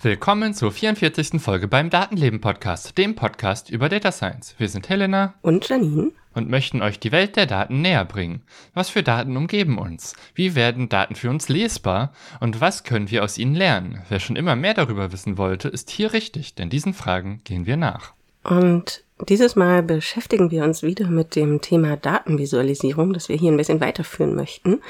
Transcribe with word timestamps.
Willkommen 0.00 0.54
zur 0.54 0.72
44. 0.72 1.40
Folge 1.40 1.68
beim 1.68 1.90
Datenleben 1.90 2.40
Podcast, 2.40 2.96
dem 2.98 3.14
Podcast 3.14 3.70
über 3.70 3.88
Data 3.88 4.10
Science. 4.10 4.54
Wir 4.58 4.68
sind 4.68 4.88
Helena 4.88 5.34
und 5.42 5.68
Janine 5.68 6.12
und 6.34 6.48
möchten 6.48 6.82
euch 6.82 6.98
die 6.98 7.12
Welt 7.12 7.36
der 7.36 7.46
Daten 7.46 7.80
näher 7.80 8.04
bringen. 8.04 8.42
Was 8.74 8.90
für 8.90 9.02
Daten 9.02 9.36
umgeben 9.36 9.78
uns? 9.78 10.14
Wie 10.34 10.54
werden 10.54 10.88
Daten 10.88 11.14
für 11.14 11.30
uns 11.30 11.48
lesbar? 11.48 12.12
Und 12.40 12.60
was 12.60 12.84
können 12.84 13.10
wir 13.10 13.24
aus 13.24 13.38
ihnen 13.38 13.54
lernen? 13.54 14.02
Wer 14.08 14.20
schon 14.20 14.36
immer 14.36 14.56
mehr 14.56 14.74
darüber 14.74 15.12
wissen 15.12 15.38
wollte, 15.38 15.68
ist 15.68 15.90
hier 15.90 16.12
richtig, 16.12 16.54
denn 16.54 16.70
diesen 16.70 16.94
Fragen 16.94 17.40
gehen 17.44 17.66
wir 17.66 17.76
nach. 17.76 18.12
Und 18.44 19.04
dieses 19.28 19.54
Mal 19.54 19.82
beschäftigen 19.82 20.50
wir 20.50 20.64
uns 20.64 20.82
wieder 20.82 21.06
mit 21.08 21.36
dem 21.36 21.60
Thema 21.60 21.96
Datenvisualisierung, 21.96 23.12
das 23.12 23.28
wir 23.28 23.36
hier 23.36 23.52
ein 23.52 23.56
bisschen 23.56 23.80
weiterführen 23.80 24.34
möchten. 24.34 24.80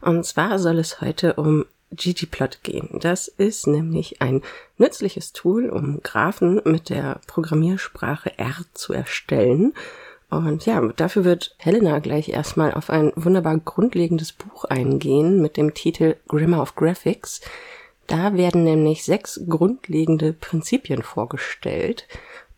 Und 0.00 0.24
zwar 0.26 0.58
soll 0.58 0.78
es 0.78 1.00
heute 1.00 1.34
um 1.34 1.64
ggplot 1.90 2.62
gehen. 2.62 2.98
Das 3.00 3.28
ist 3.28 3.66
nämlich 3.66 4.20
ein 4.20 4.42
nützliches 4.76 5.32
Tool, 5.32 5.70
um 5.70 6.02
Graphen 6.02 6.60
mit 6.64 6.90
der 6.90 7.20
Programmiersprache 7.26 8.38
R 8.38 8.56
zu 8.74 8.92
erstellen. 8.92 9.72
Und 10.30 10.66
ja, 10.66 10.80
dafür 10.96 11.24
wird 11.24 11.54
Helena 11.58 12.00
gleich 12.00 12.28
erstmal 12.28 12.74
auf 12.74 12.90
ein 12.90 13.12
wunderbar 13.16 13.56
grundlegendes 13.58 14.32
Buch 14.32 14.64
eingehen 14.64 15.40
mit 15.40 15.56
dem 15.56 15.72
Titel 15.72 16.16
Grammar 16.28 16.60
of 16.60 16.74
Graphics. 16.74 17.40
Da 18.06 18.34
werden 18.34 18.64
nämlich 18.64 19.04
sechs 19.04 19.40
grundlegende 19.48 20.34
Prinzipien 20.34 21.02
vorgestellt. 21.02 22.06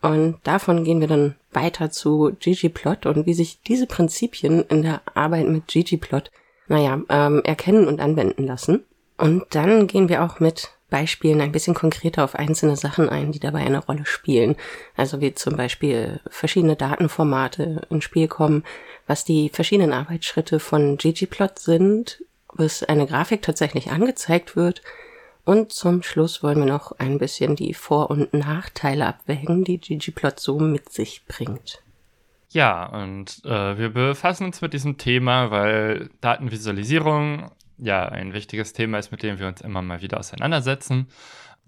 Und 0.03 0.39
davon 0.45 0.85
gehen 0.85 1.01
wir 1.01 1.09
dann 1.09 1.37
weiter 1.53 1.91
zu 1.91 2.33
ggplot 2.41 3.07
und 3.07 3.27
wie 3.27 3.35
sich 3.35 3.61
diese 3.63 3.87
Prinzipien 3.87 4.63
in 4.65 4.83
der 4.83 5.03
Arbeit 5.15 5.47
mit 5.47 5.67
ggplot, 5.69 6.31
naja, 6.69 7.01
ähm, 7.09 7.43
erkennen 7.45 7.87
und 7.87 8.01
anwenden 8.01 8.47
lassen. 8.47 8.85
Und 9.19 9.45
dann 9.51 9.87
gehen 9.87 10.09
wir 10.09 10.25
auch 10.25 10.41
mit 10.41 10.71
Beispielen 10.91 11.41
ein 11.41 11.53
bisschen 11.53 11.75
konkreter 11.75 12.25
auf 12.25 12.35
einzelne 12.35 12.77
Sachen 12.77 13.09
ein, 13.09 13.33
die 13.33 13.41
dabei 13.41 13.61
eine 13.61 13.85
Rolle 13.85 14.05
spielen. 14.05 14.57
Also 14.97 15.21
wie 15.21 15.35
zum 15.35 15.57
Beispiel 15.57 16.21
verschiedene 16.29 16.77
Datenformate 16.77 17.87
ins 17.89 18.05
Spiel 18.05 18.29
kommen, 18.29 18.65
was 19.07 19.25
die 19.25 19.49
verschiedenen 19.49 19.93
Arbeitsschritte 19.93 20.61
von 20.61 20.99
ggplot 20.99 21.59
sind, 21.59 22.23
bis 22.55 22.83
eine 22.83 23.07
Grafik 23.07 23.43
tatsächlich 23.43 23.91
angezeigt 23.91 24.57
wird. 24.57 24.83
Und 25.45 25.73
zum 25.73 26.03
Schluss 26.03 26.43
wollen 26.43 26.59
wir 26.59 26.67
noch 26.67 26.93
ein 26.99 27.19
bisschen 27.19 27.57
die 27.57 27.75
Vor- 27.75 28.11
und 28.11 28.35
Nachteile 28.35 29.07
abwägen, 29.07 29.65
die 29.65 29.79
ggplot 29.79 30.39
so 30.39 30.59
mit 30.59 30.91
sich 30.91 31.25
bringt. 31.27 31.83
Ja, 32.53 32.87
und 32.87 33.43
äh, 33.45 33.79
wir 33.79 33.91
befassen 33.91 34.47
uns 34.47 34.61
mit 34.61 34.73
diesem 34.73 34.99
Thema, 34.99 35.53
weil 35.53 36.11
Datenvisualisierung 36.21 37.51
ja 37.83 38.09
ein 38.09 38.33
wichtiges 38.33 38.73
Thema 38.73 38.99
ist, 38.99 39.11
mit 39.11 39.23
dem 39.23 39.39
wir 39.39 39.47
uns 39.47 39.61
immer 39.61 39.83
mal 39.83 40.03
wieder 40.03 40.19
auseinandersetzen. 40.19 41.09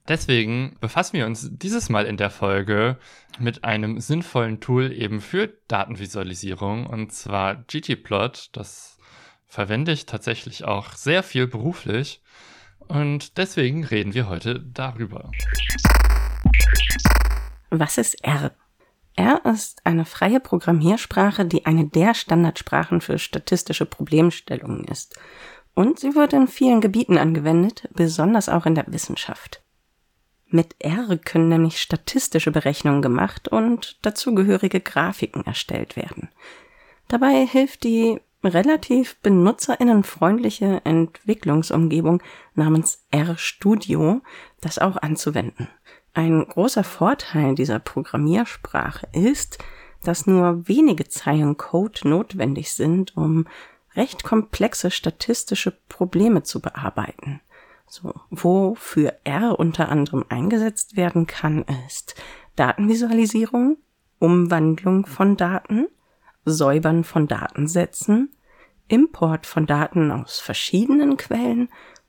Deswegen 0.09 0.77
befassen 0.81 1.17
wir 1.17 1.27
uns 1.27 1.49
dieses 1.53 1.89
Mal 1.89 2.07
in 2.07 2.17
der 2.17 2.31
Folge 2.31 2.99
mit 3.39 3.63
einem 3.63 4.01
sinnvollen 4.01 4.61
Tool 4.61 4.93
eben 4.93 5.21
für 5.21 5.53
Datenvisualisierung 5.69 6.87
und 6.87 7.13
zwar 7.13 7.55
ggplot. 7.55 8.51
Das 8.53 8.99
verwende 9.47 9.93
ich 9.93 10.07
tatsächlich 10.07 10.65
auch 10.65 10.95
sehr 10.95 11.23
viel 11.23 11.47
beruflich 11.47 12.21
und 12.89 13.39
deswegen 13.39 13.85
reden 13.85 14.13
wir 14.13 14.29
heute 14.29 14.59
darüber. 14.61 15.31
Was 17.71 17.97
ist 17.97 18.25
R? 18.25 18.51
R 19.15 19.41
ist 19.45 19.83
eine 19.85 20.05
freie 20.05 20.41
Programmiersprache, 20.41 21.45
die 21.45 21.65
eine 21.65 21.86
der 21.86 22.15
Standardsprachen 22.15 23.01
für 23.01 23.19
statistische 23.19 23.86
Problemstellungen 23.86 24.85
ist 24.85 25.17
und 25.75 25.99
sie 25.99 26.15
wird 26.15 26.33
in 26.33 26.49
vielen 26.49 26.81
Gebieten 26.81 27.19
angewendet, 27.19 27.89
besonders 27.95 28.49
auch 28.49 28.67
in 28.67 28.75
der 28.75 28.87
Wissenschaft. 28.89 29.63
Mit 30.49 30.77
R 30.81 31.17
können 31.17 31.49
nämlich 31.49 31.81
statistische 31.81 32.51
Berechnungen 32.51 33.01
gemacht 33.01 33.49
und 33.49 33.99
dazugehörige 34.03 34.81
Grafiken 34.81 35.47
erstellt 35.47 35.97
werden. 35.97 36.29
Dabei 37.09 37.47
hilft 37.47 37.85
die 37.85 38.21
relativ 38.45 39.17
benutzerinnenfreundliche 39.21 40.83
Entwicklungsumgebung 40.85 42.23
namens 42.55 43.05
RStudio, 43.15 44.21
das 44.61 44.79
auch 44.79 44.97
anzuwenden. 44.97 45.69
Ein 46.13 46.47
großer 46.47 46.85
Vorteil 46.85 47.55
dieser 47.55 47.79
Programmiersprache 47.79 49.07
ist, 49.13 49.59
dass 50.03 50.27
nur 50.27 50.69
wenige 50.69 51.09
Zeilen 51.09 51.57
Code 51.57 52.07
notwendig 52.09 52.73
sind, 52.73 53.17
um 53.17 53.47
recht 53.95 54.25
komplexe 54.25 54.91
statistische 54.91 55.70
Probleme 55.89 56.42
zu 56.42 56.61
bearbeiten. 56.61 57.41
So, 57.86 58.14
wofür 58.30 59.14
R 59.25 59.58
unter 59.58 59.91
anderem 59.91 60.25
eingesetzt 60.29 60.97
werden 60.97 61.27
kann, 61.27 61.64
ist 61.86 62.14
Datenvisualisierung, 62.57 63.77
Umwandlung 64.19 65.05
von 65.05 65.36
Daten, 65.36 65.89
Säubern 66.45 67.05
von 67.05 67.29
Datensätzen, 67.29 68.35
Import 68.89 69.47
von 69.47 69.67
Daten 69.67 70.11
aus 70.11 70.41
verschiedenen 70.41 71.17
Quellen 71.17 71.69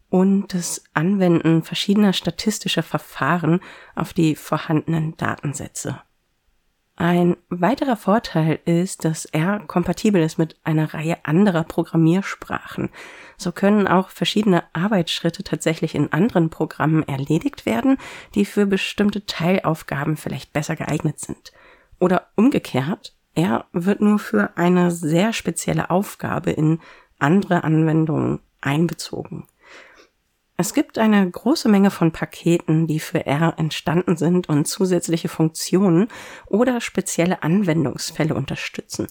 und 0.10 0.54
das 0.54 0.84
Anwenden 0.94 1.64
verschiedener 1.64 2.14
statistischer 2.14 2.84
Verfahren 2.84 3.60
auf 3.96 4.14
die 4.14 4.36
vorhandenen 4.36 5.18
Datensätze. 5.18 6.02
Ein 6.96 7.38
weiterer 7.50 7.96
Vorteil 7.96 8.60
ist, 8.66 9.04
dass 9.04 9.26
R 9.26 9.62
kompatibel 9.66 10.22
ist 10.22 10.38
mit 10.38 10.58
einer 10.64 10.94
Reihe 10.94 11.18
anderer 11.26 11.64
Programmiersprachen. 11.64 12.90
So 13.36 13.52
können 13.52 13.88
auch 13.88 14.10
verschiedene 14.10 14.64
Arbeitsschritte 14.74 15.44
tatsächlich 15.44 15.96
in 15.96 16.14
anderen 16.14 16.52
Programmen 16.52 17.02
erledigt 17.02 17.66
werden, 17.66 17.98
die 18.36 18.46
für 18.46 18.68
bestimmte 18.68 19.26
Teilaufgaben 19.26 20.18
vielleicht 20.18 20.54
besser 20.54 20.76
geeignet 20.76 21.20
sind. 21.20 21.52
Oder 22.00 22.28
umgekehrt, 22.36 23.16
R 23.34 23.66
wird 23.74 24.02
nur 24.02 24.20
für 24.20 24.56
eine 24.56 24.92
sehr 24.92 25.34
spezielle 25.34 25.90
Aufgabe 25.90 26.52
in 26.52 26.80
andere 27.18 27.64
Anwendungen 27.64 28.40
einbezogen. 28.62 29.48
Es 30.64 30.74
gibt 30.74 30.98
eine 30.98 31.30
große 31.30 31.68
Menge 31.68 31.92
von 31.92 32.14
Paketen, 32.14 32.88
die 32.88 33.02
für 33.02 33.26
R 33.26 33.56
entstanden 33.58 34.16
sind 34.16 34.48
und 34.48 34.66
zusätzliche 34.66 35.28
Funktionen 35.28 36.08
oder 36.46 36.80
spezielle 36.80 37.44
Anwendungsfälle 37.44 38.34
unterstützen. 38.34 39.08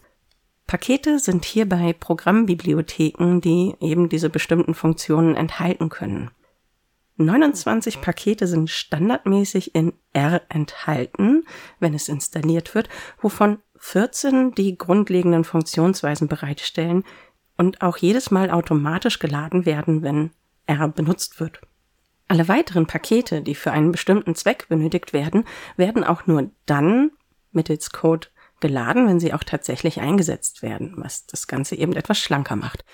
Pakete 0.66 1.18
sind 1.18 1.44
hierbei 1.44 1.92
Programmbibliotheken, 1.92 3.42
die 3.42 3.74
eben 3.80 4.08
diese 4.08 4.30
bestimmten 4.30 4.72
Funktionen 4.72 5.36
enthalten 5.36 5.90
können. 5.90 6.30
29 7.18 8.00
Pakete 8.00 8.46
sind 8.46 8.70
standardmäßig 8.70 9.74
in 9.74 9.92
R 10.14 10.40
enthalten, 10.48 11.44
wenn 11.78 11.92
es 11.92 12.08
installiert 12.08 12.74
wird, 12.74 12.88
wovon 13.20 13.58
14 13.76 14.52
die 14.54 14.78
grundlegenden 14.78 15.44
Funktionsweisen 15.44 16.28
bereitstellen 16.28 17.04
und 17.58 17.82
auch 17.82 17.98
jedes 17.98 18.30
Mal 18.30 18.50
automatisch 18.50 19.18
geladen 19.18 19.66
werden, 19.66 20.00
wenn 20.00 20.30
R 20.66 20.88
benutzt 20.88 21.40
wird. 21.40 21.60
Alle 22.28 22.48
weiteren 22.48 22.86
Pakete, 22.86 23.42
die 23.42 23.54
für 23.54 23.72
einen 23.72 23.92
bestimmten 23.92 24.34
Zweck 24.34 24.68
benötigt 24.68 25.12
werden, 25.12 25.44
werden 25.76 26.04
auch 26.04 26.26
nur 26.26 26.50
dann 26.66 27.10
mittels 27.50 27.90
Code 27.90 28.28
geladen, 28.60 29.06
wenn 29.06 29.20
sie 29.20 29.34
auch 29.34 29.44
tatsächlich 29.44 30.00
eingesetzt 30.00 30.62
werden, 30.62 30.94
was 30.96 31.26
das 31.26 31.46
Ganze 31.46 31.76
eben 31.76 31.92
etwas 31.94 32.18
schlanker 32.18 32.56
macht. 32.56 32.84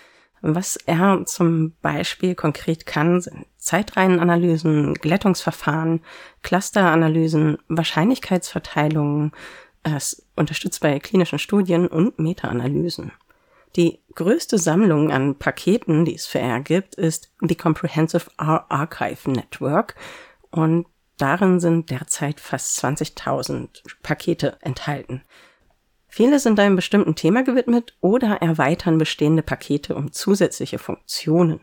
Was 0.41 0.77
R 0.77 1.25
zum 1.27 1.75
Beispiel 1.83 2.35
konkret 2.35 2.87
kann, 2.87 3.21
sind 3.21 3.47
Zeitreihenanalysen, 3.57 4.95
Glättungsverfahren, 4.95 6.01
Clusteranalysen, 6.43 7.59
Wahrscheinlichkeitsverteilungen, 7.69 9.33
es 9.83 10.27
unterstützt 10.37 10.81
bei 10.81 10.99
klinischen 10.99 11.39
Studien 11.39 11.87
und 11.87 12.19
Meta-Analysen. 12.19 13.13
Die 13.79 14.01
größte 14.17 14.59
Sammlung 14.59 15.13
an 15.13 15.39
Paketen, 15.39 16.05
die 16.05 16.17
es 16.17 16.27
für 16.27 16.41
R 16.41 16.59
gibt, 16.59 16.97
ist 16.97 17.33
die 17.41 17.55
Comprehensive 17.55 18.29
R 18.37 18.67
Archive 18.69 19.31
Network 19.31 19.95
und 20.51 20.87
darin 21.17 21.61
sind 21.61 21.89
derzeit 21.89 22.41
fast 22.41 22.85
20.000 22.85 23.69
Pakete 24.03 24.59
enthalten. 24.63 25.23
Viele 26.09 26.41
sind 26.41 26.59
einem 26.59 26.75
bestimmten 26.75 27.15
Thema 27.15 27.45
gewidmet 27.45 27.97
oder 28.01 28.43
erweitern 28.43 28.99
bestehende 28.99 29.45
Pakete 29.45 29.95
um 29.95 30.11
zusätzliche 30.11 30.81
Funktionen. 30.81 31.61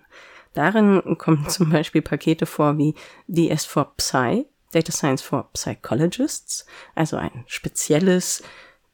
Darin 0.53 1.17
kommen 1.17 1.45
zum 1.49 1.69
Beispiel 1.69 2.01
Pakete 2.01 2.45
vor 2.45 2.77
wie 2.77 2.95
DS 3.27 3.65
for 3.65 3.93
Psy, 3.97 4.45
Data 4.71 4.93
Science 4.93 5.21
for 5.21 5.49
Psychologists, 5.51 6.65
also 6.95 7.17
ein 7.17 7.43
spezielles 7.47 8.41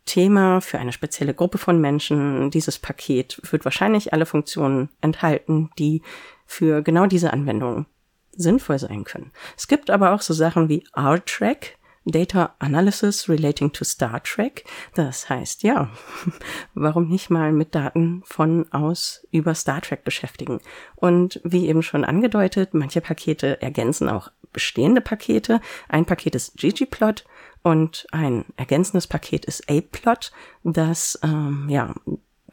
Thema 0.05 0.61
für 0.61 0.79
eine 0.79 0.93
spezielle 0.93 1.33
Gruppe 1.33 1.57
von 1.57 1.79
Menschen. 1.79 2.51
Dieses 2.51 2.79
Paket 2.79 3.39
wird 3.51 3.65
wahrscheinlich 3.65 4.13
alle 4.13 4.25
Funktionen 4.25 4.89
enthalten, 5.01 5.69
die 5.77 6.01
für 6.45 6.81
genau 6.81 7.05
diese 7.05 7.33
Anwendungen 7.33 7.85
sinnvoll 8.31 8.79
sein 8.79 9.03
können. 9.03 9.31
Es 9.57 9.67
gibt 9.67 9.89
aber 9.89 10.11
auch 10.11 10.21
so 10.21 10.33
Sachen 10.33 10.69
wie 10.69 10.83
R-Track, 10.95 11.77
Data 12.05 12.55
Analysis 12.57 13.29
Relating 13.29 13.71
to 13.71 13.83
Star 13.83 14.23
Trek. 14.23 14.65
Das 14.95 15.29
heißt, 15.29 15.63
ja, 15.63 15.89
warum 16.73 17.07
nicht 17.07 17.29
mal 17.29 17.51
mit 17.51 17.75
Daten 17.75 18.23
von 18.25 18.71
aus 18.71 19.25
über 19.31 19.53
Star 19.53 19.81
Trek 19.81 20.03
beschäftigen? 20.03 20.59
Und 20.95 21.39
wie 21.43 21.67
eben 21.67 21.83
schon 21.83 22.03
angedeutet, 22.03 22.73
manche 22.73 23.01
Pakete 23.01 23.61
ergänzen 23.61 24.09
auch 24.09 24.31
bestehende 24.51 25.01
Pakete. 25.01 25.61
Ein 25.87 26.05
Paket 26.05 26.35
ist 26.35 26.57
ggplot 26.57 27.25
und 27.63 28.07
ein 28.11 28.45
ergänzendes 28.57 29.07
Paket 29.07 29.45
ist 29.45 29.69
aplot, 29.69 30.31
das 30.63 31.19
ähm, 31.23 31.67
ja 31.69 31.93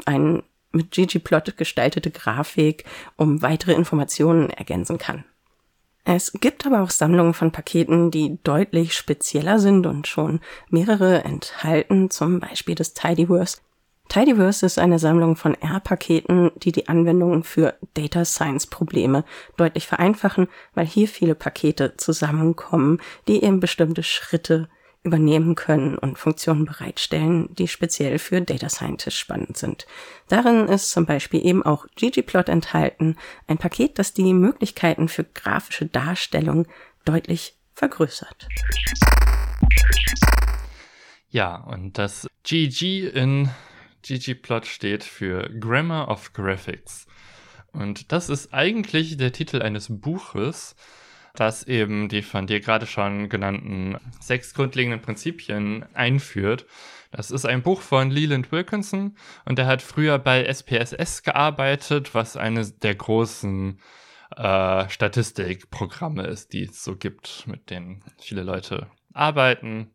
ein 0.05 0.43
mit 0.70 0.90
ggplot 0.90 1.56
gestaltete 1.56 2.10
Grafik 2.10 2.84
um 3.16 3.43
weitere 3.43 3.72
Informationen 3.72 4.50
ergänzen 4.50 4.99
kann. 4.99 5.25
Es 6.05 6.32
gibt 6.32 6.64
aber 6.64 6.82
auch 6.82 6.90
Sammlungen 6.90 7.34
von 7.34 7.52
Paketen, 7.52 8.10
die 8.10 8.38
deutlich 8.43 8.94
spezieller 8.94 9.58
sind 9.58 9.87
und 9.87 10.06
schon 10.06 10.40
mehrere 10.70 11.25
enthalten, 11.25 12.10
zum 12.10 12.40
Beispiel 12.40 12.75
das 12.75 12.94
Tidyverse. 12.94 13.58
Tidyverse 14.08 14.64
ist 14.64 14.78
eine 14.78 14.99
Sammlung 14.99 15.37
von 15.37 15.55
R-Paketen, 15.55 16.50
die 16.56 16.72
die 16.72 16.88
Anwendungen 16.88 17.43
für 17.43 17.75
Data 17.93 18.25
Science 18.25 18.66
Probleme 18.66 19.22
deutlich 19.58 19.87
vereinfachen, 19.87 20.49
weil 20.75 20.87
hier 20.87 21.08
viele 21.08 21.34
Pakete 21.34 21.94
zusammenkommen, 21.99 23.02
die 23.26 23.44
eben 23.44 23.60
bestimmte 23.60 24.02
Schritte 24.02 24.70
übernehmen 25.05 25.55
können 25.55 25.97
und 25.97 26.19
Funktionen 26.19 26.65
bereitstellen, 26.65 27.55
die 27.55 27.69
speziell 27.69 28.19
für 28.19 28.41
Data 28.41 28.69
Scientists 28.69 29.19
spannend 29.19 29.56
sind. 29.56 29.87
Darin 30.29 30.67
ist 30.67 30.91
zum 30.91 31.06
Beispiel 31.06 31.45
eben 31.45 31.62
auch 31.62 31.87
ggplot 31.97 32.49
enthalten, 32.49 33.17
ein 33.47 33.59
Paket, 33.59 33.99
das 33.99 34.12
die 34.12 34.35
Möglichkeiten 34.35 35.09
für 35.09 35.25
grafische 35.25 35.87
Darstellung 35.87 36.67
deutlich 37.05 37.56
vergrößert. 37.75 38.49
Ja, 41.31 41.56
und 41.56 41.99
das 41.99 42.27
GG 42.43 43.09
in 43.09 43.51
ggplot 44.03 44.67
steht 44.67 45.05
für 45.05 45.49
Grammar 45.61 46.09
of 46.09 46.33
Graphics. 46.33 47.06
Und 47.73 48.12
das 48.12 48.29
ist 48.29 48.53
eigentlich 48.53 49.17
der 49.17 49.33
Titel 49.33 49.62
eines 49.62 49.87
Buches, 49.89 50.75
das 51.38 51.62
eben 51.64 52.08
die 52.08 52.23
von 52.23 52.46
dir 52.46 52.61
gerade 52.61 52.87
schon 52.87 53.29
genannten 53.29 53.96
sechs 54.20 54.55
grundlegenden 54.55 55.00
Prinzipien 55.00 55.85
einführt. 55.94 56.67
Das 57.11 57.31
ist 57.31 57.46
ein 57.46 57.62
Buch 57.62 57.81
von 57.81 58.11
Leland 58.11 58.52
Wilkinson 58.52 59.17
und 59.44 59.58
der 59.58 59.67
hat 59.67 59.81
früher 59.81 60.19
bei 60.19 60.44
SPSS 60.44 61.23
gearbeitet, 61.23 62.14
was 62.14 62.37
eines 62.37 62.79
der 62.79 62.94
großen 62.94 63.81
äh, 64.37 64.88
Statistikprogramme 64.88 66.26
ist, 66.26 66.52
die 66.52 66.64
es 66.64 66.85
so 66.85 66.96
gibt, 66.96 67.46
mit 67.46 67.70
denen 67.70 68.05
viele 68.19 68.43
Leute 68.43 68.88
arbeiten. 69.14 69.91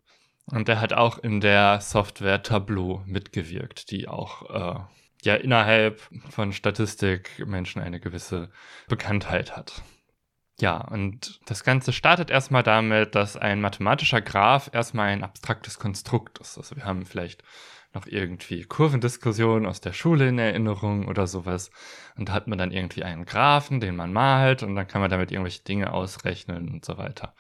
Und 0.46 0.68
der 0.68 0.82
hat 0.82 0.94
auch 0.94 1.20
in 1.20 1.40
der 1.40 1.80
Software 1.82 2.42
Tableau 2.42 3.04
mitgewirkt, 3.06 3.92
die 3.92 4.08
auch 4.08 4.50
äh, 4.50 4.80
ja 5.24 5.36
innerhalb 5.36 6.02
von 6.30 6.52
Statistik 6.52 7.46
Menschen 7.46 7.82
eine 7.82 8.00
gewisse 8.00 8.50
Bekanntheit 8.88 9.56
hat. 9.56 9.84
Ja, 10.60 10.78
und 10.78 11.40
das 11.46 11.64
Ganze 11.64 11.94
startet 11.94 12.30
erstmal 12.30 12.64
damit, 12.64 13.16
dass 13.16 13.38
ein 13.38 13.60
mathematischer 13.60 14.22
Graph 14.22 14.70
erstmal 14.72 15.10
ein 15.10 15.24
abstraktes 15.24 15.80
Konstrukt 15.80 16.38
ist. 16.40 16.58
Also 16.58 16.76
wir 16.76 16.86
haben 16.86 17.06
vielleicht 17.06 17.44
noch 17.94 18.08
irgendwie 18.08 18.64
Kurvendiskussionen 18.64 19.66
aus 19.66 19.82
der 19.82 19.94
Schule 19.94 20.30
in 20.30 20.40
Erinnerung 20.40 21.08
oder 21.08 21.28
sowas. 21.28 21.72
Und 22.16 22.30
da 22.30 22.34
hat 22.34 22.48
man 22.48 22.58
dann 22.58 22.72
irgendwie 22.72 23.04
einen 23.04 23.26
Graphen, 23.26 23.80
den 23.80 23.96
man 23.96 24.14
malt 24.14 24.64
und 24.64 24.76
dann 24.76 24.88
kann 24.88 25.02
man 25.02 25.10
damit 25.10 25.32
irgendwelche 25.32 25.64
Dinge 25.64 25.94
ausrechnen 25.94 26.70
und 26.70 26.86
so 26.86 26.98
weiter. 26.98 27.34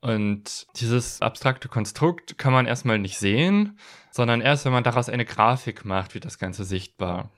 Und 0.00 0.66
dieses 0.76 1.22
abstrakte 1.22 1.68
Konstrukt 1.68 2.38
kann 2.38 2.52
man 2.52 2.66
erstmal 2.66 2.98
nicht 2.98 3.18
sehen, 3.18 3.78
sondern 4.10 4.40
erst, 4.40 4.64
wenn 4.64 4.72
man 4.72 4.84
daraus 4.84 5.08
eine 5.08 5.24
Grafik 5.24 5.84
macht, 5.84 6.14
wird 6.14 6.24
das 6.24 6.38
Ganze 6.38 6.64
sichtbar. 6.64 7.30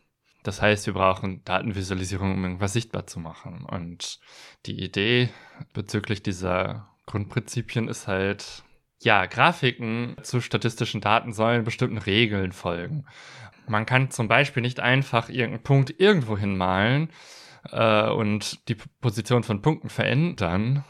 Das 0.43 0.63
heißt, 0.63 0.87
wir 0.87 0.95
brauchen 0.95 1.43
Datenvisualisierung, 1.45 2.33
um 2.33 2.45
irgendwas 2.45 2.73
sichtbar 2.73 3.07
zu 3.07 3.21
machen. 3.21 3.65
Und 3.65 4.21
die 4.67 4.83
Idee 4.83 5.31
bezüglich 5.73 6.23
dieser 6.23 6.89
Grundprinzipien 7.07 7.89
ist 7.89 8.07
halt, 8.07 8.63
ja, 9.01 9.27
Grafiken 9.27 10.17
zu 10.23 10.41
statistischen 10.41 11.01
Daten 11.01 11.33
sollen 11.33 11.65
bestimmten 11.65 11.99
Regeln 11.99 12.53
folgen. 12.53 13.07
Man 13.67 13.87
kann 13.87 14.11
zum 14.11 14.29
Beispiel 14.29 14.63
nicht 14.63 14.81
einfach 14.81 15.29
irgendeinen 15.29 15.63
Punkt 15.63 15.95
irgendwo 15.99 16.37
hinmalen 16.37 17.11
äh, 17.71 18.09
und 18.09 18.69
die 18.69 18.77
Position 19.01 19.43
von 19.43 19.63
Punkten 19.63 19.89
verändern, 19.89 20.85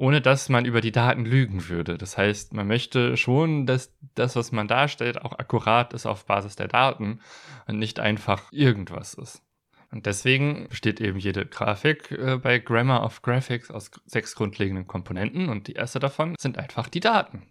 ohne 0.00 0.22
dass 0.22 0.48
man 0.48 0.64
über 0.64 0.80
die 0.80 0.92
Daten 0.92 1.26
lügen 1.26 1.68
würde. 1.68 1.98
Das 1.98 2.16
heißt, 2.16 2.54
man 2.54 2.66
möchte 2.66 3.18
schon, 3.18 3.66
dass 3.66 3.94
das, 4.14 4.34
was 4.34 4.50
man 4.50 4.66
darstellt, 4.66 5.20
auch 5.20 5.38
akkurat 5.38 5.92
ist 5.92 6.06
auf 6.06 6.24
Basis 6.24 6.56
der 6.56 6.68
Daten 6.68 7.20
und 7.66 7.78
nicht 7.78 8.00
einfach 8.00 8.50
irgendwas 8.50 9.12
ist. 9.12 9.42
Und 9.90 10.06
deswegen 10.06 10.68
besteht 10.70 11.02
eben 11.02 11.18
jede 11.18 11.44
Grafik 11.44 12.12
äh, 12.12 12.38
bei 12.38 12.58
Grammar 12.60 13.04
of 13.04 13.20
Graphics 13.20 13.70
aus 13.70 13.90
sechs 14.06 14.34
grundlegenden 14.34 14.86
Komponenten 14.86 15.50
und 15.50 15.66
die 15.66 15.74
erste 15.74 15.98
davon 15.98 16.34
sind 16.38 16.56
einfach 16.56 16.88
die 16.88 17.00
Daten. 17.00 17.42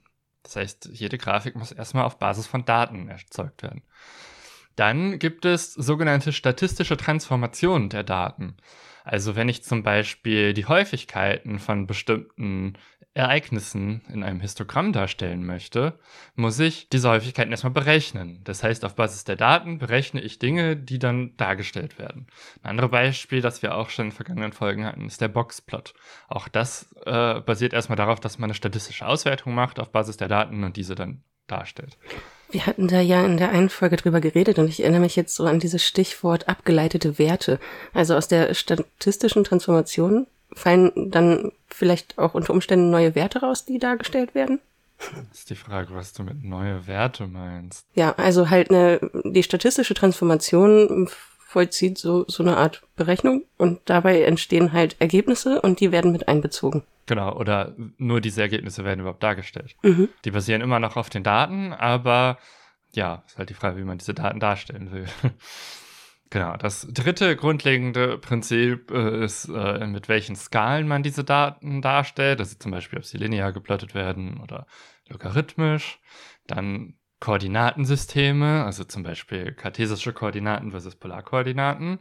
Das 0.41 0.55
heißt, 0.55 0.89
jede 0.91 1.19
Grafik 1.19 1.55
muss 1.55 1.71
erstmal 1.71 2.05
auf 2.05 2.17
Basis 2.17 2.47
von 2.47 2.65
Daten 2.65 3.09
erzeugt 3.09 3.61
werden. 3.61 3.83
Dann 4.75 5.19
gibt 5.19 5.45
es 5.45 5.73
sogenannte 5.73 6.33
statistische 6.33 6.97
Transformationen 6.97 7.89
der 7.89 8.03
Daten. 8.03 8.57
Also 9.09 9.35
wenn 9.35 9.49
ich 9.49 9.63
zum 9.63 9.81
Beispiel 9.81 10.53
die 10.53 10.67
Häufigkeiten 10.67 11.57
von 11.57 11.87
bestimmten 11.87 12.73
Ereignissen 13.15 14.03
in 14.13 14.21
einem 14.21 14.39
Histogramm 14.39 14.93
darstellen 14.93 15.43
möchte, 15.43 15.97
muss 16.35 16.59
ich 16.59 16.89
diese 16.89 17.09
Häufigkeiten 17.09 17.49
erstmal 17.49 17.73
berechnen. 17.73 18.41
Das 18.43 18.61
heißt, 18.61 18.85
auf 18.85 18.93
Basis 18.93 19.23
der 19.23 19.35
Daten 19.35 19.79
berechne 19.79 20.21
ich 20.21 20.37
Dinge, 20.37 20.77
die 20.77 20.99
dann 20.99 21.35
dargestellt 21.37 21.97
werden. 21.97 22.27
Ein 22.61 22.69
anderes 22.69 22.91
Beispiel, 22.91 23.41
das 23.41 23.63
wir 23.63 23.73
auch 23.73 23.89
schon 23.89 24.05
in 24.05 24.11
vergangenen 24.11 24.53
Folgen 24.53 24.85
hatten, 24.85 25.07
ist 25.07 25.21
der 25.21 25.27
Boxplot. 25.27 25.95
Auch 26.27 26.47
das 26.47 26.95
äh, 27.07 27.41
basiert 27.41 27.73
erstmal 27.73 27.97
darauf, 27.97 28.19
dass 28.19 28.37
man 28.37 28.51
eine 28.51 28.53
statistische 28.53 29.07
Auswertung 29.07 29.55
macht 29.55 29.79
auf 29.79 29.91
Basis 29.91 30.17
der 30.17 30.27
Daten 30.27 30.63
und 30.63 30.77
diese 30.77 30.93
dann 30.93 31.23
darstellt. 31.47 31.97
Wir 32.51 32.65
hatten 32.65 32.87
da 32.87 32.99
ja 32.99 33.23
in 33.25 33.37
der 33.37 33.51
einen 33.51 33.69
Folge 33.69 33.95
drüber 33.95 34.21
geredet 34.21 34.57
und 34.57 34.67
ich 34.67 34.81
erinnere 34.81 35.01
mich 35.01 35.15
jetzt 35.15 35.35
so 35.35 35.45
an 35.45 35.59
dieses 35.59 35.85
Stichwort 35.85 36.47
abgeleitete 36.49 37.19
Werte. 37.19 37.59
Also 37.93 38.15
aus 38.15 38.27
der 38.27 38.53
statistischen 38.55 39.43
Transformation 39.43 40.25
fallen 40.53 41.11
dann 41.11 41.51
vielleicht 41.67 42.17
auch 42.17 42.33
unter 42.33 42.53
Umständen 42.53 42.89
neue 42.89 43.13
Werte 43.13 43.41
raus, 43.41 43.65
die 43.65 43.77
dargestellt 43.77 44.33
werden? 44.33 44.59
Das 45.29 45.39
ist 45.39 45.49
die 45.49 45.55
Frage, 45.55 45.93
was 45.93 46.11
du 46.13 46.23
mit 46.23 46.43
neue 46.43 46.87
Werte 46.87 47.27
meinst. 47.27 47.85
Ja, 47.93 48.13
also 48.17 48.49
halt 48.49 48.69
eine, 48.69 48.99
die 49.23 49.43
statistische 49.43 49.93
Transformation 49.93 51.07
vollzieht 51.49 51.97
so, 51.97 52.25
so 52.27 52.43
eine 52.43 52.57
Art 52.57 52.83
Berechnung 52.95 53.43
und 53.57 53.79
dabei 53.85 54.21
entstehen 54.21 54.71
halt 54.71 54.95
Ergebnisse 54.99 55.61
und 55.61 55.79
die 55.79 55.91
werden 55.91 56.11
mit 56.11 56.27
einbezogen. 56.27 56.83
Genau, 57.07 57.35
oder 57.35 57.73
nur 57.97 58.21
diese 58.21 58.41
Ergebnisse 58.41 58.85
werden 58.85 58.99
überhaupt 58.99 59.23
dargestellt. 59.23 59.75
Mhm. 59.81 60.09
Die 60.25 60.29
basieren 60.29 60.61
immer 60.61 60.79
noch 60.79 60.95
auf 60.95 61.09
den 61.09 61.23
Daten, 61.23 61.73
aber 61.73 62.37
ja, 62.93 63.23
ist 63.25 63.39
halt 63.39 63.49
die 63.49 63.55
Frage, 63.55 63.77
wie 63.77 63.83
man 63.83 63.97
diese 63.97 64.13
Daten 64.13 64.39
darstellen 64.39 64.91
will. 64.91 65.07
genau, 66.29 66.55
das 66.55 66.87
dritte 66.87 67.35
grundlegende 67.35 68.19
Prinzip 68.19 68.91
äh, 68.91 69.23
ist, 69.23 69.49
äh, 69.49 69.87
mit 69.87 70.07
welchen 70.07 70.35
Skalen 70.35 70.87
man 70.87 71.01
diese 71.01 71.23
Daten 71.23 71.81
darstellt. 71.81 72.39
Also 72.41 72.57
zum 72.59 72.71
Beispiel, 72.71 72.99
ob 72.99 73.05
sie 73.05 73.17
linear 73.17 73.53
geplottet 73.53 73.95
werden 73.95 74.39
oder 74.39 74.67
logarithmisch. 75.07 75.99
Dann 76.45 76.98
Koordinatensysteme, 77.19 78.63
also 78.63 78.83
zum 78.83 79.03
Beispiel 79.03 79.53
kartesische 79.53 80.13
Koordinaten 80.13 80.71
versus 80.71 80.95
Polarkoordinaten. 80.95 81.99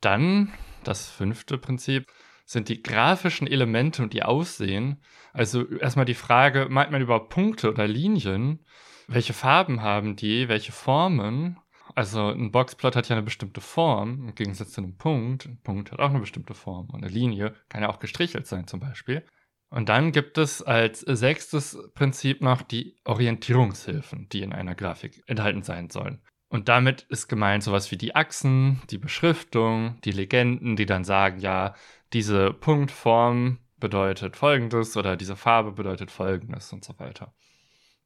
Dann 0.00 0.52
das 0.84 1.08
fünfte 1.08 1.58
Prinzip 1.58 2.06
sind 2.44 2.68
die 2.68 2.82
grafischen 2.82 3.46
Elemente 3.46 4.02
und 4.02 4.12
die 4.12 4.22
Aussehen. 4.22 5.02
Also 5.32 5.66
erstmal 5.68 6.04
die 6.04 6.14
Frage, 6.14 6.66
meint 6.70 6.92
man 6.92 7.02
überhaupt 7.02 7.30
Punkte 7.30 7.70
oder 7.70 7.86
Linien? 7.88 8.64
Welche 9.08 9.32
Farben 9.32 9.82
haben 9.82 10.16
die? 10.16 10.48
Welche 10.48 10.72
Formen? 10.72 11.58
Also 11.94 12.28
ein 12.28 12.52
Boxplot 12.52 12.94
hat 12.94 13.08
ja 13.08 13.16
eine 13.16 13.24
bestimmte 13.24 13.60
Form, 13.60 14.28
im 14.28 14.34
Gegensatz 14.34 14.72
zu 14.72 14.80
einem 14.80 14.96
Punkt. 14.96 15.46
Ein 15.46 15.60
Punkt 15.62 15.92
hat 15.92 15.98
auch 15.98 16.10
eine 16.10 16.20
bestimmte 16.20 16.54
Form. 16.54 16.88
Und 16.90 17.02
eine 17.02 17.12
Linie 17.12 17.54
kann 17.68 17.82
ja 17.82 17.88
auch 17.88 17.98
gestrichelt 17.98 18.46
sein 18.46 18.66
zum 18.66 18.80
Beispiel. 18.80 19.24
Und 19.68 19.88
dann 19.88 20.12
gibt 20.12 20.38
es 20.38 20.62
als 20.62 21.00
sechstes 21.00 21.78
Prinzip 21.94 22.40
noch 22.40 22.62
die 22.62 22.96
Orientierungshilfen, 23.04 24.28
die 24.28 24.42
in 24.42 24.52
einer 24.52 24.74
Grafik 24.74 25.22
enthalten 25.26 25.62
sein 25.62 25.90
sollen. 25.90 26.22
Und 26.48 26.68
damit 26.68 27.02
ist 27.08 27.28
gemeint 27.28 27.64
sowas 27.64 27.90
wie 27.90 27.96
die 27.96 28.14
Achsen, 28.14 28.80
die 28.90 28.98
Beschriftung, 28.98 30.00
die 30.04 30.12
Legenden, 30.12 30.76
die 30.76 30.86
dann 30.86 31.04
sagen, 31.04 31.40
ja, 31.40 31.74
diese 32.12 32.52
Punktform 32.52 33.58
bedeutet 33.78 34.36
folgendes 34.36 34.96
oder 34.96 35.16
diese 35.16 35.36
Farbe 35.36 35.72
bedeutet 35.72 36.10
folgendes 36.10 36.72
und 36.72 36.84
so 36.84 36.98
weiter. 36.98 37.34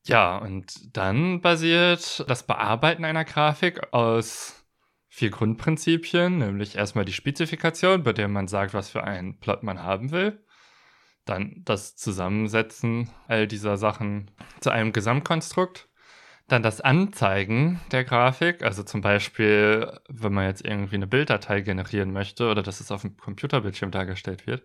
Ja, 0.05 0.39
und 0.39 0.97
dann 0.97 1.43
basiert 1.43 2.25
das 2.29 2.47
Bearbeiten 2.47 3.05
einer 3.05 3.27
Grafik 3.27 3.93
aus 3.93 4.65
vier 5.09 5.31
Grundprinzipien, 5.31 6.39
nämlich 6.39 6.77
erstmal 6.77 7.05
die 7.05 7.13
Spezifikation, 7.13 8.03
bei 8.03 8.15
der 8.15 8.29
man 8.29 8.49
sagt, 8.49 8.73
was 8.73 8.89
für 8.89 9.05
einen 9.05 9.39
Plot 9.39 9.63
man 9.63 9.83
haben 9.83 10.11
will. 10.11 10.43
Dann 11.25 11.63
das 11.65 11.97
Zusammensetzen 11.97 13.11
all 13.29 13.47
dieser 13.47 13.77
Sachen 13.77 14.31
zu 14.61 14.71
einem 14.71 14.93
Gesamtkonstrukt. 14.93 15.89
Dann 16.49 16.63
das 16.63 16.81
Anzeigen 16.81 17.81
der 17.93 18.03
Grafik, 18.05 18.65
also 18.65 18.83
zum 18.83 19.03
Beispiel, 19.03 20.01
wenn 20.09 20.33
man 20.33 20.47
jetzt 20.47 20.65
irgendwie 20.65 20.97
eine 20.97 21.07
Bilddatei 21.07 21.61
generieren 21.61 22.13
möchte 22.13 22.51
oder 22.51 22.63
dass 22.63 22.81
es 22.81 22.91
auf 22.91 23.03
dem 23.03 23.17
Computerbildschirm 23.17 23.93
dargestellt 23.93 24.49
wird. 24.49 24.65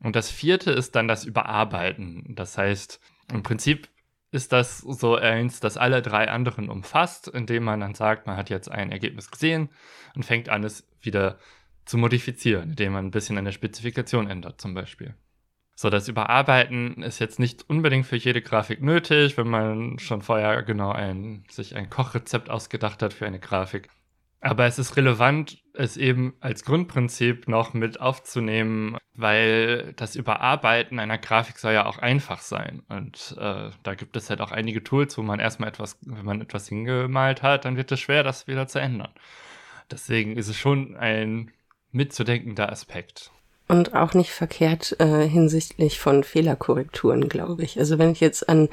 Und 0.00 0.16
das 0.16 0.30
vierte 0.30 0.70
ist 0.72 0.94
dann 0.94 1.08
das 1.08 1.24
Überarbeiten. 1.24 2.34
Das 2.34 2.58
heißt, 2.58 3.00
im 3.32 3.42
Prinzip 3.42 3.88
ist 4.32 4.52
das 4.52 4.78
so 4.78 5.16
eins, 5.16 5.60
das 5.60 5.76
alle 5.76 6.02
drei 6.02 6.28
anderen 6.28 6.68
umfasst, 6.68 7.28
indem 7.28 7.64
man 7.64 7.80
dann 7.80 7.94
sagt, 7.94 8.26
man 8.26 8.36
hat 8.36 8.50
jetzt 8.50 8.70
ein 8.70 8.90
Ergebnis 8.90 9.30
gesehen 9.30 9.68
und 10.14 10.24
fängt 10.24 10.48
an, 10.48 10.64
es 10.64 10.88
wieder 11.00 11.38
zu 11.84 11.98
modifizieren, 11.98 12.70
indem 12.70 12.92
man 12.92 13.06
ein 13.06 13.10
bisschen 13.10 13.38
an 13.38 13.44
der 13.44 13.52
Spezifikation 13.52 14.28
ändert, 14.28 14.60
zum 14.60 14.74
Beispiel. 14.74 15.14
So, 15.74 15.90
das 15.90 16.08
Überarbeiten 16.08 17.02
ist 17.02 17.18
jetzt 17.18 17.38
nicht 17.38 17.68
unbedingt 17.68 18.06
für 18.06 18.16
jede 18.16 18.42
Grafik 18.42 18.82
nötig, 18.82 19.36
wenn 19.36 19.48
man 19.48 19.98
schon 19.98 20.22
vorher 20.22 20.62
genau 20.62 20.92
ein, 20.92 21.44
sich 21.50 21.74
ein 21.74 21.90
Kochrezept 21.90 22.50
ausgedacht 22.50 23.02
hat 23.02 23.12
für 23.12 23.26
eine 23.26 23.40
Grafik. 23.40 23.88
Aber 24.44 24.66
es 24.66 24.78
ist 24.78 24.96
relevant, 24.96 25.62
es 25.72 25.96
eben 25.96 26.34
als 26.40 26.64
Grundprinzip 26.64 27.46
noch 27.46 27.74
mit 27.74 28.00
aufzunehmen, 28.00 28.98
weil 29.14 29.92
das 29.94 30.16
Überarbeiten 30.16 30.98
einer 30.98 31.16
Grafik 31.16 31.58
soll 31.58 31.74
ja 31.74 31.86
auch 31.86 31.98
einfach 31.98 32.40
sein. 32.40 32.82
Und 32.88 33.36
äh, 33.38 33.70
da 33.84 33.94
gibt 33.94 34.16
es 34.16 34.30
halt 34.30 34.40
auch 34.40 34.50
einige 34.50 34.82
Tools, 34.82 35.16
wo 35.16 35.22
man 35.22 35.38
erstmal 35.38 35.68
etwas, 35.68 35.96
wenn 36.02 36.24
man 36.24 36.40
etwas 36.40 36.68
hingemalt 36.68 37.42
hat, 37.42 37.64
dann 37.64 37.76
wird 37.76 37.92
es 37.92 38.00
schwer, 38.00 38.24
das 38.24 38.48
wieder 38.48 38.66
zu 38.66 38.80
ändern. 38.80 39.12
Deswegen 39.92 40.36
ist 40.36 40.48
es 40.48 40.56
schon 40.56 40.96
ein 40.96 41.52
mitzudenkender 41.92 42.70
Aspekt. 42.72 43.30
Und 43.72 43.94
auch 43.94 44.12
nicht 44.12 44.32
verkehrt 44.32 44.96
äh, 45.00 45.26
hinsichtlich 45.26 45.98
von 45.98 46.24
Fehlerkorrekturen, 46.24 47.30
glaube 47.30 47.62
ich. 47.62 47.78
Also 47.78 47.98
wenn 47.98 48.12
ich 48.12 48.20
jetzt 48.20 48.46
an 48.46 48.68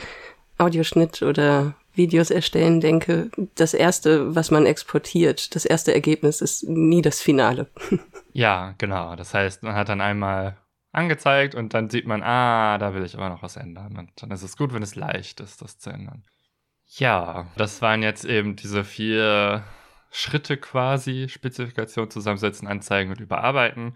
Audioschnitt 0.57 1.21
oder 1.21 1.73
Videos 1.93 2.31
erstellen 2.31 2.81
denke, 2.81 3.31
das 3.55 3.73
erste, 3.73 4.35
was 4.35 4.51
man 4.51 4.65
exportiert, 4.65 5.55
das 5.55 5.63
erste 5.63 5.93
Ergebnis 5.93 6.41
ist 6.41 6.67
nie 6.67 7.01
das 7.01 7.21
Finale. 7.21 7.67
ja, 8.33 8.75
genau. 8.77 9.15
Das 9.15 9.33
heißt, 9.33 9.63
man 9.63 9.73
hat 9.73 9.87
dann 9.87 10.01
einmal 10.01 10.57
angezeigt 10.91 11.55
und 11.55 11.73
dann 11.73 11.89
sieht 11.89 12.05
man, 12.05 12.21
ah, 12.21 12.77
da 12.77 12.93
will 12.93 13.05
ich 13.05 13.15
aber 13.15 13.29
noch 13.29 13.41
was 13.41 13.55
ändern. 13.55 13.97
Und 13.97 14.11
dann 14.17 14.31
ist 14.31 14.43
es 14.43 14.57
gut, 14.57 14.73
wenn 14.73 14.83
es 14.83 14.95
leicht 14.95 15.39
ist, 15.39 15.61
das 15.61 15.79
zu 15.79 15.91
ändern. 15.91 16.25
Ja, 16.87 17.47
das 17.55 17.81
waren 17.81 18.03
jetzt 18.03 18.25
eben 18.25 18.57
diese 18.57 18.83
vier 18.83 19.63
Schritte 20.11 20.57
quasi, 20.57 21.27
Spezifikation 21.29 22.11
zusammensetzen, 22.11 22.67
anzeigen 22.67 23.11
und 23.11 23.21
überarbeiten. 23.21 23.95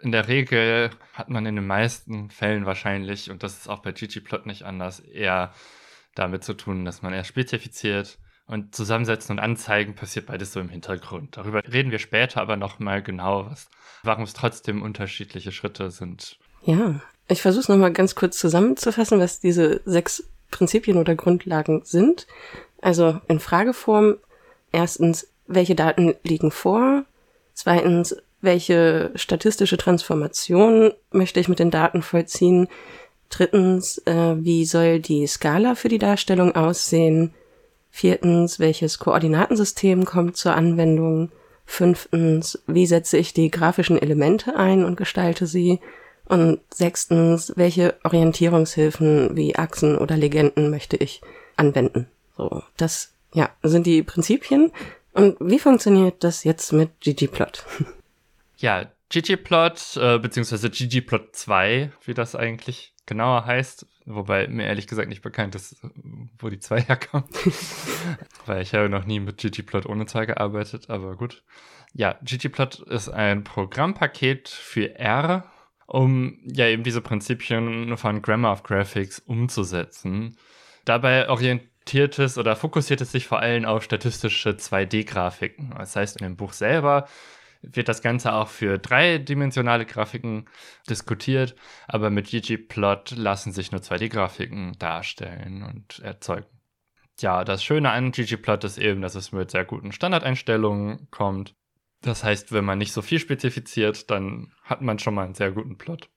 In 0.00 0.12
der 0.12 0.28
Regel 0.28 0.90
hat 1.12 1.28
man 1.28 1.46
in 1.46 1.56
den 1.56 1.66
meisten 1.66 2.30
Fällen 2.30 2.66
wahrscheinlich, 2.66 3.30
und 3.30 3.42
das 3.42 3.58
ist 3.58 3.68
auch 3.68 3.80
bei 3.80 3.92
ggplot 3.92 4.46
nicht 4.46 4.64
anders, 4.64 5.00
eher 5.00 5.52
damit 6.14 6.44
zu 6.44 6.54
tun, 6.54 6.84
dass 6.84 7.02
man 7.02 7.12
erst 7.12 7.28
spezifiziert 7.28 8.18
und 8.46 8.74
zusammensetzen 8.74 9.36
und 9.36 9.40
anzeigen 9.40 9.94
passiert 9.94 10.26
beides 10.26 10.52
so 10.52 10.60
im 10.60 10.68
Hintergrund. 10.68 11.36
Darüber 11.36 11.62
reden 11.64 11.90
wir 11.90 11.98
später 11.98 12.40
aber 12.40 12.56
nochmal 12.56 13.02
genau, 13.02 13.46
was, 13.46 13.68
warum 14.02 14.24
es 14.24 14.32
trotzdem 14.32 14.82
unterschiedliche 14.82 15.52
Schritte 15.52 15.90
sind. 15.90 16.38
Ja, 16.64 17.00
ich 17.28 17.42
versuche 17.42 17.62
es 17.62 17.68
nochmal 17.68 17.92
ganz 17.92 18.14
kurz 18.14 18.38
zusammenzufassen, 18.38 19.18
was 19.18 19.40
diese 19.40 19.80
sechs 19.84 20.28
Prinzipien 20.50 20.96
oder 20.96 21.14
Grundlagen 21.14 21.82
sind. 21.84 22.26
Also 22.80 23.20
in 23.28 23.40
Frageform. 23.40 24.18
Erstens, 24.72 25.28
welche 25.46 25.74
Daten 25.74 26.14
liegen 26.22 26.50
vor? 26.50 27.04
Zweitens, 27.54 28.16
welche 28.40 29.10
statistische 29.14 29.76
Transformation 29.76 30.92
möchte 31.10 31.40
ich 31.40 31.48
mit 31.48 31.58
den 31.58 31.70
Daten 31.70 32.02
vollziehen? 32.02 32.68
Drittens, 33.28 33.98
äh, 34.06 34.36
wie 34.38 34.64
soll 34.64 35.00
die 35.00 35.26
Skala 35.26 35.74
für 35.74 35.88
die 35.88 35.98
Darstellung 35.98 36.54
aussehen? 36.54 37.34
Viertens, 37.90 38.58
welches 38.58 38.98
Koordinatensystem 38.98 40.04
kommt 40.04 40.36
zur 40.36 40.54
Anwendung? 40.54 41.30
Fünftens, 41.64 42.62
wie 42.66 42.86
setze 42.86 43.16
ich 43.16 43.32
die 43.32 43.50
grafischen 43.50 44.00
Elemente 44.00 44.54
ein 44.56 44.84
und 44.84 44.96
gestalte 44.96 45.46
sie? 45.46 45.80
Und 46.26 46.60
sechstens, 46.72 47.52
welche 47.56 47.96
Orientierungshilfen 48.04 49.36
wie 49.36 49.56
Achsen 49.56 49.96
oder 49.96 50.16
Legenden 50.16 50.70
möchte 50.70 50.96
ich 50.96 51.20
anwenden? 51.56 52.08
So, 52.36 52.62
das, 52.76 53.12
ja, 53.32 53.48
sind 53.62 53.86
die 53.86 54.02
Prinzipien. 54.02 54.72
Und 55.12 55.36
wie 55.40 55.58
funktioniert 55.58 56.22
das 56.22 56.44
jetzt 56.44 56.72
mit 56.72 57.00
ggplot? 57.00 57.64
Ja, 58.56 58.90
ggplot, 59.10 59.96
äh, 59.96 60.18
beziehungsweise 60.18 60.70
ggplot 60.70 61.36
2, 61.36 61.92
wie 62.04 62.14
das 62.14 62.34
eigentlich 62.34 62.94
genauer 63.06 63.46
heißt, 63.46 63.86
wobei 64.04 64.48
mir 64.48 64.66
ehrlich 64.66 64.86
gesagt 64.86 65.08
nicht 65.08 65.22
bekannt 65.22 65.54
ist, 65.54 65.76
wo 66.38 66.48
die 66.48 66.58
zwei 66.58 66.80
herkommen. 66.82 67.28
Weil 68.46 68.62
ich 68.62 68.74
habe 68.74 68.88
noch 68.88 69.04
nie 69.04 69.20
mit 69.20 69.38
ggplot 69.38 69.86
ohne 69.86 70.06
zwei 70.06 70.26
gearbeitet, 70.26 70.90
aber 70.90 71.16
gut. 71.16 71.44
Ja, 71.92 72.18
ggplot 72.22 72.80
ist 72.80 73.08
ein 73.08 73.44
Programmpaket 73.44 74.48
für 74.48 74.98
R, 74.98 75.50
um 75.86 76.38
ja 76.44 76.66
eben 76.66 76.82
diese 76.82 77.00
Prinzipien 77.00 77.96
von 77.96 78.22
Grammar 78.22 78.52
of 78.52 78.62
Graphics 78.64 79.20
umzusetzen. 79.20 80.36
Dabei 80.84 81.28
orientiert 81.28 82.18
es 82.18 82.38
oder 82.38 82.56
fokussiert 82.56 83.00
es 83.00 83.12
sich 83.12 83.26
vor 83.26 83.38
allem 83.38 83.64
auf 83.64 83.84
statistische 83.84 84.50
2D-Grafiken. 84.50 85.74
Das 85.78 85.94
heißt, 85.94 86.20
in 86.20 86.26
dem 86.26 86.36
Buch 86.36 86.52
selber 86.52 87.06
wird 87.72 87.88
das 87.88 88.02
Ganze 88.02 88.32
auch 88.32 88.48
für 88.48 88.78
dreidimensionale 88.78 89.86
Grafiken 89.86 90.46
diskutiert, 90.88 91.54
aber 91.88 92.10
mit 92.10 92.30
ggplot 92.30 93.12
lassen 93.12 93.52
sich 93.52 93.72
nur 93.72 93.80
2D-Grafiken 93.80 94.78
darstellen 94.78 95.62
und 95.62 95.98
erzeugen. 96.00 96.46
Ja, 97.18 97.44
das 97.44 97.64
Schöne 97.64 97.90
an 97.90 98.12
ggplot 98.12 98.64
ist 98.64 98.78
eben, 98.78 99.00
dass 99.00 99.14
es 99.14 99.32
mit 99.32 99.50
sehr 99.50 99.64
guten 99.64 99.92
Standardeinstellungen 99.92 101.08
kommt. 101.10 101.54
Das 102.02 102.22
heißt, 102.22 102.52
wenn 102.52 102.64
man 102.64 102.78
nicht 102.78 102.92
so 102.92 103.02
viel 103.02 103.18
spezifiziert, 103.18 104.10
dann 104.10 104.52
hat 104.62 104.82
man 104.82 104.98
schon 104.98 105.14
mal 105.14 105.24
einen 105.24 105.34
sehr 105.34 105.50
guten 105.50 105.78
Plot. 105.78 106.10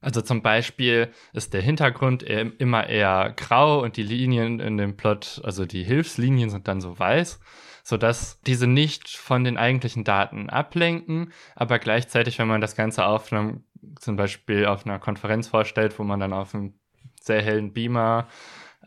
Also 0.00 0.22
zum 0.22 0.42
Beispiel 0.42 1.12
ist 1.32 1.54
der 1.54 1.60
Hintergrund 1.60 2.22
immer 2.22 2.86
eher 2.86 3.34
grau 3.36 3.82
und 3.82 3.96
die 3.96 4.04
Linien 4.04 4.60
in 4.60 4.76
dem 4.78 4.96
Plot, 4.96 5.40
also 5.44 5.66
die 5.66 5.82
Hilfslinien 5.82 6.50
sind 6.50 6.68
dann 6.68 6.80
so 6.80 6.98
weiß 6.98 7.40
sodass 7.88 8.38
diese 8.42 8.66
nicht 8.66 9.16
von 9.16 9.44
den 9.44 9.56
eigentlichen 9.56 10.04
Daten 10.04 10.50
ablenken, 10.50 11.32
aber 11.56 11.78
gleichzeitig, 11.78 12.38
wenn 12.38 12.46
man 12.46 12.60
das 12.60 12.76
Ganze 12.76 13.06
auf 13.06 13.32
einem, 13.32 13.64
zum 13.98 14.16
Beispiel 14.16 14.66
auf 14.66 14.84
einer 14.84 14.98
Konferenz 14.98 15.48
vorstellt, 15.48 15.98
wo 15.98 16.04
man 16.04 16.20
dann 16.20 16.34
auf 16.34 16.54
einem 16.54 16.74
sehr 17.18 17.40
hellen 17.40 17.72
Beamer 17.72 18.28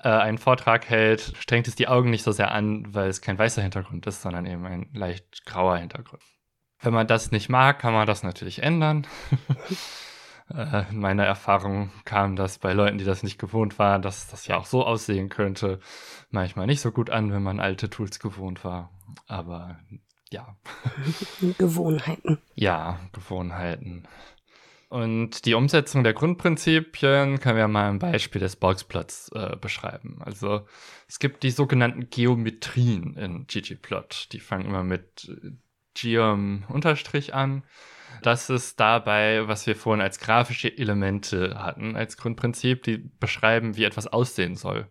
äh, 0.04 0.08
einen 0.08 0.38
Vortrag 0.38 0.88
hält, 0.88 1.34
strengt 1.40 1.68
es 1.68 1.74
die 1.74 1.88
Augen 1.88 2.12
nicht 2.12 2.22
so 2.22 2.32
sehr 2.32 2.52
an, 2.52 2.94
weil 2.94 3.10
es 3.10 3.22
kein 3.22 3.40
weißer 3.40 3.64
Hintergrund 3.64 4.06
ist, 4.06 4.22
sondern 4.22 4.46
eben 4.46 4.68
ein 4.68 4.88
leicht 4.94 5.48
grauer 5.48 5.78
Hintergrund. 5.78 6.22
Wenn 6.80 6.94
man 6.94 7.08
das 7.08 7.32
nicht 7.32 7.50
mag, 7.50 7.80
kann 7.80 7.94
man 7.94 8.06
das 8.06 8.22
natürlich 8.22 8.62
ändern. 8.62 9.08
äh, 10.56 10.90
in 10.90 11.00
meiner 11.00 11.26
Erfahrung 11.26 11.92
kam 12.06 12.36
das 12.36 12.60
bei 12.60 12.74
Leuten, 12.74 12.98
die 12.98 13.06
das 13.06 13.24
nicht 13.24 13.40
gewohnt 13.40 13.80
waren, 13.80 14.02
dass 14.02 14.28
das 14.28 14.48
ja 14.48 14.58
auch 14.58 14.66
so 14.66 14.86
aussehen 14.86 15.30
könnte, 15.30 15.80
manchmal 16.30 16.68
nicht 16.68 16.82
so 16.82 16.92
gut 16.92 17.10
an, 17.10 17.32
wenn 17.32 17.44
man 17.44 17.60
alte 17.60 17.90
Tools 17.90 18.20
gewohnt 18.20 18.64
war. 18.64 18.92
Aber 19.28 19.80
ja. 20.30 20.56
Gewohnheiten. 21.58 22.40
Ja, 22.56 23.00
Gewohnheiten. 23.12 24.08
Und 24.90 25.46
die 25.46 25.54
Umsetzung 25.54 26.04
der 26.04 26.14
Grundprinzipien 26.14 27.40
können 27.40 27.58
wir 27.58 27.70
mal 27.70 27.88
am 27.88 28.00
Beispiel 28.00 28.42
des 28.42 28.58
Boxplots 28.58 29.30
äh, 29.34 29.56
beschreiben. 29.56 30.22
Also 30.22 30.66
es 31.08 31.20
gibt 31.20 31.44
die 31.44 31.52
sogenannten 31.52 32.10
Geometrien 32.10 33.16
in 33.16 33.48
ggplot. 33.48 34.28
Die 34.34 34.42
fangen 34.42 34.66
immer 34.66 34.84
mit 34.84 35.32
geom 35.94 36.66
unterstrich 36.68 37.34
an. 37.34 37.64
Das 38.22 38.50
ist 38.50 38.80
dabei, 38.80 39.48
was 39.48 39.66
wir 39.68 39.76
vorhin 39.76 40.02
als 40.02 40.20
grafische 40.20 40.78
Elemente 40.78 41.56
hatten, 41.58 41.96
als 41.96 42.18
Grundprinzip, 42.18 42.84
die 42.84 42.98
beschreiben, 42.98 43.78
wie 43.78 43.84
etwas 43.84 44.08
aussehen 44.08 44.56
soll. 44.56 44.88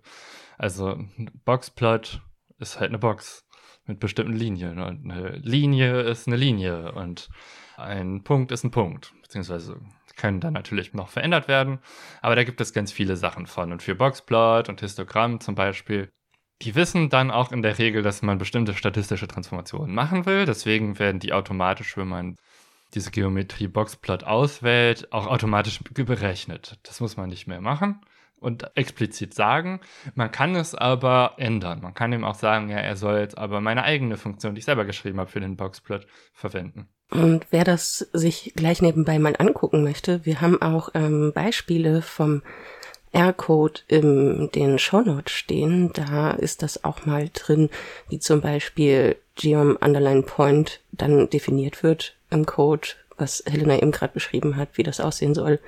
Also 0.58 0.90
ein 0.90 1.30
Boxplot 1.44 2.20
ist 2.58 2.80
halt 2.80 2.90
eine 2.90 2.98
Box 2.98 3.46
mit 3.86 4.00
bestimmten 4.00 4.34
Linien 4.34 4.78
und 4.78 5.10
eine 5.10 5.36
Linie 5.36 6.02
ist 6.02 6.26
eine 6.26 6.36
Linie 6.36 6.92
und 6.92 7.28
ein 7.76 8.22
Punkt 8.24 8.52
ist 8.52 8.64
ein 8.64 8.70
Punkt, 8.70 9.12
beziehungsweise 9.22 9.80
können 10.16 10.40
dann 10.40 10.52
natürlich 10.52 10.92
noch 10.92 11.08
verändert 11.08 11.48
werden, 11.48 11.78
aber 12.20 12.36
da 12.36 12.44
gibt 12.44 12.60
es 12.60 12.74
ganz 12.74 12.92
viele 12.92 13.16
Sachen 13.16 13.46
von 13.46 13.72
und 13.72 13.82
für 13.82 13.94
Boxplot 13.94 14.68
und 14.68 14.80
Histogramm 14.80 15.40
zum 15.40 15.54
Beispiel. 15.54 16.10
Die 16.60 16.74
wissen 16.74 17.08
dann 17.08 17.30
auch 17.30 17.52
in 17.52 17.62
der 17.62 17.78
Regel, 17.78 18.02
dass 18.02 18.20
man 18.20 18.36
bestimmte 18.36 18.74
statistische 18.74 19.26
Transformationen 19.26 19.94
machen 19.94 20.26
will, 20.26 20.44
deswegen 20.44 20.98
werden 20.98 21.20
die 21.20 21.32
automatisch, 21.32 21.96
wenn 21.96 22.08
man 22.08 22.36
diese 22.94 23.10
Geometrie 23.10 23.68
Boxplot 23.68 24.24
auswählt, 24.24 25.12
auch 25.12 25.26
automatisch 25.26 25.80
berechnet. 25.92 26.78
Das 26.82 27.00
muss 27.00 27.16
man 27.16 27.28
nicht 27.28 27.46
mehr 27.46 27.60
machen. 27.60 28.00
und 28.40 28.70
explizit 28.74 29.34
sagen. 29.34 29.80
Man 30.14 30.32
kann 30.32 30.56
es 30.56 30.74
aber 30.74 31.34
ändern. 31.36 31.80
Man 31.82 31.94
kann 31.94 32.12
ihm 32.12 32.24
auch 32.24 32.34
sagen, 32.34 32.70
ja, 32.70 32.78
er 32.78 32.96
soll 32.96 33.18
jetzt 33.18 33.38
aber 33.38 33.60
meine 33.60 33.84
eigene 33.84 34.16
Funktion, 34.16 34.54
die 34.54 34.60
ich 34.60 34.64
selber 34.64 34.84
geschrieben 34.86 35.20
habe, 35.20 35.30
für 35.30 35.40
den 35.40 35.56
Boxplot 35.56 36.06
verwenden. 36.32 36.88
Und 37.10 37.46
wer 37.50 37.64
das 37.64 37.98
sich 38.12 38.52
gleich 38.56 38.82
nebenbei 38.82 39.18
mal 39.18 39.34
angucken 39.38 39.84
möchte, 39.84 40.24
wir 40.24 40.40
haben 40.40 40.62
auch 40.62 40.90
ähm, 40.94 41.32
Beispiele 41.34 42.02
vom 42.02 42.42
R-Code 43.12 43.80
in 43.88 44.50
den 44.54 44.78
Shownotes 44.78 45.32
stehen. 45.32 45.92
Da 45.92 46.30
ist 46.30 46.62
das 46.62 46.84
auch 46.84 47.04
mal 47.06 47.28
drin, 47.32 47.68
wie 48.08 48.20
zum 48.20 48.40
Beispiel 48.40 49.16
Geom 49.34 49.76
Underline 49.80 50.22
Point 50.22 50.80
dann 50.92 51.28
definiert 51.28 51.82
wird 51.82 52.16
im 52.30 52.46
Code, 52.46 52.88
was 53.16 53.42
Helena 53.46 53.76
eben 53.76 53.92
gerade 53.92 54.12
beschrieben 54.12 54.56
hat, 54.56 54.76
wie 54.78 54.82
das 54.82 55.00
aussehen 55.00 55.34
soll 55.34 55.60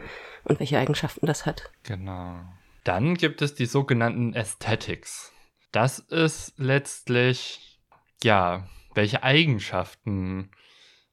und 0.45 0.61
welche 0.61 0.79
Eigenschaften 0.79 1.27
das 1.27 1.47
hat. 1.47 1.71
Genau. 1.83 2.41
Dann 2.85 3.15
gibt 3.15 3.43
es 3.43 3.55
die 3.55 3.67
sogenannten 3.67 4.35
Aesthetics. 4.35 5.33
Das 5.71 5.99
ist 5.99 6.55
letztlich, 6.59 7.79
ja, 8.23 8.67
welche 8.95 9.23
Eigenschaften 9.23 10.51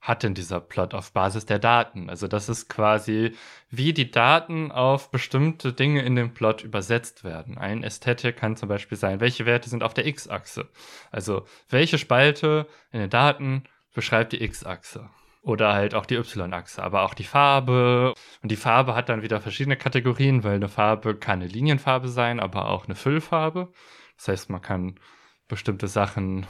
hat 0.01 0.23
denn 0.23 0.33
dieser 0.33 0.61
Plot 0.61 0.93
auf 0.93 1.11
Basis 1.11 1.45
der 1.45 1.59
Daten? 1.59 2.09
Also 2.09 2.27
das 2.27 2.47
ist 2.47 2.69
quasi, 2.69 3.35
wie 3.69 3.93
die 3.93 4.11
Daten 4.11 4.71
auf 4.71 5.11
bestimmte 5.11 5.73
Dinge 5.73 6.01
in 6.03 6.15
dem 6.15 6.33
Plot 6.33 6.63
übersetzt 6.63 7.23
werden. 7.23 7.57
Ein 7.57 7.83
Ästhetik 7.83 8.37
kann 8.37 8.55
zum 8.55 8.69
Beispiel 8.69 8.97
sein, 8.97 9.19
welche 9.19 9.45
Werte 9.45 9.69
sind 9.69 9.83
auf 9.83 9.93
der 9.93 10.07
X-Achse? 10.07 10.69
Also 11.11 11.45
welche 11.69 11.97
Spalte 11.97 12.67
in 12.91 12.99
den 13.01 13.09
Daten 13.09 13.65
beschreibt 13.93 14.31
die 14.31 14.41
X-Achse? 14.41 15.09
Oder 15.41 15.73
halt 15.73 15.95
auch 15.95 16.05
die 16.05 16.15
Y-Achse, 16.15 16.83
aber 16.83 17.03
auch 17.03 17.13
die 17.13 17.23
Farbe. 17.23 18.13
Und 18.41 18.51
die 18.51 18.57
Farbe 18.57 18.95
hat 18.95 19.09
dann 19.09 19.21
wieder 19.21 19.39
verschiedene 19.39 19.77
Kategorien, 19.77 20.43
weil 20.43 20.55
eine 20.55 20.69
Farbe 20.69 21.15
kann 21.15 21.39
eine 21.39 21.47
Linienfarbe 21.47 22.09
sein, 22.09 22.39
aber 22.39 22.69
auch 22.69 22.85
eine 22.85 22.95
Füllfarbe. 22.95 23.71
Das 24.17 24.27
heißt, 24.27 24.49
man 24.49 24.61
kann 24.61 24.99
bestimmte 25.47 25.87
Sachen 25.87 26.45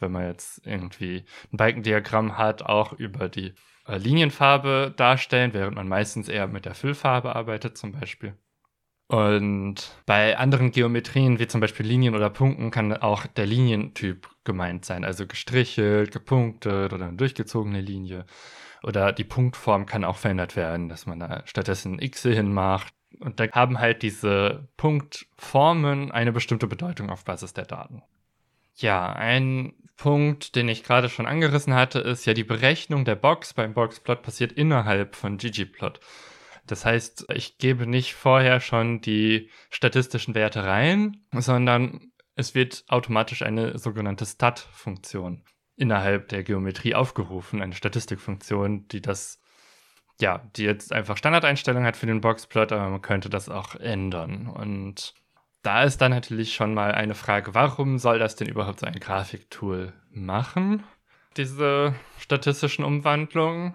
wenn 0.00 0.12
man 0.12 0.26
jetzt 0.26 0.66
irgendwie 0.66 1.24
ein 1.52 1.56
Balkendiagramm 1.56 2.38
hat, 2.38 2.62
auch 2.62 2.92
über 2.92 3.28
die 3.28 3.54
äh, 3.86 3.96
Linienfarbe 3.96 4.92
darstellen, 4.96 5.52
während 5.54 5.76
man 5.76 5.88
meistens 5.88 6.28
eher 6.28 6.46
mit 6.46 6.64
der 6.64 6.74
Füllfarbe 6.74 7.34
arbeitet 7.34 7.78
zum 7.78 7.92
Beispiel. 7.92 8.36
Und 9.06 9.92
bei 10.06 10.38
anderen 10.38 10.70
Geometrien, 10.70 11.38
wie 11.38 11.46
zum 11.46 11.60
Beispiel 11.60 11.86
Linien 11.86 12.14
oder 12.14 12.30
Punkten, 12.30 12.70
kann 12.70 12.92
auch 12.94 13.26
der 13.26 13.46
Linientyp 13.46 14.28
gemeint 14.44 14.84
sein, 14.84 15.04
also 15.04 15.26
gestrichelt, 15.26 16.10
gepunktet 16.10 16.92
oder 16.92 17.06
eine 17.06 17.16
durchgezogene 17.16 17.80
Linie. 17.80 18.24
Oder 18.82 19.12
die 19.12 19.24
Punktform 19.24 19.86
kann 19.86 20.04
auch 20.04 20.16
verändert 20.16 20.56
werden, 20.56 20.88
dass 20.88 21.06
man 21.06 21.20
da 21.20 21.42
stattdessen 21.44 21.98
X 22.00 22.22
hinmacht. 22.22 22.94
Und 23.20 23.40
da 23.40 23.50
haben 23.52 23.78
halt 23.78 24.02
diese 24.02 24.68
Punktformen 24.76 26.10
eine 26.10 26.32
bestimmte 26.32 26.66
Bedeutung 26.66 27.10
auf 27.10 27.24
Basis 27.24 27.52
der 27.52 27.66
Daten. 27.66 28.02
Ja, 28.76 29.12
ein 29.12 29.74
Punkt, 29.96 30.56
den 30.56 30.68
ich 30.68 30.82
gerade 30.82 31.08
schon 31.08 31.26
angerissen 31.26 31.74
hatte, 31.74 32.00
ist 32.00 32.26
ja 32.26 32.34
die 32.34 32.44
Berechnung 32.44 33.04
der 33.04 33.14
Box 33.14 33.54
beim 33.54 33.74
Boxplot 33.74 34.22
passiert 34.22 34.52
innerhalb 34.52 35.14
von 35.14 35.38
ggplot. 35.38 36.00
Das 36.66 36.84
heißt, 36.84 37.26
ich 37.34 37.58
gebe 37.58 37.86
nicht 37.86 38.14
vorher 38.14 38.60
schon 38.60 39.00
die 39.00 39.50
statistischen 39.70 40.34
Werte 40.34 40.64
rein, 40.64 41.24
sondern 41.32 42.12
es 42.36 42.54
wird 42.54 42.84
automatisch 42.88 43.42
eine 43.42 43.78
sogenannte 43.78 44.26
Stat-Funktion 44.26 45.44
innerhalb 45.76 46.28
der 46.28 46.42
Geometrie 46.42 46.94
aufgerufen, 46.94 47.60
eine 47.60 47.74
Statistikfunktion, 47.74 48.88
die 48.88 49.00
das, 49.00 49.40
ja, 50.20 50.38
die 50.56 50.64
jetzt 50.64 50.92
einfach 50.92 51.16
Standardeinstellung 51.16 51.84
hat 51.84 51.96
für 51.96 52.06
den 52.06 52.20
Boxplot, 52.20 52.72
aber 52.72 52.88
man 52.88 53.02
könnte 53.02 53.28
das 53.28 53.48
auch 53.48 53.74
ändern. 53.74 54.46
Und 54.48 55.14
da 55.62 55.82
ist 55.82 56.00
dann 56.00 56.12
natürlich 56.12 56.54
schon 56.54 56.74
mal 56.74 56.92
eine 56.92 57.14
Frage, 57.14 57.54
warum 57.54 57.98
soll 57.98 58.18
das 58.18 58.36
denn 58.36 58.48
überhaupt 58.48 58.80
so 58.80 58.86
ein 58.86 58.94
Grafiktool 58.94 59.92
machen, 60.10 60.84
diese 61.36 61.94
statistischen 62.18 62.84
Umwandlungen? 62.84 63.74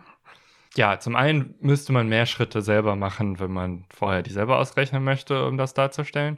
Ja, 0.80 0.98
zum 0.98 1.18
einen 1.18 1.56
müsste 1.60 1.92
man 1.92 2.08
mehr 2.08 2.26
Schritte 2.26 2.62
selber 2.62 2.96
machen, 2.96 3.38
wenn 3.42 3.52
man 3.52 3.84
vorher 3.94 4.22
die 4.22 4.32
selber 4.32 4.60
ausrechnen 4.60 5.04
möchte, 5.04 5.46
um 5.46 5.58
das 5.58 5.74
darzustellen. 5.74 6.38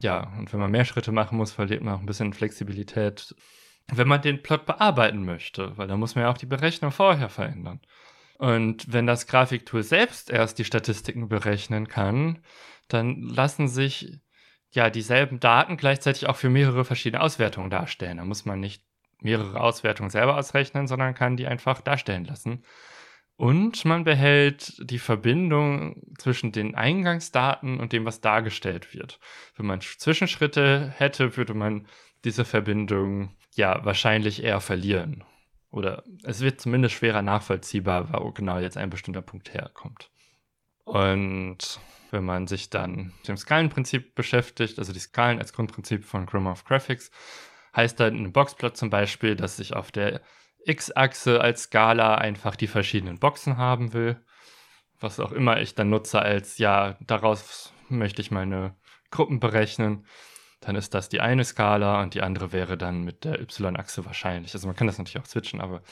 Ja, 0.00 0.32
und 0.38 0.50
wenn 0.54 0.60
man 0.60 0.70
mehr 0.70 0.86
Schritte 0.86 1.12
machen 1.12 1.36
muss, 1.36 1.52
verliert 1.52 1.82
man 1.82 1.92
auch 1.92 2.00
ein 2.00 2.06
bisschen 2.06 2.32
Flexibilität, 2.32 3.34
wenn 3.92 4.08
man 4.08 4.22
den 4.22 4.42
Plot 4.42 4.64
bearbeiten 4.64 5.26
möchte, 5.26 5.76
weil 5.76 5.86
da 5.86 5.98
muss 5.98 6.14
man 6.14 6.24
ja 6.24 6.30
auch 6.30 6.38
die 6.38 6.46
Berechnung 6.46 6.92
vorher 6.92 7.28
verändern. 7.28 7.78
Und 8.38 8.90
wenn 8.90 9.06
das 9.06 9.26
Grafiktool 9.26 9.82
selbst 9.82 10.30
erst 10.30 10.58
die 10.58 10.64
Statistiken 10.64 11.28
berechnen 11.28 11.86
kann, 11.86 12.38
dann 12.88 13.20
lassen 13.20 13.68
sich 13.68 14.18
ja 14.70 14.88
dieselben 14.88 15.40
Daten 15.40 15.76
gleichzeitig 15.76 16.26
auch 16.26 16.36
für 16.36 16.48
mehrere 16.48 16.86
verschiedene 16.86 17.22
Auswertungen 17.22 17.68
darstellen. 17.68 18.16
Da 18.16 18.24
muss 18.24 18.46
man 18.46 18.60
nicht 18.60 18.82
mehrere 19.20 19.60
Auswertungen 19.60 20.08
selber 20.08 20.38
ausrechnen, 20.38 20.86
sondern 20.86 21.12
kann 21.12 21.36
die 21.36 21.46
einfach 21.46 21.82
darstellen 21.82 22.24
lassen. 22.24 22.64
Und 23.36 23.84
man 23.84 24.04
behält 24.04 24.74
die 24.78 25.00
Verbindung 25.00 26.00
zwischen 26.18 26.52
den 26.52 26.74
Eingangsdaten 26.74 27.80
und 27.80 27.92
dem, 27.92 28.04
was 28.04 28.20
dargestellt 28.20 28.94
wird. 28.94 29.18
Wenn 29.56 29.66
man 29.66 29.80
Zwischenschritte 29.80 30.94
hätte, 30.96 31.36
würde 31.36 31.54
man 31.54 31.88
diese 32.24 32.44
Verbindung 32.44 33.36
ja 33.54 33.84
wahrscheinlich 33.84 34.42
eher 34.42 34.60
verlieren. 34.60 35.24
Oder 35.70 36.04
es 36.22 36.40
wird 36.40 36.60
zumindest 36.60 36.94
schwerer 36.94 37.22
nachvollziehbar, 37.22 38.12
wo 38.22 38.30
genau 38.30 38.60
jetzt 38.60 38.76
ein 38.76 38.90
bestimmter 38.90 39.22
Punkt 39.22 39.52
herkommt. 39.52 40.10
Und 40.84 41.80
wenn 42.12 42.24
man 42.24 42.46
sich 42.46 42.70
dann 42.70 43.12
mit 43.18 43.28
dem 43.28 43.36
Skalenprinzip 43.36 44.14
beschäftigt, 44.14 44.78
also 44.78 44.92
die 44.92 45.00
Skalen 45.00 45.40
als 45.40 45.52
Grundprinzip 45.52 46.04
von 46.04 46.26
Gromov 46.26 46.64
Graphics, 46.64 47.10
heißt 47.74 47.98
dann 47.98 48.14
in 48.14 48.20
einem 48.20 48.32
Boxplot 48.32 48.76
zum 48.76 48.90
Beispiel, 48.90 49.34
dass 49.34 49.58
ich 49.58 49.74
auf 49.74 49.90
der 49.90 50.20
X-Achse 50.66 51.40
als 51.40 51.64
Skala 51.64 52.16
einfach 52.16 52.56
die 52.56 52.66
verschiedenen 52.66 53.18
Boxen 53.18 53.56
haben 53.56 53.92
will. 53.92 54.20
Was 55.00 55.20
auch 55.20 55.32
immer 55.32 55.60
ich 55.60 55.74
dann 55.74 55.90
nutze 55.90 56.20
als, 56.20 56.58
ja, 56.58 56.96
daraus 57.00 57.72
möchte 57.88 58.22
ich 58.22 58.30
meine 58.30 58.74
Gruppen 59.10 59.40
berechnen. 59.40 60.06
Dann 60.60 60.76
ist 60.76 60.94
das 60.94 61.08
die 61.08 61.20
eine 61.20 61.44
Skala 61.44 62.02
und 62.02 62.14
die 62.14 62.22
andere 62.22 62.52
wäre 62.52 62.78
dann 62.78 63.02
mit 63.02 63.24
der 63.24 63.40
Y-Achse 63.40 64.06
wahrscheinlich. 64.06 64.54
Also 64.54 64.66
man 64.66 64.76
kann 64.76 64.86
das 64.86 64.98
natürlich 64.98 65.22
auch 65.22 65.26
switchen, 65.28 65.60
aber 65.60 65.82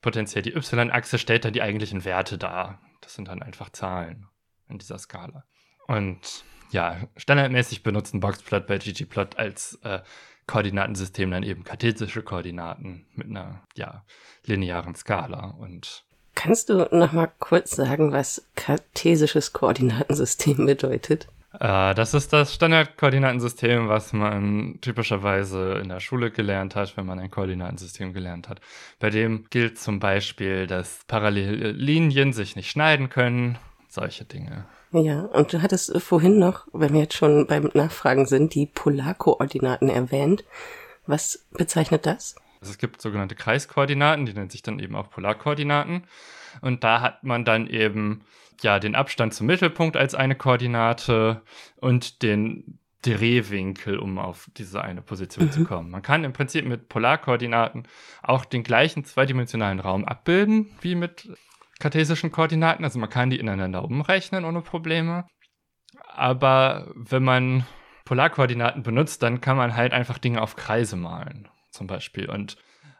potenziell 0.00 0.42
die 0.42 0.54
Y-Achse 0.54 1.18
stellt 1.18 1.44
dann 1.44 1.52
die 1.52 1.62
eigentlichen 1.62 2.04
Werte 2.04 2.36
dar. 2.36 2.80
Das 3.00 3.14
sind 3.14 3.28
dann 3.28 3.42
einfach 3.42 3.70
Zahlen 3.70 4.26
in 4.68 4.78
dieser 4.78 4.98
Skala. 4.98 5.44
Und 5.86 6.44
ja, 6.70 6.96
standardmäßig 7.16 7.82
benutzen 7.82 8.20
Boxplot 8.20 8.66
bei 8.66 8.78
ggplot 8.78 9.38
als 9.38 9.78
äh, 9.82 10.00
Koordinatensystem 10.48 11.30
dann 11.30 11.44
eben 11.44 11.62
kartesische 11.62 12.22
Koordinaten 12.22 13.06
mit 13.14 13.28
einer 13.28 13.62
ja, 13.76 14.02
linearen 14.44 14.96
Skala. 14.96 15.54
Und 15.58 16.04
Kannst 16.34 16.68
du 16.68 16.88
noch 16.90 17.12
mal 17.12 17.30
kurz 17.38 17.76
sagen, 17.76 18.12
was 18.12 18.48
kartesisches 18.56 19.52
Koordinatensystem 19.52 20.66
bedeutet? 20.66 21.28
Äh, 21.52 21.94
das 21.94 22.14
ist 22.14 22.32
das 22.32 22.54
Standardkoordinatensystem, 22.54 23.88
was 23.88 24.12
man 24.12 24.78
typischerweise 24.80 25.74
in 25.82 25.88
der 25.88 26.00
Schule 26.00 26.30
gelernt 26.30 26.76
hat, 26.76 26.96
wenn 26.96 27.06
man 27.06 27.18
ein 27.18 27.30
Koordinatensystem 27.30 28.12
gelernt 28.12 28.48
hat. 28.48 28.60
Bei 28.98 29.10
dem 29.10 29.46
gilt 29.50 29.78
zum 29.78 29.98
Beispiel, 29.98 30.66
dass 30.66 31.00
parallele 31.06 31.72
Linien 31.72 32.32
sich 32.32 32.56
nicht 32.56 32.70
schneiden 32.70 33.08
können, 33.08 33.58
solche 33.88 34.24
Dinge. 34.24 34.66
Ja, 34.92 35.20
und 35.20 35.52
du 35.52 35.62
hattest 35.62 36.00
vorhin 36.00 36.38
noch, 36.38 36.66
wenn 36.72 36.94
wir 36.94 37.00
jetzt 37.00 37.16
schon 37.16 37.46
beim 37.46 37.70
Nachfragen 37.74 38.26
sind, 38.26 38.54
die 38.54 38.66
Polarkoordinaten 38.66 39.88
erwähnt. 39.88 40.44
Was 41.06 41.46
bezeichnet 41.52 42.06
das? 42.06 42.36
Also 42.60 42.72
es 42.72 42.78
gibt 42.78 43.00
sogenannte 43.00 43.34
Kreiskoordinaten, 43.34 44.26
die 44.26 44.32
nennen 44.32 44.50
sich 44.50 44.62
dann 44.62 44.78
eben 44.78 44.96
auch 44.96 45.10
Polarkoordinaten. 45.10 46.04
Und 46.60 46.84
da 46.84 47.00
hat 47.00 47.22
man 47.24 47.44
dann 47.44 47.66
eben 47.66 48.22
ja 48.62 48.78
den 48.78 48.94
Abstand 48.94 49.34
zum 49.34 49.46
Mittelpunkt 49.46 49.96
als 49.96 50.14
eine 50.14 50.34
Koordinate 50.34 51.42
und 51.76 52.22
den 52.22 52.78
Drehwinkel, 53.02 53.98
um 53.98 54.18
auf 54.18 54.50
diese 54.56 54.82
eine 54.82 55.02
Position 55.02 55.46
mhm. 55.46 55.52
zu 55.52 55.64
kommen. 55.64 55.90
Man 55.90 56.02
kann 56.02 56.24
im 56.24 56.32
Prinzip 56.32 56.66
mit 56.66 56.88
Polarkoordinaten 56.88 57.86
auch 58.22 58.44
den 58.44 58.64
gleichen 58.64 59.04
zweidimensionalen 59.04 59.78
Raum 59.78 60.04
abbilden 60.04 60.70
wie 60.80 60.96
mit 60.96 61.28
kartesischen 61.78 62.30
Koordinaten. 62.30 62.84
Also 62.84 62.98
man 62.98 63.10
kann 63.10 63.30
die 63.30 63.38
ineinander 63.38 63.84
umrechnen 63.84 64.44
ohne 64.44 64.62
Probleme. 64.62 65.26
Aber 66.06 66.90
wenn 66.94 67.22
man 67.22 67.66
Polarkoordinaten 68.04 68.82
benutzt, 68.82 69.22
dann 69.22 69.40
kann 69.40 69.56
man 69.56 69.76
halt 69.76 69.92
einfach 69.92 70.18
Dinge 70.18 70.40
auf 70.40 70.56
Kreise 70.56 70.96
malen, 70.96 71.48
zum 71.70 71.86
Beispiel. 71.86 72.28
Und 72.28 72.56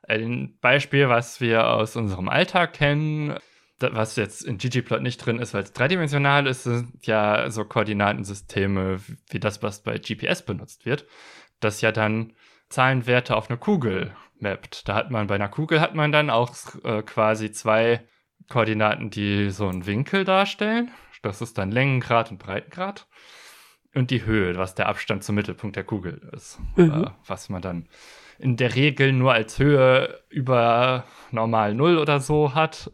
ein 0.07 0.59
Beispiel, 0.61 1.09
was 1.09 1.41
wir 1.41 1.69
aus 1.69 1.97
unserem 1.97 2.29
Alltag 2.29 2.73
kennen, 2.73 3.39
was 3.81 4.17
jetzt 4.17 4.43
in 4.43 4.59
ggplot 4.59 5.03
nicht 5.03 5.19
drin 5.19 5.39
ist, 5.39 5.55
weil 5.55 5.63
es 5.63 5.73
dreidimensional 5.73 6.47
ist, 6.47 6.65
sind 6.65 7.07
ja 7.07 7.51
so 7.51 7.65
Koordinatensysteme 7.65 9.01
wie 9.31 9.41
das, 9.41 9.63
was 9.63 9.83
bei 9.83 9.99
GPS 9.99 10.43
benutzt 10.43 10.85
wird, 10.85 11.07
das 11.61 11.81
ja 11.81 11.93
dann 11.93 12.33
Zahlenwerte 12.69 13.37
auf 13.37 13.49
eine 13.49 13.59
Kugel 13.59 14.15
mappt. 14.41 14.89
Da 14.89 14.95
hat 14.95 15.11
man 15.11 15.27
bei 15.27 15.37
einer 15.37 15.49
Kugel 15.49 15.81
hat 15.81 15.95
man 15.95 16.13
dann 16.13 16.31
auch 16.31 16.51
äh, 16.85 17.03
quasi 17.03 17.53
zwei 17.53 18.07
Koordinaten, 18.49 19.11
die 19.11 19.51
so 19.51 19.69
einen 19.69 19.87
Winkel 19.87 20.25
darstellen. 20.25 20.91
Das 21.23 21.43
ist 21.43 21.59
dann 21.59 21.71
Längengrad 21.71 22.31
und 22.31 22.39
Breitengrad. 22.39 23.07
und 23.95 24.11
die 24.11 24.25
Höhe, 24.25 24.57
was 24.57 24.75
der 24.75 24.89
Abstand 24.89 25.25
zum 25.25 25.35
Mittelpunkt 25.35 25.77
der 25.77 25.85
Kugel 25.85 26.31
ist. 26.33 26.61
Mhm. 26.77 27.05
Äh, 27.05 27.11
was 27.27 27.49
man 27.49 27.63
dann 27.63 27.89
in 28.39 28.57
der 28.57 28.75
Regel 28.75 29.13
nur 29.13 29.33
als 29.33 29.59
Höhe 29.59 30.23
über 30.29 31.05
normal 31.31 31.75
Null 31.75 31.99
oder 31.99 32.21
so 32.21 32.55
hat. 32.55 32.91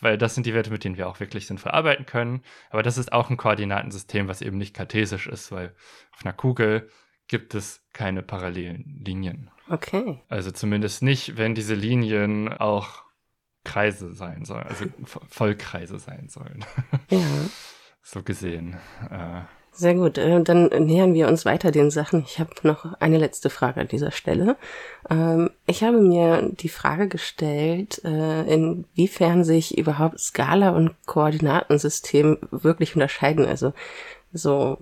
Weil 0.00 0.18
das 0.18 0.34
sind 0.34 0.44
die 0.44 0.52
Werte, 0.52 0.70
mit 0.70 0.84
denen 0.84 0.98
wir 0.98 1.08
auch 1.08 1.20
wirklich 1.20 1.46
sinnvoll 1.46 1.72
arbeiten 1.72 2.04
können. 2.04 2.42
Aber 2.68 2.82
das 2.82 2.98
ist 2.98 3.12
auch 3.12 3.30
ein 3.30 3.38
Koordinatensystem, 3.38 4.28
was 4.28 4.42
eben 4.42 4.58
nicht 4.58 4.74
kartesisch 4.74 5.26
ist, 5.26 5.50
weil 5.50 5.74
auf 6.12 6.24
einer 6.24 6.34
Kugel 6.34 6.90
gibt 7.26 7.54
es 7.54 7.82
keine 7.94 8.22
parallelen 8.22 9.00
Linien. 9.02 9.50
Okay. 9.70 10.20
Also 10.28 10.50
zumindest 10.50 11.02
nicht, 11.02 11.38
wenn 11.38 11.54
diese 11.54 11.74
Linien 11.74 12.52
auch 12.52 13.03
Kreise 13.64 14.12
sein 14.12 14.44
sollen, 14.44 14.66
also 14.66 14.84
Vollkreise 15.28 15.98
sein 15.98 16.28
sollen. 16.28 16.64
Ja. 17.10 17.18
so 18.02 18.22
gesehen. 18.22 18.76
Äh, 19.10 19.42
sehr 19.76 19.94
gut, 19.94 20.18
äh, 20.18 20.40
dann 20.40 20.66
nähern 20.68 21.14
wir 21.14 21.26
uns 21.26 21.44
weiter 21.44 21.72
den 21.72 21.90
Sachen. 21.90 22.22
Ich 22.24 22.38
habe 22.38 22.50
noch 22.62 22.94
eine 23.00 23.18
letzte 23.18 23.50
Frage 23.50 23.80
an 23.80 23.88
dieser 23.88 24.12
Stelle. 24.12 24.56
Ähm, 25.10 25.50
ich 25.66 25.82
habe 25.82 26.00
mir 26.00 26.48
die 26.52 26.68
Frage 26.68 27.08
gestellt, 27.08 28.00
äh, 28.04 28.42
inwiefern 28.42 29.42
sich 29.42 29.76
überhaupt 29.76 30.20
Skala 30.20 30.70
und 30.70 30.94
Koordinatensystem 31.06 32.38
wirklich 32.52 32.94
unterscheiden. 32.94 33.46
Also 33.46 33.72
so, 34.32 34.78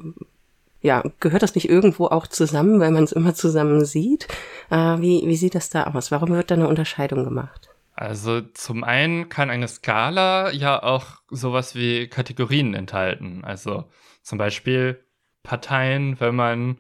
ja, 0.83 1.03
gehört 1.21 1.43
das 1.43 1.55
nicht 1.55 1.71
irgendwo 1.71 2.09
auch 2.09 2.27
zusammen, 2.27 2.79
weil 2.79 2.91
man 2.91 3.05
es 3.05 3.13
immer 3.13 3.35
zusammen 3.35 3.87
sieht? 3.87 4.29
Äh, 4.69 5.01
wie, 5.01 5.23
wie 5.27 5.37
sieht 5.37 5.55
das 5.55 5.71
da 5.71 5.85
aus? 5.85 6.11
Warum 6.11 6.31
wird 6.31 6.51
da 6.51 6.57
eine 6.57 6.69
Unterscheidung 6.69 7.25
gemacht? 7.25 7.72
Also 8.03 8.41
zum 8.41 8.83
einen 8.83 9.29
kann 9.29 9.49
eine 9.49 9.69
Skala 9.69 10.51
ja 10.51 10.83
auch 10.83 11.23
sowas 11.31 11.77
wie 11.77 12.09
Kategorien 12.09 12.75
enthalten. 12.75 13.45
Also 13.45 13.89
zum 14.23 14.39
Beispiel 14.39 15.07
Parteien, 15.45 16.19
wenn 16.19 16.35
man 16.35 16.79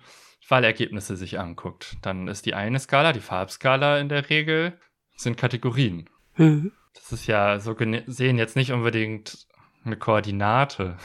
Wahlergebnisse 0.49 1.17
sich 1.17 1.39
anguckt. 1.39 1.97
Dann 2.03 2.27
ist 2.27 2.45
die 2.45 2.55
eine 2.55 2.81
Skala, 2.81 3.13
die 3.13 3.21
Farbskala 3.21 4.01
in 4.01 4.09
der 4.09 4.31
Regel, 4.31 4.81
sind 5.15 5.37
Kategorien. 5.37 6.11
Mhm. 6.35 6.73
Das 6.95 7.13
ist 7.13 7.29
ja 7.29 7.61
so 7.61 7.77
gesehen 7.77 8.37
jetzt 8.37 8.57
nicht 8.57 8.73
unbedingt 8.73 9.47
eine 9.85 9.97
Koordinate. 9.97 10.97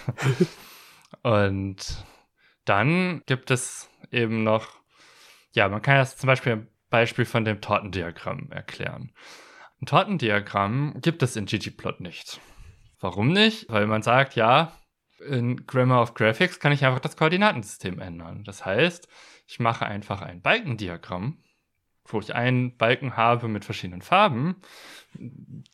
Und 1.22 2.04
dann 2.66 3.22
gibt 3.28 3.52
es 3.52 3.88
eben 4.12 4.44
noch, 4.44 4.68
ja, 5.52 5.70
man 5.70 5.84
kann 5.84 5.98
das 5.98 6.18
zum 6.18 6.26
Beispiel 6.26 6.54
ein 6.54 6.68
Beispiel 6.90 7.26
von 7.26 7.46
dem 7.46 7.62
Tortendiagramm 7.62 8.48
erklären. 8.50 9.14
Ein 9.82 9.86
Tortendiagramm 9.86 10.96
gibt 11.02 11.22
es 11.22 11.36
in 11.36 11.46
ggplot 11.46 12.00
nicht. 12.00 12.40
Warum 13.00 13.32
nicht? 13.32 13.70
Weil 13.70 13.86
man 13.86 14.02
sagt, 14.02 14.36
ja, 14.36 14.72
in 15.20 15.66
Grammar 15.68 16.02
of 16.02 16.14
Graphics 16.14 16.60
kann 16.60 16.72
ich 16.72 16.84
einfach 16.84 17.00
das 17.00 17.16
Koordinatensystem 17.16 18.00
ändern. 18.00 18.44
Das 18.44 18.66
heißt, 18.66 19.08
ich 19.46 19.60
mache 19.60 19.86
einfach 19.86 20.22
ein 20.22 20.42
Balkendiagramm, 20.42 21.44
wo 22.06 22.20
ich 22.20 22.34
einen 22.34 22.76
Balken 22.78 23.18
habe 23.18 23.48
mit 23.48 23.66
verschiedenen 23.66 24.02
Farben, 24.02 24.56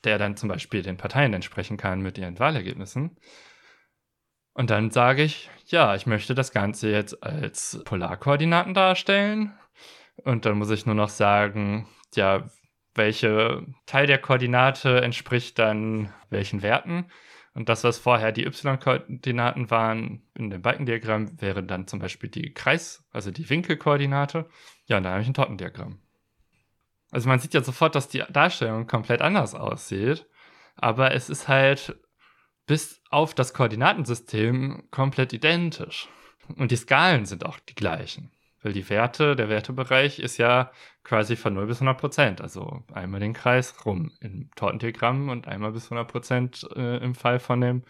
der 0.03 0.17
dann 0.17 0.35
zum 0.35 0.49
Beispiel 0.49 0.81
den 0.81 0.97
Parteien 0.97 1.33
entsprechen 1.33 1.77
kann 1.77 2.01
mit 2.01 2.17
ihren 2.17 2.39
Wahlergebnissen. 2.39 3.17
Und 4.53 4.69
dann 4.69 4.91
sage 4.91 5.23
ich, 5.23 5.49
ja, 5.65 5.95
ich 5.95 6.05
möchte 6.05 6.35
das 6.35 6.51
Ganze 6.51 6.91
jetzt 6.91 7.23
als 7.23 7.81
Polarkoordinaten 7.85 8.73
darstellen. 8.73 9.57
Und 10.23 10.45
dann 10.45 10.57
muss 10.57 10.69
ich 10.69 10.85
nur 10.85 10.95
noch 10.95 11.09
sagen, 11.09 11.87
ja, 12.13 12.47
welche 12.95 13.65
Teil 13.85 14.07
der 14.07 14.19
Koordinate 14.19 15.01
entspricht 15.01 15.59
dann 15.59 16.13
welchen 16.29 16.61
Werten. 16.61 17.05
Und 17.53 17.69
das, 17.69 17.83
was 17.83 17.99
vorher 17.99 18.31
die 18.31 18.45
y-Koordinaten 18.45 19.69
waren 19.69 20.23
in 20.33 20.49
dem 20.49 20.61
Balkendiagramm, 20.61 21.39
wäre 21.39 21.63
dann 21.63 21.87
zum 21.87 21.99
Beispiel 21.99 22.29
die 22.29 22.53
Kreis-, 22.53 23.05
also 23.11 23.29
die 23.29 23.49
Winkelkoordinate. 23.49 24.49
Ja, 24.85 24.97
und 24.97 25.03
dann 25.03 25.13
habe 25.13 25.21
ich 25.21 25.27
ein 25.27 25.35
Tortendiagramm. 25.35 25.99
Also 27.11 27.29
man 27.29 27.39
sieht 27.39 27.53
ja 27.53 27.61
sofort, 27.61 27.93
dass 27.93 28.07
die 28.07 28.23
Darstellung 28.31 28.87
komplett 28.87 29.21
anders 29.21 29.53
aussieht, 29.53 30.25
aber 30.75 31.13
es 31.13 31.29
ist 31.29 31.47
halt 31.47 31.95
bis 32.65 33.03
auf 33.11 33.35
das 33.35 33.53
Koordinatensystem 33.53 34.87
komplett 34.89 35.31
identisch. 35.31 36.09
Und 36.55 36.71
die 36.71 36.75
Skalen 36.75 37.25
sind 37.25 37.45
auch 37.45 37.59
die 37.59 37.75
gleichen. 37.75 38.32
Weil 38.63 38.73
die 38.73 38.89
Werte, 38.89 39.35
der 39.35 39.49
Wertebereich 39.49 40.19
ist 40.19 40.37
ja 40.37 40.71
quasi 41.03 41.35
von 41.35 41.53
0 41.53 41.67
bis 41.67 41.77
100 41.77 41.97
Prozent. 41.97 42.41
Also 42.41 42.83
einmal 42.93 43.19
den 43.19 43.33
Kreis 43.33 43.75
rum 43.85 44.11
im 44.21 44.49
Tortendiagramm 44.55 45.29
und 45.29 45.47
einmal 45.47 45.73
bis 45.73 45.85
100 45.85 46.07
Prozent 46.07 46.67
äh, 46.75 46.97
im 46.97 47.13
Fall 47.13 47.39
von 47.39 47.61
dem 47.61 47.83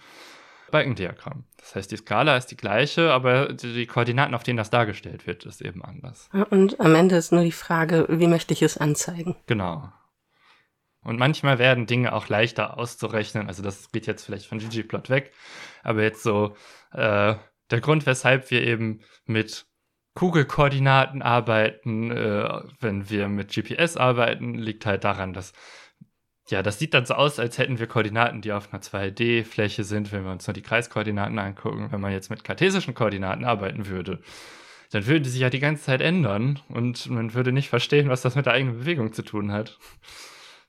Balkendiagramm. 0.72 1.44
Das 1.58 1.76
heißt, 1.76 1.92
die 1.92 1.98
Skala 1.98 2.36
ist 2.36 2.48
die 2.48 2.58
gleiche, 2.58 3.12
aber 3.12 3.54
die, 3.54 3.74
die, 3.74 3.86
Koordinaten, 3.86 4.34
auf 4.34 4.42
denen 4.42 4.58
das 4.58 4.72
dargestellt 4.72 5.28
wird, 5.28 5.46
ist 5.46 5.62
eben 5.62 5.86
anders. 5.86 6.30
Und 6.50 6.80
am 6.80 6.96
Ende 6.96 7.16
ist 7.16 7.32
nur 7.32 7.44
die 7.44 7.52
Frage, 7.52 8.08
wie 8.10 8.28
möchte 8.28 8.54
ich 8.54 8.64
es 8.64 8.78
anzeigen? 8.78 9.36
Genau. 9.46 9.94
Und 11.04 11.20
manchmal 11.20 11.60
werden 11.60 11.86
Dinge 11.86 12.14
auch 12.14 12.28
leichter 12.28 12.80
auszurechnen. 12.80 13.48
Also 13.48 13.62
das 13.62 13.92
geht 13.92 14.08
jetzt 14.08 14.26
vielleicht 14.26 14.48
von 14.48 14.58
ggplot 14.58 15.10
weg. 15.10 15.32
Aber 15.84 16.02
jetzt 16.02 16.24
so 16.24 16.56
äh, 16.92 17.36
der 17.70 17.82
Grund, 17.82 18.08
weshalb 18.08 18.50
wir 18.50 18.64
eben 18.64 19.02
mit 19.26 19.68
Kugelkoordinaten 20.16 21.22
arbeiten, 21.22 22.12
äh, 22.12 22.62
wenn 22.80 23.10
wir 23.10 23.28
mit 23.30 23.52
GPS 23.52 23.98
arbeiten, 23.98 24.56
liegt 24.56 24.86
halt 24.86 25.04
daran, 25.04 25.34
dass 25.34 25.54
ja, 26.50 26.62
das 26.62 26.78
sieht 26.78 26.94
dann 26.94 27.06
so 27.06 27.14
aus, 27.14 27.40
als 27.40 27.58
hätten 27.58 27.80
wir 27.80 27.88
Koordinaten, 27.88 28.42
die 28.42 28.52
auf 28.52 28.74
einer 28.74 28.82
2D-Fläche 28.82 29.84
sind, 29.84 30.12
wenn 30.12 30.26
wir 30.26 30.32
uns 30.32 30.46
nur 30.46 30.54
die 30.54 30.62
Kreiskoordinaten 30.62 31.40
angucken. 31.40 31.88
Wenn 31.92 32.02
man 32.02 32.12
jetzt 32.12 32.30
mit 32.30 32.44
kartesischen 32.44 32.94
Koordinaten 32.94 33.46
arbeiten 33.46 33.88
würde, 33.88 34.22
dann 34.92 35.08
würden 35.08 35.24
die 35.24 35.30
sich 35.30 35.42
ja 35.42 35.50
die 35.50 35.60
ganze 35.60 35.84
Zeit 35.84 36.02
ändern 36.02 36.60
und 36.68 37.10
man 37.10 37.34
würde 37.34 37.54
nicht 37.54 37.70
verstehen, 37.70 38.10
was 38.10 38.22
das 38.22 38.36
mit 38.36 38.46
der 38.46 38.54
eigenen 38.54 38.80
Bewegung 38.80 39.14
zu 39.14 39.24
tun 39.24 39.52
hat. 39.52 39.80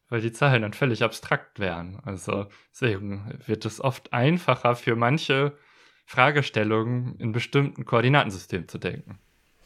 Weil 0.08 0.20
die 0.20 0.32
Zahlen 0.32 0.62
dann 0.62 0.74
völlig 0.74 1.02
abstrakt 1.02 1.58
wären. 1.58 1.98
Also 2.04 2.46
deswegen 2.70 3.38
wird 3.46 3.64
es 3.64 3.80
oft 3.80 4.12
einfacher 4.12 4.76
für 4.76 4.94
manche 4.94 5.58
Fragestellungen 6.06 7.16
in 7.18 7.32
bestimmten 7.32 7.84
Koordinatensystemen 7.84 8.68
zu 8.68 8.78
denken. 8.78 9.18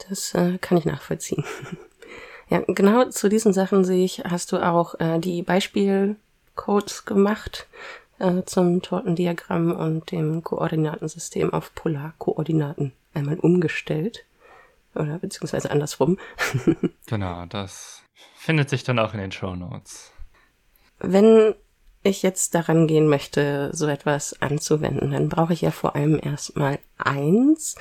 Das 0.07 0.33
äh, 0.33 0.57
kann 0.59 0.77
ich 0.77 0.85
nachvollziehen. 0.85 1.43
ja, 2.49 2.63
genau 2.67 3.05
zu 3.09 3.29
diesen 3.29 3.53
Sachen 3.53 3.83
sehe 3.83 4.05
ich, 4.05 4.23
hast 4.25 4.51
du 4.51 4.57
auch 4.57 4.99
äh, 4.99 5.19
die 5.19 5.41
Beispielcodes 5.43 7.05
gemacht 7.05 7.67
äh, 8.19 8.43
zum 8.45 8.81
Tortendiagramm 8.81 9.71
und 9.71 10.11
dem 10.11 10.43
Koordinatensystem 10.43 11.53
auf 11.53 11.73
Polarkoordinaten 11.75 12.93
einmal 13.13 13.39
umgestellt. 13.39 14.25
Oder 14.95 15.19
beziehungsweise 15.19 15.71
andersrum. 15.71 16.17
genau, 17.05 17.45
das 17.45 18.03
findet 18.35 18.69
sich 18.69 18.83
dann 18.83 18.99
auch 18.99 19.13
in 19.13 19.19
den 19.19 19.31
Show 19.31 19.55
Notes. 19.55 20.11
Wenn 20.99 21.55
ich 22.03 22.23
jetzt 22.23 22.55
daran 22.55 22.87
gehen 22.87 23.07
möchte, 23.07 23.69
so 23.73 23.87
etwas 23.87 24.41
anzuwenden, 24.41 25.11
dann 25.11 25.29
brauche 25.29 25.53
ich 25.53 25.61
ja 25.61 25.71
vor 25.71 25.95
allem 25.95 26.19
erstmal 26.21 26.79
eins, 26.97 27.75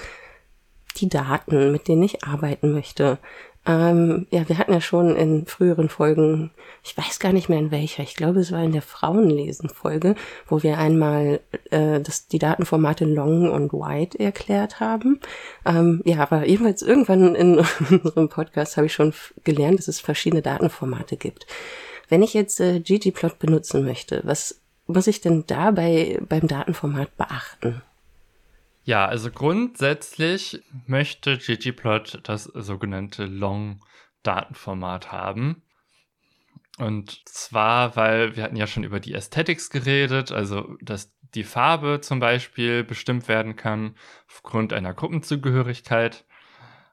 die 1.00 1.08
Daten, 1.08 1.72
mit 1.72 1.88
denen 1.88 2.02
ich 2.02 2.24
arbeiten 2.24 2.72
möchte. 2.72 3.18
Ähm, 3.66 4.26
ja, 4.30 4.48
wir 4.48 4.56
hatten 4.56 4.72
ja 4.72 4.80
schon 4.80 5.14
in 5.14 5.44
früheren 5.44 5.90
Folgen, 5.90 6.50
ich 6.82 6.96
weiß 6.96 7.18
gar 7.18 7.34
nicht 7.34 7.50
mehr 7.50 7.58
in 7.58 7.70
welcher, 7.70 8.02
ich 8.02 8.14
glaube, 8.14 8.40
es 8.40 8.50
war 8.50 8.62
in 8.62 8.72
der 8.72 8.80
Frauenlesen-Folge, 8.82 10.14
wo 10.46 10.62
wir 10.62 10.78
einmal 10.78 11.40
äh, 11.70 12.00
das, 12.00 12.28
die 12.28 12.38
Datenformate 12.38 13.04
Long 13.04 13.50
und 13.50 13.74
Wide 13.74 14.18
erklärt 14.18 14.80
haben. 14.80 15.20
Ähm, 15.66 16.00
ja, 16.06 16.20
aber 16.20 16.46
jedenfalls 16.46 16.80
irgendwann 16.80 17.34
in 17.34 17.58
unserem 17.90 18.30
Podcast 18.30 18.78
habe 18.78 18.86
ich 18.86 18.94
schon 18.94 19.12
gelernt, 19.44 19.78
dass 19.78 19.88
es 19.88 20.00
verschiedene 20.00 20.40
Datenformate 20.40 21.16
gibt. 21.16 21.46
Wenn 22.08 22.22
ich 22.22 22.32
jetzt 22.32 22.60
äh, 22.60 22.80
ggplot 22.80 23.38
benutzen 23.38 23.84
möchte, 23.84 24.22
was 24.24 24.62
muss 24.86 25.06
ich 25.06 25.20
denn 25.20 25.44
dabei 25.46 26.18
beim 26.26 26.48
Datenformat 26.48 27.14
beachten? 27.18 27.82
Ja, 28.88 29.04
also 29.04 29.30
grundsätzlich 29.30 30.62
möchte 30.86 31.36
ggplot 31.36 32.20
das 32.22 32.44
sogenannte 32.44 33.26
Long-Datenformat 33.26 35.12
haben. 35.12 35.62
Und 36.78 37.20
zwar, 37.28 37.96
weil 37.96 38.34
wir 38.34 38.42
hatten 38.44 38.56
ja 38.56 38.66
schon 38.66 38.84
über 38.84 38.98
die 38.98 39.14
Aesthetics 39.14 39.68
geredet, 39.68 40.32
also 40.32 40.74
dass 40.80 41.14
die 41.34 41.44
Farbe 41.44 42.00
zum 42.00 42.18
Beispiel 42.18 42.82
bestimmt 42.82 43.28
werden 43.28 43.56
kann 43.56 43.94
aufgrund 44.26 44.72
einer 44.72 44.94
Gruppenzugehörigkeit. 44.94 46.24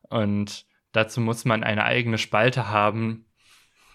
Und 0.09 0.65
dazu 0.91 1.21
muss 1.21 1.45
man 1.45 1.63
eine 1.63 1.85
eigene 1.85 2.17
Spalte 2.17 2.67
haben, 2.67 3.25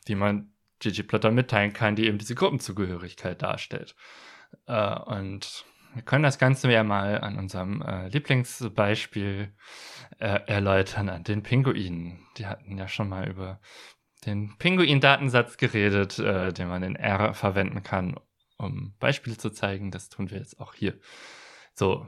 die 0.09 0.15
man 0.15 0.55
ggplotter 0.79 1.33
mitteilen 1.33 1.75
kann, 1.75 1.97
die 1.97 2.07
eben 2.07 2.17
diese 2.17 2.35
Gruppenzugehörigkeit 2.35 3.43
darstellt. 3.43 3.95
Äh, 4.67 4.99
und 5.01 5.67
wir 5.94 6.03
können 6.03 6.22
das 6.22 6.38
Ganze 6.38 6.70
ja 6.70 6.85
mal 6.85 7.20
an 7.20 7.38
unserem 7.38 7.83
äh, 7.83 8.09
Lieblingsbeispiel 8.09 9.53
äh, 10.18 10.40
erläutern, 10.46 11.09
an 11.09 11.24
den 11.24 11.42
Pinguinen. 11.42 12.26
Die 12.37 12.46
hatten 12.46 12.76
ja 12.79 12.88
schon 12.88 13.09
mal 13.09 13.29
über 13.29 13.61
den 14.26 14.57
Pinguin-Datensatz 14.59 15.57
geredet, 15.57 16.18
äh, 16.18 16.53
den 16.53 16.68
man 16.68 16.83
in 16.83 16.96
R 16.96 17.35
verwenden 17.35 17.83
kann, 17.83 18.18
um 18.57 18.94
Beispiele 18.98 19.37
zu 19.37 19.50
zeigen. 19.50 19.90
Das 19.90 20.09
tun 20.09 20.31
wir 20.31 20.38
jetzt 20.38 20.61
auch 20.61 20.74
hier. 20.74 20.98
So, 21.74 22.07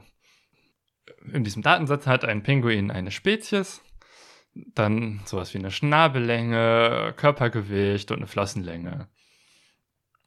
in 1.31 1.43
diesem 1.43 1.63
Datensatz 1.63 2.07
hat 2.07 2.25
ein 2.25 2.43
Pinguin 2.43 2.91
eine 2.91 3.11
Spezies, 3.11 3.81
dann 4.53 5.21
sowas 5.25 5.53
wie 5.53 5.57
eine 5.57 5.71
Schnabellänge, 5.71 7.13
Körpergewicht 7.17 8.11
und 8.11 8.17
eine 8.17 8.27
Flossenlänge. 8.27 9.09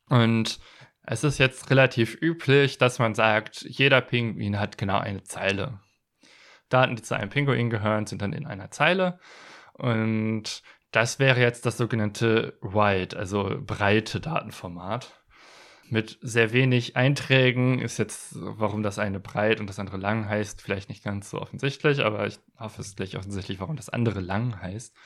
Und 0.09 0.61
es 1.07 1.23
ist 1.25 1.39
jetzt 1.39 1.71
relativ 1.71 2.21
üblich, 2.21 2.79
dass 2.79 2.99
man 2.99 3.15
sagt, 3.15 3.63
jeder 3.63 4.01
Pinguin 4.01 4.59
hat 4.59 4.77
genau 4.77 4.99
eine 4.99 5.23
Zeile. 5.23 5.81
Daten, 6.69 6.97
die 6.97 7.03
zu 7.03 7.15
einem 7.17 7.31
Pinguin 7.31 7.71
gehören, 7.71 8.07
sind 8.07 8.23
dann 8.23 8.33
in 8.33 8.45
einer 8.45 8.73
Zeile. 8.73 9.21
Und 9.75 10.63
das 10.91 11.19
wäre 11.19 11.41
jetzt 11.41 11.65
das 11.65 11.77
sogenannte 11.77 12.59
Wide, 12.61 13.17
also 13.17 13.57
breite 13.61 14.21
Datenformat. 14.21 15.23
Mit 15.89 16.19
sehr 16.23 16.53
wenig 16.53 16.97
Einträgen 16.97 17.79
ist 17.79 17.99
jetzt, 17.99 18.33
warum 18.35 18.83
das 18.83 18.99
eine 18.99 19.21
breit 19.21 19.61
und 19.61 19.69
das 19.69 19.79
andere 19.79 19.99
lang 19.99 20.29
heißt, 20.29 20.61
vielleicht 20.61 20.89
nicht 20.89 21.05
ganz 21.05 21.31
so 21.31 21.41
offensichtlich, 21.41 22.05
aber 22.05 22.27
ich 22.27 22.41
hoffe, 22.59 22.81
es 22.81 22.89
ist 22.89 22.97
gleich 22.97 23.17
offensichtlich, 23.17 23.61
warum 23.61 23.77
das 23.77 23.89
andere 23.89 24.19
lang 24.19 24.61
heißt. 24.61 24.97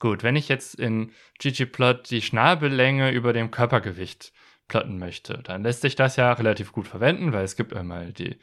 Gut, 0.00 0.22
wenn 0.22 0.36
ich 0.36 0.48
jetzt 0.48 0.76
in 0.76 1.12
ggplot 1.38 2.08
die 2.10 2.22
Schnabellänge 2.22 3.10
über 3.10 3.34
dem 3.34 3.50
Körpergewicht 3.50 4.32
plotten 4.68 4.98
möchte, 4.98 5.42
dann 5.42 5.62
lässt 5.62 5.80
sich 5.80 5.96
das 5.96 6.16
ja 6.16 6.32
relativ 6.32 6.72
gut 6.72 6.86
verwenden, 6.86 7.32
weil 7.32 7.44
es 7.44 7.56
gibt 7.56 7.74
einmal 7.74 8.12
die, 8.12 8.38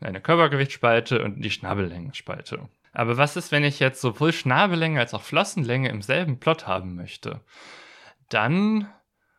eine 0.00 0.20
Körpergewichtsspalte 0.20 1.22
und 1.22 1.42
die 1.42 1.50
Schnabellängenspalte. 1.50 2.68
Aber 2.92 3.18
was 3.18 3.36
ist, 3.36 3.52
wenn 3.52 3.64
ich 3.64 3.78
jetzt 3.78 4.00
sowohl 4.00 4.32
Schnabellänge 4.32 4.98
als 4.98 5.12
auch 5.12 5.22
Flossenlänge 5.22 5.90
im 5.90 6.00
selben 6.00 6.38
Plot 6.38 6.66
haben 6.66 6.94
möchte? 6.94 7.42
Dann 8.30 8.88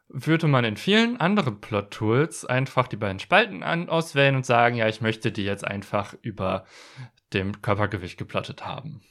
würde 0.09 0.47
man 0.47 0.63
in 0.63 0.77
vielen 0.77 1.19
anderen 1.19 1.59
Plot-Tools 1.59 2.45
einfach 2.45 2.87
die 2.87 2.97
beiden 2.97 3.19
Spalten 3.19 3.63
an 3.63 3.89
auswählen 3.89 4.35
und 4.35 4.45
sagen, 4.45 4.75
ja, 4.75 4.87
ich 4.87 5.01
möchte 5.01 5.31
die 5.31 5.43
jetzt 5.43 5.65
einfach 5.65 6.13
über 6.21 6.65
dem 7.33 7.61
Körpergewicht 7.61 8.17
geplottet 8.17 8.65
haben. 8.65 9.01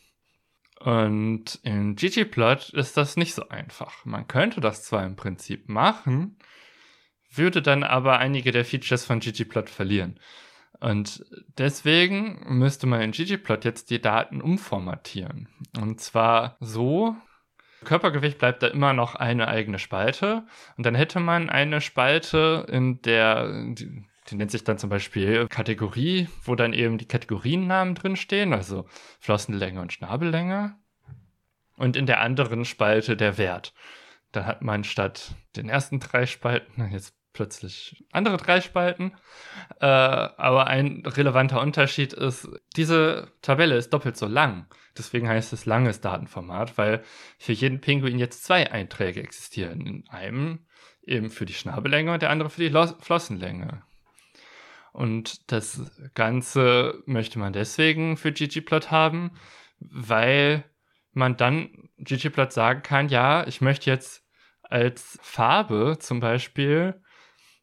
Und 0.81 1.59
in 1.63 1.97
ggplot 1.97 2.71
ist 2.71 2.97
das 2.97 3.17
nicht 3.17 3.35
so 3.35 3.49
einfach. 3.49 4.05
Man 4.05 4.29
könnte 4.29 4.61
das 4.61 4.85
zwar 4.85 5.05
im 5.05 5.17
Prinzip 5.17 5.69
machen, 5.69 6.39
würde 7.37 7.63
dann 7.63 7.83
aber 7.83 8.19
einige 8.19 8.53
der 8.53 8.65
Features 8.65 9.05
von 9.05 9.21
ggplot 9.21 9.71
verlieren. 9.71 10.19
Und 10.81 11.25
deswegen 11.57 12.59
müsste 12.59 12.87
man 12.87 13.01
in 13.01 13.13
ggplot 13.13 13.65
jetzt 13.65 13.91
die 13.91 14.01
Daten 14.01 14.41
umformatieren. 14.41 15.49
Und 15.81 16.01
zwar 16.01 16.57
so, 16.61 17.17
Körpergewicht 17.85 18.39
bleibt 18.39 18.63
da 18.63 18.69
immer 18.69 18.93
noch 18.93 19.15
eine 19.15 19.49
eigene 19.49 19.79
Spalte. 19.79 20.47
Und 20.77 20.85
dann 20.85 20.95
hätte 20.95 21.21
man 21.21 21.49
eine 21.49 21.81
Spalte, 21.81 22.67
in 22.69 23.01
der, 23.03 23.49
die, 23.73 24.05
die 24.29 24.35
nennt 24.35 24.51
sich 24.51 24.65
dann 24.65 24.79
zum 24.79 24.91
Beispiel 24.91 25.47
Kategorie, 25.49 26.29
wo 26.43 26.55
dann 26.55 26.73
eben 26.73 26.99
die 26.99 27.09
Kategoriennamen 27.09 27.95
drinstehen, 27.95 28.53
also 28.53 28.87
Flossenlänge 29.21 29.81
und 29.81 29.93
Schnabellänge. 29.93 30.77
Und 31.77 31.97
in 31.97 32.07
der 32.07 32.21
anderen 32.21 32.65
Spalte 32.65 33.17
der 33.17 33.39
Wert. 33.39 33.75
Dann 34.33 34.47
hat 34.47 34.63
man 34.63 34.85
statt 34.85 35.35
den 35.57 35.69
ersten 35.69 36.01
drei 36.01 36.27
Spalten 36.27 36.91
jetzt 36.91 37.15
plötzlich 37.37 38.05
andere 38.11 38.39
drei 38.39 38.61
Spalten. 38.61 39.13
Äh, 39.81 39.87
aber 39.87 40.67
ein 40.67 41.03
relevanter 41.07 41.61
Unterschied 41.61 42.15
ist, 42.15 42.49
diese 42.77 43.31
Tabelle 43.43 43.77
ist 43.77 43.93
doppelt 43.93 44.17
so 44.17 44.27
lang. 44.27 44.67
Deswegen 44.97 45.29
heißt 45.29 45.53
es 45.53 45.67
langes 45.67 46.01
Datenformat, 46.01 46.79
weil 46.79 47.05
für 47.39 47.53
jeden 47.53 47.81
Pinguin 47.83 48.19
jetzt 48.19 48.45
zwei 48.45 48.73
Einträge 48.73 49.23
existieren. 49.23 49.81
In 49.83 50.05
einem 50.09 50.67
eben 51.03 51.31
für 51.31 51.45
die 51.45 51.53
Schnabellänge 51.53 52.13
und 52.15 52.23
der 52.23 52.31
andere 52.31 52.49
für 52.49 52.69
die 52.69 52.95
Flossenlänge. 53.01 53.83
Und 54.93 55.53
das 55.53 55.93
Ganze 56.15 57.03
möchte 57.05 57.39
man 57.39 57.53
deswegen 57.53 58.17
für 58.17 58.33
ggplot 58.33 58.91
haben, 58.91 59.33
weil 59.79 60.65
man 61.13 61.37
dann 61.37 61.91
ggplot 61.99 62.53
sagen 62.53 62.83
kann, 62.83 63.11
ja, 63.11 63.47
ich 63.47 63.61
möchte 63.61 63.91
jetzt 63.91 64.27
als 64.63 65.19
Farbe 65.23 65.99
zum 66.01 66.21
Beispiel 66.21 67.01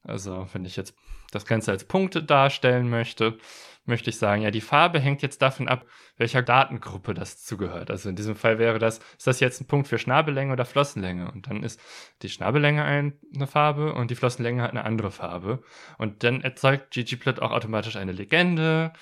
also 0.03 0.47
wenn 0.53 0.65
ich 0.65 0.75
jetzt 0.75 0.95
das 1.31 1.45
Ganze 1.45 1.71
als 1.71 1.85
Punkte 1.85 2.23
darstellen 2.23 2.89
möchte, 2.89 3.37
möchte 3.85 4.09
ich 4.09 4.17
sagen, 4.17 4.41
ja, 4.41 4.51
die 4.51 4.61
Farbe 4.61 4.99
hängt 4.99 5.21
jetzt 5.21 5.41
davon 5.41 5.67
ab, 5.67 5.85
welcher 6.17 6.41
Datengruppe 6.41 7.13
das 7.13 7.43
zugehört. 7.43 7.91
Also 7.91 8.09
in 8.09 8.15
diesem 8.15 8.35
Fall 8.35 8.57
wäre 8.59 8.79
das, 8.79 8.99
ist 9.17 9.27
das 9.27 9.39
jetzt 9.39 9.61
ein 9.61 9.67
Punkt 9.67 9.87
für 9.87 9.97
Schnabellänge 9.97 10.53
oder 10.53 10.65
Flossenlänge? 10.65 11.29
Und 11.31 11.49
dann 11.49 11.63
ist 11.63 11.79
die 12.21 12.29
Schnabellänge 12.29 12.83
eine 12.83 13.47
Farbe 13.47 13.93
und 13.93 14.09
die 14.09 14.15
Flossenlänge 14.15 14.61
hat 14.61 14.71
eine 14.71 14.85
andere 14.85 15.11
Farbe. 15.11 15.63
Und 15.97 16.23
dann 16.23 16.41
erzeugt 16.41 16.91
ggplot 16.91 17.39
auch 17.39 17.51
automatisch 17.51 17.95
eine 17.95 18.13
Legende 18.13 18.93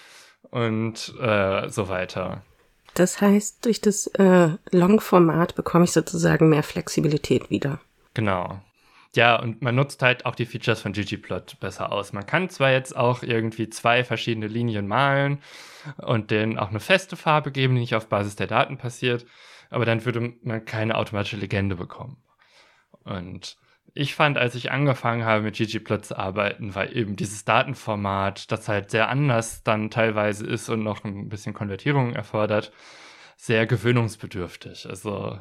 und 0.49 1.13
äh, 1.19 1.69
so 1.69 1.87
weiter. 1.89 2.43
Das 2.95 3.21
heißt, 3.21 3.65
durch 3.65 3.81
das 3.81 4.07
äh, 4.07 4.49
Long-Format 4.71 5.55
bekomme 5.55 5.85
ich 5.85 5.91
sozusagen 5.91 6.49
mehr 6.49 6.63
Flexibilität 6.63 7.49
wieder. 7.49 7.79
Genau. 8.13 8.61
Ja, 9.15 9.36
und 9.36 9.62
man 9.62 9.76
nutzt 9.76 10.02
halt 10.02 10.26
auch 10.26 10.36
die 10.36 10.45
Features 10.45 10.82
von 10.82 10.93
ggplot 10.93 11.60
besser 11.60 11.91
aus. 11.91 12.13
Man 12.13 12.26
kann 12.26 12.50
zwar 12.50 12.71
jetzt 12.71 12.95
auch 12.95 13.24
irgendwie 13.24 13.69
zwei 13.69 14.06
verschiedene 14.06 14.47
Linien 14.47 14.88
malen 14.88 15.41
und 15.97 16.32
denen 16.32 16.58
auch 16.58 16.69
eine 16.69 16.80
feste 16.80 17.17
Farbe 17.17 17.52
geben, 17.52 17.76
die 17.76 17.82
nicht 17.82 17.95
auf 17.95 18.08
Basis 18.08 18.38
der 18.38 18.47
Daten 18.47 18.78
passiert, 18.78 19.26
aber 19.69 19.84
dann 19.84 20.06
würde 20.06 20.34
man 20.43 20.63
keine 20.63 20.95
automatische 20.95 21.36
Legende 21.36 21.76
bekommen. 21.76 22.24
Und 23.04 23.58
ich 23.93 24.15
fand, 24.15 24.38
als 24.38 24.56
ich 24.56 24.71
angefangen 24.71 25.26
habe 25.26 25.43
mit 25.43 25.58
ggplot 25.58 26.06
zu 26.06 26.17
arbeiten, 26.17 26.74
war 26.76 26.89
eben 26.89 27.17
dieses 27.17 27.43
Datenformat, 27.43 28.50
das 28.50 28.69
halt 28.69 28.91
sehr 28.91 29.10
anders 29.10 29.63
dann 29.63 29.89
teilweise 29.89 30.45
ist 30.47 30.69
und 30.69 30.84
noch 30.84 31.04
ein 31.04 31.28
bisschen 31.28 31.54
Konvertierung 31.54 32.13
erfordert, 32.13 32.71
sehr 33.36 33.65
gewöhnungsbedürftig. 33.65 34.88
Also 34.88 35.39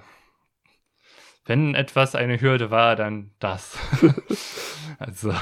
wenn 1.50 1.74
etwas 1.74 2.14
eine 2.14 2.40
Hürde 2.40 2.70
war, 2.70 2.94
dann 2.94 3.32
das. 3.40 3.76
also, 5.00 5.34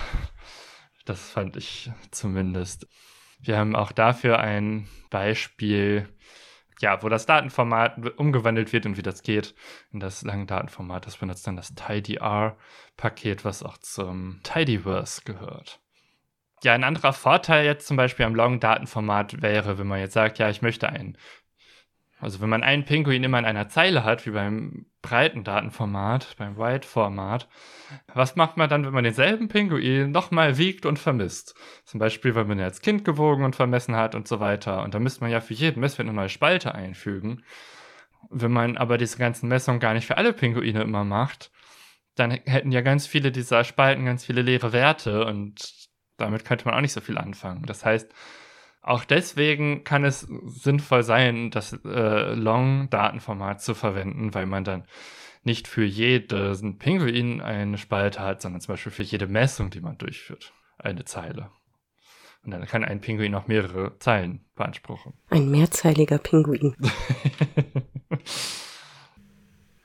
das 1.05 1.31
fand 1.31 1.55
ich 1.59 1.91
zumindest. 2.11 2.89
Wir 3.41 3.59
haben 3.59 3.77
auch 3.77 3.93
dafür 3.93 4.39
ein 4.39 4.89
Beispiel, 5.11 6.09
ja, 6.81 7.03
wo 7.03 7.11
das 7.11 7.27
Datenformat 7.27 8.17
umgewandelt 8.17 8.73
wird 8.73 8.87
und 8.87 8.97
wie 8.97 9.03
das 9.03 9.23
geht 9.23 9.55
in 9.93 10.01
das 10.01 10.23
lange 10.23 10.47
Datenformat. 10.47 11.05
Das 11.05 11.19
benutzt 11.19 11.47
dann 11.47 11.57
das 11.57 11.75
TidyR-Paket, 11.75 13.45
was 13.45 13.63
auch 13.63 13.77
zum 13.77 14.41
Tidyverse 14.45 15.21
gehört. 15.27 15.79
Ja, 16.63 16.73
ein 16.73 16.85
anderer 16.85 17.13
Vorteil 17.13 17.67
jetzt 17.67 17.87
zum 17.87 17.99
Beispiel 17.99 18.25
am 18.25 18.35
Long-Datenformat 18.35 19.43
wäre, 19.43 19.77
wenn 19.77 19.87
man 19.87 20.01
jetzt 20.01 20.15
sagt, 20.15 20.39
ja, 20.39 20.49
ich 20.49 20.63
möchte 20.63 20.89
ein 20.89 21.19
also 22.21 22.41
wenn 22.41 22.49
man 22.49 22.63
einen 22.65 22.85
Pinguin 22.85 23.23
immer 23.23 23.39
in 23.39 23.45
einer 23.45 23.69
Zeile 23.69 24.05
hat, 24.05 24.27
wie 24.27 24.31
beim 24.31 24.87
breiten 25.03 25.45
Datenformat, 25.45 26.35
beim 26.39 26.57
Wide-Format, 26.57 27.49
was 28.13 28.37
macht 28.37 28.57
man 28.57 28.69
dann, 28.69 28.85
wenn 28.85 28.93
man 28.93 29.05
denselben 29.05 29.49
Pinguin 29.49 30.11
nochmal 30.11 30.59
wiegt 30.59 30.87
und 30.87 30.99
vermisst? 30.99 31.55
Zum 31.85 32.01
Beispiel, 32.01 32.35
weil 32.35 32.45
man 32.45 32.59
ihn 32.59 32.65
als 32.65 32.81
Kind 32.81 33.05
gewogen 33.05 33.45
und 33.45 33.57
vermessen 33.57 33.97
hat 33.97 34.15
und 34.15 34.27
so 34.29 34.41
weiter. 34.41 34.83
Und 34.83 34.95
da 34.95 34.99
müsste 34.99 35.21
man 35.23 35.31
ja 35.31 35.41
für 35.41 35.55
jeden 35.55 35.81
Messwert 35.81 36.09
eine 36.09 36.17
neue 36.17 36.29
Spalte 36.29 36.75
einfügen. 36.75 37.45
Wenn 38.31 38.53
man 38.53 38.77
aber 38.77 38.99
diese 38.99 39.19
ganzen 39.19 39.49
Messungen 39.49 39.81
gar 39.81 39.95
nicht 39.95 40.07
für 40.07 40.17
alle 40.17 40.33
Pinguine 40.33 40.83
immer 40.83 41.05
macht, 41.05 41.51
dann 42.17 42.33
hätten 42.33 42.73
ja 42.73 42.81
ganz 42.81 43.07
viele 43.07 43.31
dieser 43.31 43.65
Spalten 43.65 44.05
ganz 44.05 44.25
viele 44.25 44.43
leere 44.43 44.73
Werte 44.73 45.25
und 45.25 45.89
damit 46.17 46.45
könnte 46.45 46.65
man 46.65 46.75
auch 46.75 46.81
nicht 46.81 46.93
so 46.93 47.01
viel 47.01 47.17
anfangen. 47.17 47.63
Das 47.65 47.85
heißt, 47.85 48.13
auch 48.83 49.05
deswegen 49.05 49.85
kann 49.85 50.05
es 50.05 50.21
sinnvoll 50.21 51.03
sein, 51.03 51.51
das 51.51 51.73
äh, 51.85 52.35
Long-Datenformat 52.35 53.61
zu 53.61 53.75
verwenden, 53.75 54.35
weil 54.35 54.47
man 54.47 54.65
dann 54.65 54.85
nicht 55.45 55.69
für 55.69 55.85
jeden 55.85 56.79
Pinguin 56.79 57.41
eine 57.41 57.79
Spalte 57.79 58.21
hat, 58.21 58.43
sondern 58.43 58.61
zum 58.61 58.75
Beispiel 58.75 58.93
für 58.93 59.03
jede 59.03 59.27
Messung, 59.27 59.71
die 59.71 59.81
man 59.81 59.99
durchführt, 59.99 60.53
eine 60.79 61.05
Zeile. 61.05 61.51
Und 62.45 62.53
dann 62.53 62.67
kann 62.67 62.85
ein 62.85 63.01
Pinguin 63.01 63.35
auch 63.35 63.47
mehrere 63.47 63.99
Zeilen 63.99 64.45
beanspruchen. 64.55 65.15
Ein 65.29 65.51
mehrzeiliger 65.51 66.19
Pinguin. 66.19 66.75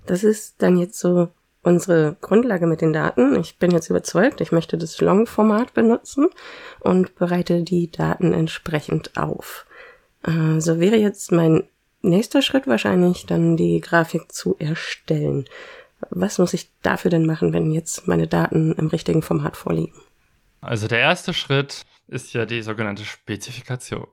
das 0.06 0.24
ist 0.24 0.62
dann 0.62 0.78
jetzt 0.78 1.00
so 1.00 1.30
unsere 1.64 2.18
Grundlage 2.22 2.68
mit 2.68 2.82
den 2.82 2.94
Daten. 2.94 3.40
Ich 3.40 3.58
bin 3.58 3.72
jetzt 3.72 3.90
überzeugt, 3.90 4.42
ich 4.42 4.52
möchte 4.52 4.78
das 4.78 5.02
Long-Format 5.02 5.74
benutzen 5.74 6.30
und 6.82 7.16
bereite 7.16 7.64
die 7.64 7.90
Daten 7.90 8.34
entsprechend 8.34 9.18
auf. 9.18 9.66
Äh, 10.24 10.60
so 10.60 10.80
wäre 10.80 10.98
jetzt 10.98 11.32
mein 11.32 11.64
nächster 12.02 12.42
Schritt 12.42 12.68
wahrscheinlich 12.68 13.26
dann 13.26 13.58
die 13.58 13.80
Grafik 13.80 14.32
zu 14.32 14.56
erstellen. 14.60 15.46
Was 16.10 16.38
muss 16.38 16.54
ich 16.54 16.70
dafür 16.82 17.10
denn 17.10 17.26
machen, 17.26 17.54
wenn 17.54 17.72
jetzt 17.72 18.08
meine 18.08 18.28
Daten 18.28 18.74
im 18.74 18.88
richtigen 18.88 19.22
Format 19.22 19.56
vorliegen? 19.56 19.94
Also 20.60 20.88
der 20.88 21.00
erste 21.00 21.34
Schritt 21.34 21.86
ist 22.08 22.34
ja 22.34 22.46
die 22.46 22.62
sogenannte 22.62 23.06
Spezifikation. 23.06 24.08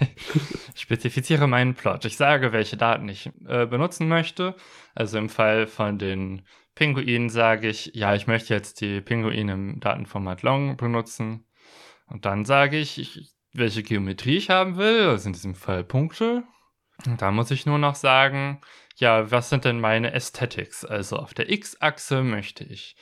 ich 0.74 0.80
spezifiziere 0.80 1.46
meinen 1.46 1.74
Plot. 1.74 2.04
Ich 2.04 2.16
sage, 2.16 2.52
welche 2.52 2.76
Daten 2.76 3.08
ich 3.08 3.30
äh, 3.46 3.66
benutzen 3.66 4.08
möchte. 4.08 4.54
Also 4.94 5.18
im 5.18 5.28
Fall 5.28 5.66
von 5.66 5.98
den 5.98 6.42
Pinguin 6.76 7.30
sage 7.30 7.68
ich, 7.68 7.90
ja, 7.94 8.14
ich 8.14 8.28
möchte 8.28 8.54
jetzt 8.54 8.80
die 8.80 9.00
Pinguine 9.00 9.52
im 9.52 9.80
Datenformat 9.80 10.42
Long 10.42 10.76
benutzen. 10.76 11.44
Und 12.06 12.24
dann 12.24 12.44
sage 12.44 12.78
ich, 12.78 12.98
ich 12.98 13.32
welche 13.52 13.82
Geometrie 13.82 14.36
ich 14.36 14.50
haben 14.50 14.76
will, 14.76 15.08
also 15.08 15.28
in 15.28 15.32
diesem 15.32 15.54
Fall 15.54 15.82
Punkte. 15.82 16.44
Und 17.06 17.20
da 17.20 17.30
muss 17.30 17.50
ich 17.50 17.66
nur 17.66 17.78
noch 17.78 17.94
sagen, 17.94 18.60
ja, 18.96 19.30
was 19.30 19.48
sind 19.48 19.64
denn 19.64 19.80
meine 19.80 20.12
Aesthetics? 20.12 20.84
Also 20.84 21.16
auf 21.16 21.34
der 21.34 21.50
X-Achse 21.50 22.22
möchte 22.22 22.64
ich 22.64 22.96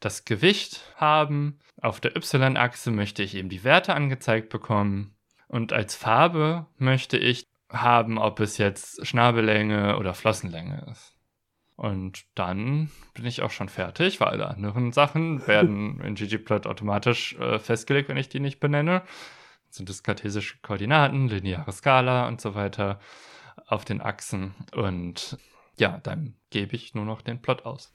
das 0.00 0.24
Gewicht 0.24 0.82
haben, 0.96 1.58
auf 1.80 2.00
der 2.00 2.16
Y-Achse 2.16 2.90
möchte 2.90 3.22
ich 3.22 3.34
eben 3.34 3.48
die 3.48 3.64
Werte 3.64 3.94
angezeigt 3.94 4.48
bekommen 4.48 5.16
und 5.48 5.72
als 5.72 5.94
Farbe 5.94 6.66
möchte 6.76 7.18
ich 7.18 7.44
haben, 7.70 8.18
ob 8.18 8.40
es 8.40 8.58
jetzt 8.58 9.06
Schnabellänge 9.06 9.98
oder 9.98 10.14
Flossenlänge 10.14 10.86
ist. 10.90 11.17
Und 11.78 12.24
dann 12.34 12.90
bin 13.14 13.24
ich 13.24 13.40
auch 13.42 13.52
schon 13.52 13.68
fertig, 13.68 14.20
weil 14.20 14.30
alle 14.30 14.48
anderen 14.48 14.90
Sachen 14.90 15.46
werden 15.46 16.00
in 16.04 16.16
ggplot 16.16 16.66
automatisch 16.66 17.36
äh, 17.36 17.60
festgelegt, 17.60 18.08
wenn 18.08 18.16
ich 18.16 18.28
die 18.28 18.40
nicht 18.40 18.58
benenne. 18.58 19.02
Das 19.68 19.76
sind 19.76 19.88
es 19.88 20.02
kartesische 20.02 20.58
Koordinaten, 20.60 21.28
lineare 21.28 21.70
Skala 21.70 22.26
und 22.26 22.40
so 22.40 22.56
weiter 22.56 22.98
auf 23.68 23.84
den 23.84 24.00
Achsen. 24.00 24.56
Und 24.74 25.38
ja, 25.78 26.00
dann 26.02 26.34
gebe 26.50 26.74
ich 26.74 26.96
nur 26.96 27.04
noch 27.04 27.22
den 27.22 27.40
Plot 27.40 27.64
aus. 27.64 27.94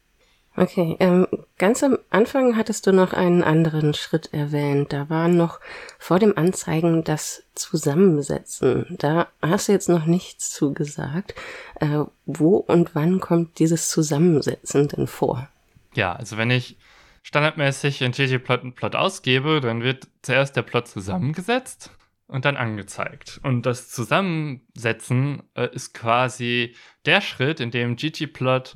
Okay, 0.55 0.95
ähm, 0.99 1.27
ganz 1.57 1.81
am 1.81 1.97
Anfang 2.11 2.55
hattest 2.55 2.85
du 2.85 2.93
noch 2.93 3.13
einen 3.13 3.43
anderen 3.43 3.95
Schritt 3.95 4.33
erwähnt. 4.33 4.93
Da 4.93 5.09
war 5.09 5.27
noch 5.27 5.59
vor 5.97 6.19
dem 6.19 6.37
Anzeigen 6.37 7.03
das 7.03 7.43
Zusammensetzen. 7.55 8.85
Da 8.99 9.29
hast 9.41 9.67
du 9.67 9.71
jetzt 9.71 9.89
noch 9.89 10.05
nichts 10.05 10.51
zu 10.51 10.73
gesagt. 10.73 11.33
Äh, 11.79 12.03
wo 12.25 12.57
und 12.57 12.93
wann 12.93 13.19
kommt 13.19 13.57
dieses 13.57 13.89
Zusammensetzen 13.89 14.87
denn 14.87 15.07
vor? 15.07 15.49
Ja, 15.95 16.13
also 16.13 16.37
wenn 16.37 16.51
ich 16.51 16.77
standardmäßig 17.23 18.03
in 18.03 18.11
ggplot 18.11 18.61
einen 18.61 18.75
Plot 18.75 18.95
ausgebe, 18.95 19.59
dann 19.59 19.81
wird 19.81 20.07
zuerst 20.21 20.55
der 20.55 20.61
Plot 20.61 20.87
zusammengesetzt 20.87 21.89
und 22.27 22.45
dann 22.45 22.57
angezeigt. 22.57 23.39
Und 23.41 23.65
das 23.65 23.89
Zusammensetzen 23.89 25.41
äh, 25.55 25.73
ist 25.73 25.95
quasi 25.95 26.75
der 27.05 27.21
Schritt, 27.21 27.59
in 27.59 27.71
dem 27.71 27.95
ggplot 27.95 28.75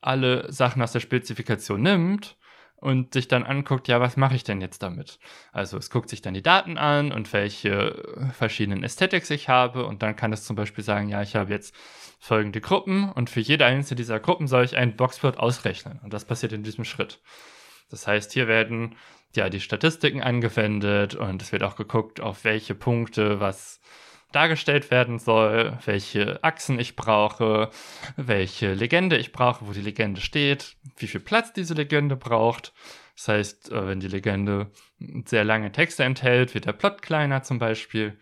alle 0.00 0.50
Sachen 0.52 0.82
aus 0.82 0.92
der 0.92 1.00
Spezifikation 1.00 1.82
nimmt 1.82 2.36
und 2.76 3.12
sich 3.12 3.26
dann 3.26 3.44
anguckt, 3.44 3.88
ja, 3.88 4.00
was 4.00 4.16
mache 4.16 4.36
ich 4.36 4.44
denn 4.44 4.60
jetzt 4.60 4.82
damit? 4.82 5.18
Also 5.52 5.76
es 5.78 5.90
guckt 5.90 6.08
sich 6.08 6.22
dann 6.22 6.34
die 6.34 6.42
Daten 6.42 6.78
an 6.78 7.10
und 7.12 7.32
welche 7.32 8.30
verschiedenen 8.32 8.84
Aesthetics 8.84 9.30
ich 9.30 9.48
habe 9.48 9.84
und 9.86 10.02
dann 10.02 10.14
kann 10.14 10.32
es 10.32 10.44
zum 10.44 10.54
Beispiel 10.54 10.84
sagen, 10.84 11.08
ja, 11.08 11.20
ich 11.22 11.34
habe 11.34 11.50
jetzt 11.50 11.74
folgende 12.20 12.60
Gruppen 12.60 13.10
und 13.10 13.30
für 13.30 13.40
jede 13.40 13.64
einzelne 13.64 13.96
dieser 13.96 14.20
Gruppen 14.20 14.46
soll 14.46 14.64
ich 14.64 14.76
einen 14.76 14.96
Boxplot 14.96 15.38
ausrechnen 15.38 16.00
und 16.02 16.12
das 16.12 16.24
passiert 16.24 16.52
in 16.52 16.62
diesem 16.62 16.84
Schritt. 16.84 17.20
Das 17.90 18.06
heißt, 18.06 18.32
hier 18.32 18.48
werden 18.48 18.96
ja 19.34 19.48
die 19.48 19.60
Statistiken 19.60 20.22
angewendet 20.22 21.14
und 21.14 21.42
es 21.42 21.52
wird 21.52 21.62
auch 21.62 21.76
geguckt, 21.76 22.20
auf 22.20 22.44
welche 22.44 22.74
Punkte 22.74 23.40
was 23.40 23.80
dargestellt 24.32 24.90
werden 24.90 25.18
soll, 25.18 25.78
welche 25.84 26.42
Achsen 26.42 26.78
ich 26.78 26.96
brauche, 26.96 27.70
welche 28.16 28.74
Legende 28.74 29.16
ich 29.16 29.32
brauche, 29.32 29.66
wo 29.66 29.72
die 29.72 29.80
Legende 29.80 30.20
steht, 30.20 30.76
wie 30.98 31.06
viel 31.06 31.20
Platz 31.20 31.52
diese 31.52 31.74
Legende 31.74 32.16
braucht. 32.16 32.72
Das 33.16 33.28
heißt, 33.28 33.72
äh, 33.72 33.86
wenn 33.88 34.00
die 34.00 34.08
Legende 34.08 34.66
sehr 35.24 35.44
lange 35.44 35.72
Texte 35.72 36.04
enthält, 36.04 36.54
wird 36.54 36.66
der 36.66 36.72
Plot 36.72 37.02
kleiner 37.02 37.42
zum 37.42 37.58
Beispiel. 37.58 38.16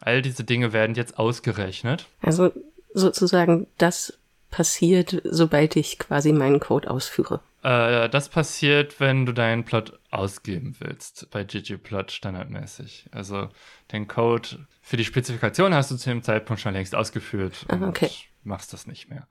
All 0.00 0.22
diese 0.22 0.44
Dinge 0.44 0.72
werden 0.72 0.96
jetzt 0.96 1.18
ausgerechnet. 1.18 2.06
Also 2.20 2.52
sozusagen 2.92 3.66
das 3.78 4.18
passiert, 4.50 5.20
sobald 5.24 5.76
ich 5.76 5.98
quasi 5.98 6.32
meinen 6.32 6.60
Code 6.60 6.90
ausführe. 6.90 7.40
Äh, 7.62 8.08
das 8.08 8.28
passiert, 8.28 9.00
wenn 9.00 9.26
du 9.26 9.32
deinen 9.32 9.64
Plot 9.64 9.98
ausgeben 10.14 10.76
willst, 10.78 11.28
bei 11.30 11.44
ggplot 11.44 12.12
standardmäßig. 12.12 13.08
Also 13.12 13.48
den 13.92 14.06
Code 14.06 14.66
für 14.80 14.96
die 14.96 15.04
Spezifikation 15.04 15.74
hast 15.74 15.90
du 15.90 15.96
zu 15.96 16.10
dem 16.10 16.22
Zeitpunkt 16.22 16.60
schon 16.60 16.72
längst 16.72 16.94
ausgeführt 16.94 17.66
ah, 17.68 17.88
okay. 17.88 18.06
und 18.06 18.46
machst 18.46 18.72
das 18.72 18.86
nicht 18.86 19.08
mehr. 19.08 19.28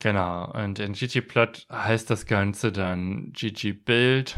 Genau, 0.00 0.50
und 0.52 0.78
in 0.78 0.94
ggplot 0.94 1.66
heißt 1.70 2.08
das 2.08 2.26
Ganze 2.26 2.72
dann 2.72 3.32
ggbuild. 3.32 4.36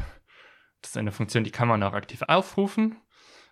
Das 0.81 0.91
ist 0.91 0.97
eine 0.97 1.13
Funktion, 1.13 1.45
die 1.45 1.53
kann 1.53 1.69
man 1.69 1.83
auch 1.83 1.93
aktiv 1.93 2.23
aufrufen. 2.23 2.97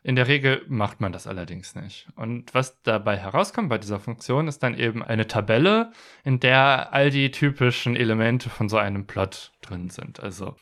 In 0.03 0.17
der 0.17 0.29
Regel 0.29 0.65
macht 0.67 1.01
man 1.01 1.13
das 1.13 1.27
allerdings 1.27 1.75
nicht. 1.75 2.09
Und 2.17 2.55
was 2.55 2.81
dabei 2.83 3.19
herauskommt 3.19 3.69
bei 3.69 3.77
dieser 3.79 4.01
Funktion, 4.01 4.49
ist 4.49 4.63
dann 4.63 4.77
eben 4.77 5.03
eine 5.03 5.27
Tabelle, 5.27 5.93
in 6.25 6.41
der 6.41 6.93
all 6.93 7.11
die 7.11 7.31
typischen 7.31 7.97
Elemente 7.97 8.49
von 8.49 8.69
so 8.71 8.79
einem 8.79 9.07
Plot 9.07 9.53
drin 9.61 9.91
sind. 9.91 10.19
Also 10.19 10.57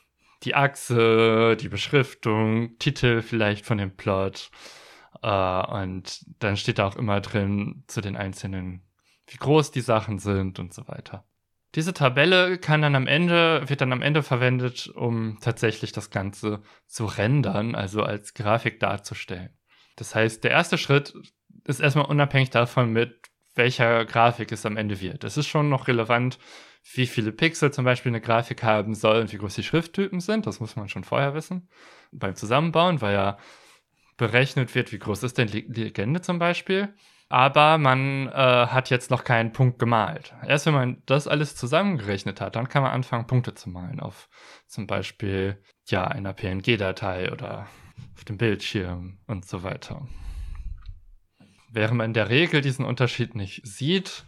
die 0.45 0.55
Achse, 0.55 1.57
die 1.61 1.69
Beschriftung, 1.69 2.79
Titel 2.79 3.23
vielleicht 3.23 3.67
von 3.67 3.79
dem 3.79 3.97
Plot. 3.97 4.51
Äh, 5.23 5.29
und 5.29 6.25
dann 6.39 6.57
steht 6.57 6.79
da 6.79 6.87
auch 6.87 6.97
immer 6.97 7.21
drin 7.21 7.85
zu 7.87 8.01
den 8.01 8.17
einzelnen, 8.17 8.83
wie 9.27 9.37
groß 9.37 9.71
die 9.71 9.81
Sachen 9.81 10.19
sind 10.19 10.59
und 10.59 10.73
so 10.73 10.87
weiter. 10.89 11.25
Diese 11.75 11.93
Tabelle 11.93 12.59
kann 12.59 12.81
dann 12.81 12.95
am 12.95 13.07
Ende, 13.07 13.69
wird 13.69 13.83
dann 13.83 13.93
am 13.93 14.01
Ende 14.01 14.23
verwendet, 14.23 14.89
um 14.89 15.39
tatsächlich 15.41 15.93
das 15.93 16.11
Ganze 16.11 16.63
zu 16.87 17.05
rendern, 17.05 17.75
also 17.75 18.03
als 18.03 18.33
Grafik 18.33 18.81
darzustellen. 18.81 19.51
Das 19.97 20.15
heißt, 20.15 20.45
der 20.45 20.53
erste 20.53 20.79
Schritt 20.79 21.13
ist 21.65 21.81
erstmal 21.81 22.07
unabhängig 22.07 22.51
davon, 22.51 22.93
mit 22.93 23.21
welcher 23.55 24.07
Grafik 24.07 24.51
es 24.53 24.65
am 24.65 24.77
Ende 24.77 25.01
wird. 25.01 25.25
Es 25.25 25.37
ist 25.37 25.49
schon 25.49 25.69
noch 25.69 25.89
relevant, 25.89 26.39
wie 26.95 27.07
viele 27.07 27.33
Pixel 27.33 27.73
zum 27.73 27.85
Beispiel 27.85 28.11
eine 28.11 28.21
Grafik 28.21 28.63
haben 28.63 28.95
soll 28.95 29.21
und 29.21 29.33
wie 29.33 29.39
groß 29.39 29.55
die 29.55 29.63
Schrifttypen 29.63 30.21
sind. 30.21 30.47
Das 30.47 30.61
muss 30.61 30.77
man 30.77 30.89
schon 30.89 31.05
vorher 31.05 31.35
wissen. 31.35 31.69
Beim 32.13 32.35
Zusammenbauen, 32.35 33.01
weil 33.01 33.15
ja 33.15 33.39
berechnet 34.17 34.75
wird, 34.75 34.93
wie 34.93 34.99
groß 34.99 35.23
ist 35.23 35.39
denn 35.39 35.49
die 35.49 35.61
Legende 35.61 36.21
zum 36.21 36.39
Beispiel 36.39 36.95
aber 37.29 37.77
man 37.77 38.29
äh, 38.29 38.33
hat 38.33 38.91
jetzt 38.91 39.11
noch 39.11 39.25
keinen 39.25 39.53
Punkt 39.53 39.79
gemalt. 39.79 40.35
Erst 40.47 40.67
wenn 40.67 40.75
man 40.75 41.03
das 41.07 41.29
alles 41.29 41.57
zusammengerechnet 41.57 42.41
hat, 42.41 42.57
dann 42.57 42.69
kann 42.69 42.83
man 42.83 42.93
anfangen, 42.93 43.27
Punkte 43.27 43.55
zu 43.55 43.69
malen 43.69 44.01
auf 44.01 44.29
zum 44.67 44.87
Beispiel 44.87 45.63
ja 45.89 46.05
einer 46.05 46.33
PNG-Datei 46.33 47.31
oder 47.31 47.67
auf 48.15 48.25
dem 48.25 48.39
Bildschirm 48.39 49.19
und 49.27 49.47
so 49.47 49.63
weiter. 49.63 50.07
Während 51.71 51.99
man 51.99 52.07
in 52.07 52.15
der 52.15 52.31
Regel 52.31 52.63
diesen 52.63 52.87
Unterschied 52.87 53.35
nicht 53.35 53.67
sieht, 53.67 54.25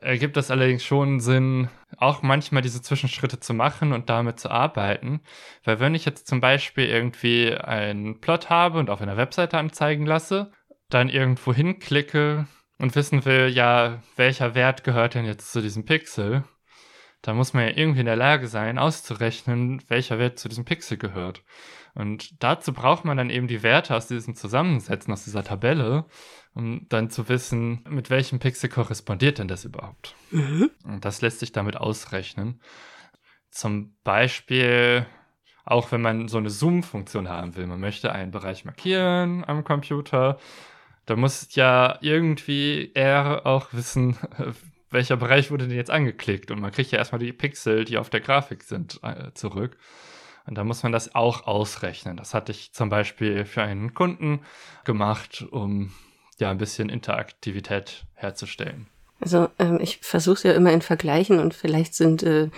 ergibt 0.00 0.36
es 0.36 0.50
allerdings 0.50 0.84
schon 0.84 1.20
Sinn, 1.20 1.68
auch 1.96 2.22
manchmal 2.22 2.62
diese 2.62 2.82
Zwischenschritte 2.82 3.40
zu 3.40 3.54
machen 3.54 3.92
und 3.92 4.10
damit 4.10 4.38
zu 4.38 4.50
arbeiten. 4.50 5.20
Weil 5.64 5.80
wenn 5.80 5.94
ich 5.94 6.04
jetzt 6.04 6.26
zum 6.26 6.40
Beispiel 6.40 6.86
irgendwie 6.86 7.54
einen 7.54 8.20
Plot 8.20 8.50
habe 8.50 8.78
und 8.78 8.90
auf 8.90 9.00
einer 9.00 9.16
Webseite 9.16 9.58
anzeigen 9.58 10.06
lasse 10.06 10.52
dann 10.88 11.08
irgendwo 11.08 11.52
hinklicke 11.52 12.46
und 12.78 12.94
wissen 12.96 13.24
will, 13.24 13.48
ja, 13.48 14.02
welcher 14.16 14.54
Wert 14.54 14.84
gehört 14.84 15.14
denn 15.14 15.24
jetzt 15.24 15.52
zu 15.52 15.60
diesem 15.60 15.84
Pixel, 15.84 16.44
da 17.22 17.34
muss 17.34 17.52
man 17.52 17.64
ja 17.64 17.76
irgendwie 17.76 18.00
in 18.00 18.06
der 18.06 18.16
Lage 18.16 18.46
sein, 18.46 18.78
auszurechnen, 18.78 19.82
welcher 19.88 20.18
Wert 20.18 20.38
zu 20.38 20.48
diesem 20.48 20.64
Pixel 20.64 20.96
gehört. 20.96 21.42
Und 21.94 22.42
dazu 22.42 22.72
braucht 22.72 23.04
man 23.04 23.16
dann 23.16 23.30
eben 23.30 23.48
die 23.48 23.62
Werte 23.62 23.96
aus 23.96 24.06
diesem 24.06 24.34
Zusammensetzen, 24.34 25.12
aus 25.12 25.24
dieser 25.24 25.44
Tabelle, 25.44 26.06
um 26.54 26.86
dann 26.88 27.10
zu 27.10 27.28
wissen, 27.28 27.84
mit 27.88 28.10
welchem 28.10 28.38
Pixel 28.38 28.68
korrespondiert 28.68 29.38
denn 29.38 29.48
das 29.48 29.64
überhaupt. 29.64 30.14
Mhm. 30.30 30.70
Und 30.84 31.04
das 31.04 31.20
lässt 31.20 31.40
sich 31.40 31.52
damit 31.52 31.76
ausrechnen. 31.76 32.60
Zum 33.50 33.96
Beispiel 34.04 35.06
auch 35.64 35.92
wenn 35.92 36.00
man 36.00 36.28
so 36.28 36.38
eine 36.38 36.48
Zoom-Funktion 36.48 37.28
haben 37.28 37.54
will. 37.54 37.66
Man 37.66 37.78
möchte 37.78 38.10
einen 38.10 38.30
Bereich 38.30 38.64
markieren 38.64 39.44
am 39.46 39.64
Computer 39.64 40.38
da 41.08 41.16
muss 41.16 41.54
ja 41.54 41.98
irgendwie 42.02 42.90
er 42.92 43.46
auch 43.46 43.72
wissen, 43.72 44.16
welcher 44.90 45.16
Bereich 45.16 45.50
wurde 45.50 45.66
denn 45.66 45.76
jetzt 45.76 45.90
angeklickt. 45.90 46.50
Und 46.50 46.60
man 46.60 46.70
kriegt 46.70 46.90
ja 46.90 46.98
erstmal 46.98 47.18
die 47.18 47.32
Pixel, 47.32 47.86
die 47.86 47.96
auf 47.96 48.10
der 48.10 48.20
Grafik 48.20 48.62
sind, 48.62 49.00
äh, 49.02 49.32
zurück. 49.32 49.78
Und 50.48 50.54
da 50.54 50.64
muss 50.64 50.82
man 50.82 50.92
das 50.92 51.14
auch 51.14 51.46
ausrechnen. 51.46 52.16
Das 52.16 52.32
hatte 52.32 52.52
ich 52.52 52.72
zum 52.72 52.88
Beispiel 52.88 53.44
für 53.44 53.62
einen 53.62 53.92
Kunden 53.92 54.40
gemacht, 54.84 55.46
um 55.50 55.92
ja 56.38 56.50
ein 56.50 56.56
bisschen 56.56 56.88
Interaktivität 56.88 58.06
herzustellen. 58.14 58.86
Also 59.20 59.48
ähm, 59.58 59.78
ich 59.80 59.98
versuche 59.98 60.36
es 60.36 60.42
ja 60.44 60.52
immer 60.52 60.72
in 60.72 60.80
Vergleichen 60.80 61.38
und 61.38 61.52
vielleicht 61.52 61.94
sind 61.94 62.22
äh, 62.22 62.48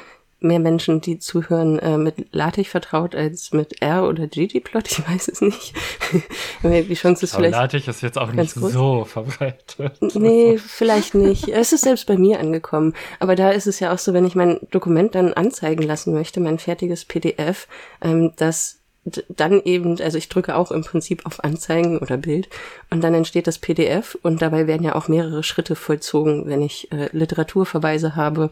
mehr 0.40 0.58
Menschen, 0.58 1.00
die 1.00 1.18
zuhören, 1.18 1.78
äh, 1.78 1.96
mit 1.96 2.32
LaTeX 2.32 2.70
vertraut 2.70 3.14
als 3.14 3.52
mit 3.52 3.82
R 3.82 4.08
oder 4.08 4.26
ggplot. 4.26 4.90
Ich 4.90 5.08
weiß 5.08 5.28
es 5.28 5.40
nicht. 5.40 5.74
die 6.62 6.94
Chance 6.94 7.24
ist 7.24 7.34
Aber 7.34 7.44
vielleicht. 7.44 7.60
LaTeX 7.60 7.88
ist 7.88 8.02
jetzt 8.02 8.18
auch 8.18 8.32
nicht 8.32 8.54
groß. 8.54 8.72
so 8.72 9.04
verbreitet. 9.04 9.94
Nee, 10.14 10.58
vielleicht 10.58 11.14
nicht. 11.14 11.48
Es 11.48 11.72
ist 11.72 11.82
selbst 11.82 12.06
bei 12.06 12.16
mir 12.16 12.40
angekommen. 12.40 12.94
Aber 13.18 13.36
da 13.36 13.50
ist 13.50 13.66
es 13.66 13.80
ja 13.80 13.92
auch 13.92 13.98
so, 13.98 14.12
wenn 14.14 14.24
ich 14.24 14.34
mein 14.34 14.58
Dokument 14.70 15.14
dann 15.14 15.32
anzeigen 15.34 15.82
lassen 15.82 16.12
möchte, 16.12 16.40
mein 16.40 16.58
fertiges 16.58 17.04
PDF, 17.04 17.68
ähm, 18.02 18.32
das 18.36 18.79
dann 19.04 19.62
eben, 19.62 20.00
also 20.00 20.18
ich 20.18 20.28
drücke 20.28 20.56
auch 20.56 20.70
im 20.70 20.82
Prinzip 20.82 21.24
auf 21.24 21.42
Anzeigen 21.42 21.98
oder 21.98 22.18
Bild 22.18 22.48
und 22.90 23.02
dann 23.02 23.14
entsteht 23.14 23.46
das 23.46 23.58
PDF 23.58 24.16
und 24.22 24.42
dabei 24.42 24.66
werden 24.66 24.84
ja 24.84 24.94
auch 24.94 25.08
mehrere 25.08 25.42
Schritte 25.42 25.74
vollzogen, 25.74 26.46
wenn 26.46 26.60
ich 26.60 26.92
äh, 26.92 27.08
Literaturverweise 27.12 28.14
habe, 28.14 28.50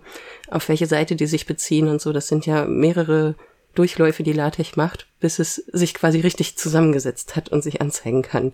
auf 0.51 0.69
welche 0.69 0.87
Seite 0.87 1.17
die 1.17 1.27
sich 1.27 1.45
beziehen 1.47 1.89
und 1.89 2.01
so. 2.01 2.13
Das 2.13 2.29
sind 2.29 2.47
ja 2.47 2.65
mehrere 2.65 3.35
Durchläufe 3.75 4.23
die 4.23 4.33
LaTeX 4.33 4.77
macht, 4.77 5.07
bis 5.21 5.39
es 5.39 5.57
sich 5.57 5.93
quasi 5.93 6.21
richtig 6.21 6.57
zusammengesetzt 6.57 7.37
hat 7.37 7.51
und 7.51 7.63
sich 7.63 7.83
anzeigen 7.83 8.23
kann. 8.23 8.53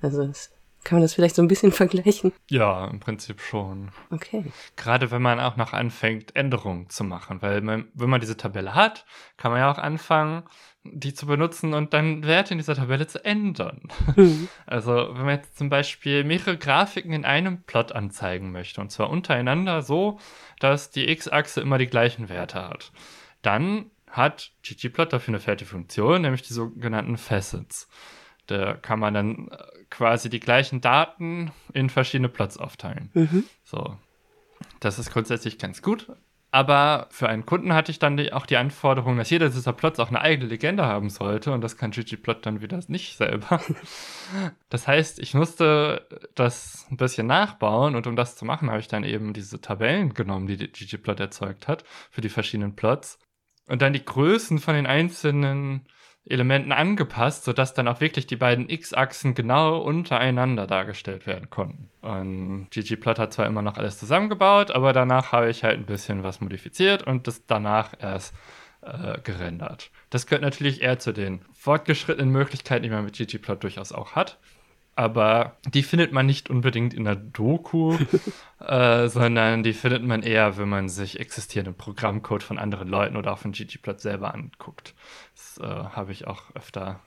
Also 0.00 0.24
das, 0.26 0.50
kann 0.84 0.96
man 0.96 1.02
das 1.02 1.14
vielleicht 1.14 1.36
so 1.36 1.42
ein 1.42 1.48
bisschen 1.48 1.72
vergleichen? 1.72 2.32
Ja, 2.48 2.86
im 2.86 3.00
Prinzip 3.00 3.40
schon. 3.40 3.90
Okay. 4.10 4.44
Gerade 4.76 5.10
wenn 5.10 5.22
man 5.22 5.40
auch 5.40 5.56
noch 5.56 5.72
anfängt, 5.72 6.34
Änderungen 6.36 6.88
zu 6.88 7.04
machen, 7.04 7.42
weil 7.42 7.60
man, 7.60 7.88
wenn 7.94 8.10
man 8.10 8.20
diese 8.20 8.36
Tabelle 8.36 8.74
hat, 8.74 9.04
kann 9.36 9.52
man 9.52 9.60
ja 9.60 9.70
auch 9.70 9.78
anfangen, 9.78 10.44
die 10.84 11.14
zu 11.14 11.26
benutzen 11.26 11.74
und 11.74 11.92
dann 11.94 12.24
Werte 12.24 12.54
in 12.54 12.58
dieser 12.58 12.74
Tabelle 12.74 13.06
zu 13.06 13.24
ändern. 13.24 13.82
Mhm. 14.16 14.48
Also 14.66 14.92
wenn 14.92 15.24
man 15.24 15.36
jetzt 15.36 15.56
zum 15.56 15.68
Beispiel 15.68 16.24
mehrere 16.24 16.56
Grafiken 16.56 17.12
in 17.12 17.24
einem 17.24 17.62
Plot 17.62 17.92
anzeigen 17.92 18.52
möchte, 18.52 18.80
und 18.80 18.90
zwar 18.90 19.10
untereinander 19.10 19.82
so, 19.82 20.18
dass 20.58 20.90
die 20.90 21.08
x-Achse 21.08 21.60
immer 21.60 21.78
die 21.78 21.86
gleichen 21.86 22.28
Werte 22.28 22.68
hat, 22.68 22.92
dann 23.42 23.90
hat 24.10 24.52
ggplot 24.62 25.12
dafür 25.12 25.32
eine 25.32 25.40
fertige 25.40 25.70
Funktion, 25.70 26.22
nämlich 26.22 26.42
die 26.42 26.52
sogenannten 26.52 27.16
Facets. 27.16 27.88
Da 28.46 28.74
kann 28.74 28.98
man 28.98 29.14
dann 29.14 29.48
äh, 29.48 29.56
quasi 29.88 30.28
die 30.28 30.40
gleichen 30.40 30.80
Daten 30.80 31.52
in 31.72 31.90
verschiedene 31.90 32.28
Plots 32.28 32.58
aufteilen. 32.58 33.10
Mhm. 33.14 33.44
So. 33.64 33.96
Das 34.80 34.98
ist 34.98 35.12
grundsätzlich 35.12 35.58
ganz 35.58 35.82
gut. 35.82 36.08
Aber 36.54 37.06
für 37.10 37.30
einen 37.30 37.46
Kunden 37.46 37.72
hatte 37.72 37.90
ich 37.90 37.98
dann 37.98 38.18
die, 38.18 38.34
auch 38.34 38.44
die 38.44 38.58
Anforderung, 38.58 39.16
dass 39.16 39.30
jeder 39.30 39.48
dieser 39.48 39.72
Plots 39.72 39.98
auch 39.98 40.08
eine 40.08 40.20
eigene 40.20 40.50
Legende 40.50 40.84
haben 40.84 41.08
sollte. 41.08 41.50
Und 41.50 41.62
das 41.62 41.78
kann 41.78 41.92
ggplot 41.92 42.44
dann 42.44 42.60
wieder 42.60 42.78
nicht 42.86 43.16
selber. 43.16 43.60
Das 44.70 44.88
heißt, 44.88 45.18
ich 45.18 45.34
musste 45.34 46.06
das 46.34 46.86
ein 46.90 46.96
bisschen 46.96 47.26
nachbauen. 47.26 47.96
Und 47.96 48.06
um 48.06 48.16
das 48.16 48.36
zu 48.36 48.44
machen, 48.44 48.70
habe 48.70 48.80
ich 48.80 48.88
dann 48.88 49.04
eben 49.04 49.32
diese 49.32 49.60
Tabellen 49.60 50.14
genommen, 50.14 50.46
die 50.46 50.56
ggplot 50.56 51.20
erzeugt 51.20 51.68
hat, 51.68 51.84
für 52.10 52.20
die 52.20 52.30
verschiedenen 52.30 52.76
Plots. 52.76 53.18
Und 53.68 53.80
dann 53.80 53.92
die 53.94 54.04
Größen 54.04 54.58
von 54.58 54.74
den 54.74 54.86
einzelnen 54.86 55.86
Elementen 56.24 56.70
angepasst, 56.70 57.44
sodass 57.44 57.74
dann 57.74 57.88
auch 57.88 58.00
wirklich 58.00 58.26
die 58.26 58.36
beiden 58.36 58.68
X-Achsen 58.68 59.34
genau 59.34 59.78
untereinander 59.78 60.66
dargestellt 60.66 61.26
werden 61.26 61.50
konnten. 61.50 61.90
Und 62.00 62.68
ggplot 62.70 63.18
hat 63.18 63.32
zwar 63.32 63.46
immer 63.46 63.62
noch 63.62 63.76
alles 63.76 63.98
zusammengebaut, 63.98 64.70
aber 64.70 64.92
danach 64.92 65.32
habe 65.32 65.50
ich 65.50 65.64
halt 65.64 65.78
ein 65.78 65.86
bisschen 65.86 66.22
was 66.22 66.40
modifiziert 66.40 67.02
und 67.02 67.26
das 67.26 67.44
danach 67.46 67.94
erst 67.98 68.34
äh, 68.82 69.20
gerendert. 69.22 69.90
Das 70.10 70.26
gehört 70.26 70.42
natürlich 70.42 70.82
eher 70.82 70.98
zu 70.98 71.12
den 71.12 71.44
fortgeschrittenen 71.52 72.30
Möglichkeiten, 72.30 72.84
die 72.84 72.90
man 72.90 73.04
mit 73.04 73.14
ggplot 73.14 73.62
durchaus 73.62 73.92
auch 73.92 74.12
hat 74.12 74.38
aber 74.94 75.56
die 75.66 75.82
findet 75.82 76.12
man 76.12 76.26
nicht 76.26 76.50
unbedingt 76.50 76.92
in 76.94 77.04
der 77.04 77.16
Doku, 77.16 77.96
äh, 78.60 79.08
sondern 79.08 79.62
die 79.62 79.72
findet 79.72 80.02
man 80.02 80.22
eher, 80.22 80.58
wenn 80.58 80.68
man 80.68 80.88
sich 80.88 81.18
existierenden 81.18 81.74
Programmcode 81.74 82.42
von 82.42 82.58
anderen 82.58 82.88
Leuten 82.88 83.16
oder 83.16 83.32
auch 83.32 83.38
von 83.38 83.52
ggplot 83.52 84.00
selber 84.00 84.34
anguckt. 84.34 84.94
Das 85.34 85.58
äh, 85.58 85.66
habe 85.66 86.12
ich 86.12 86.26
auch 86.26 86.54
öfter 86.54 87.00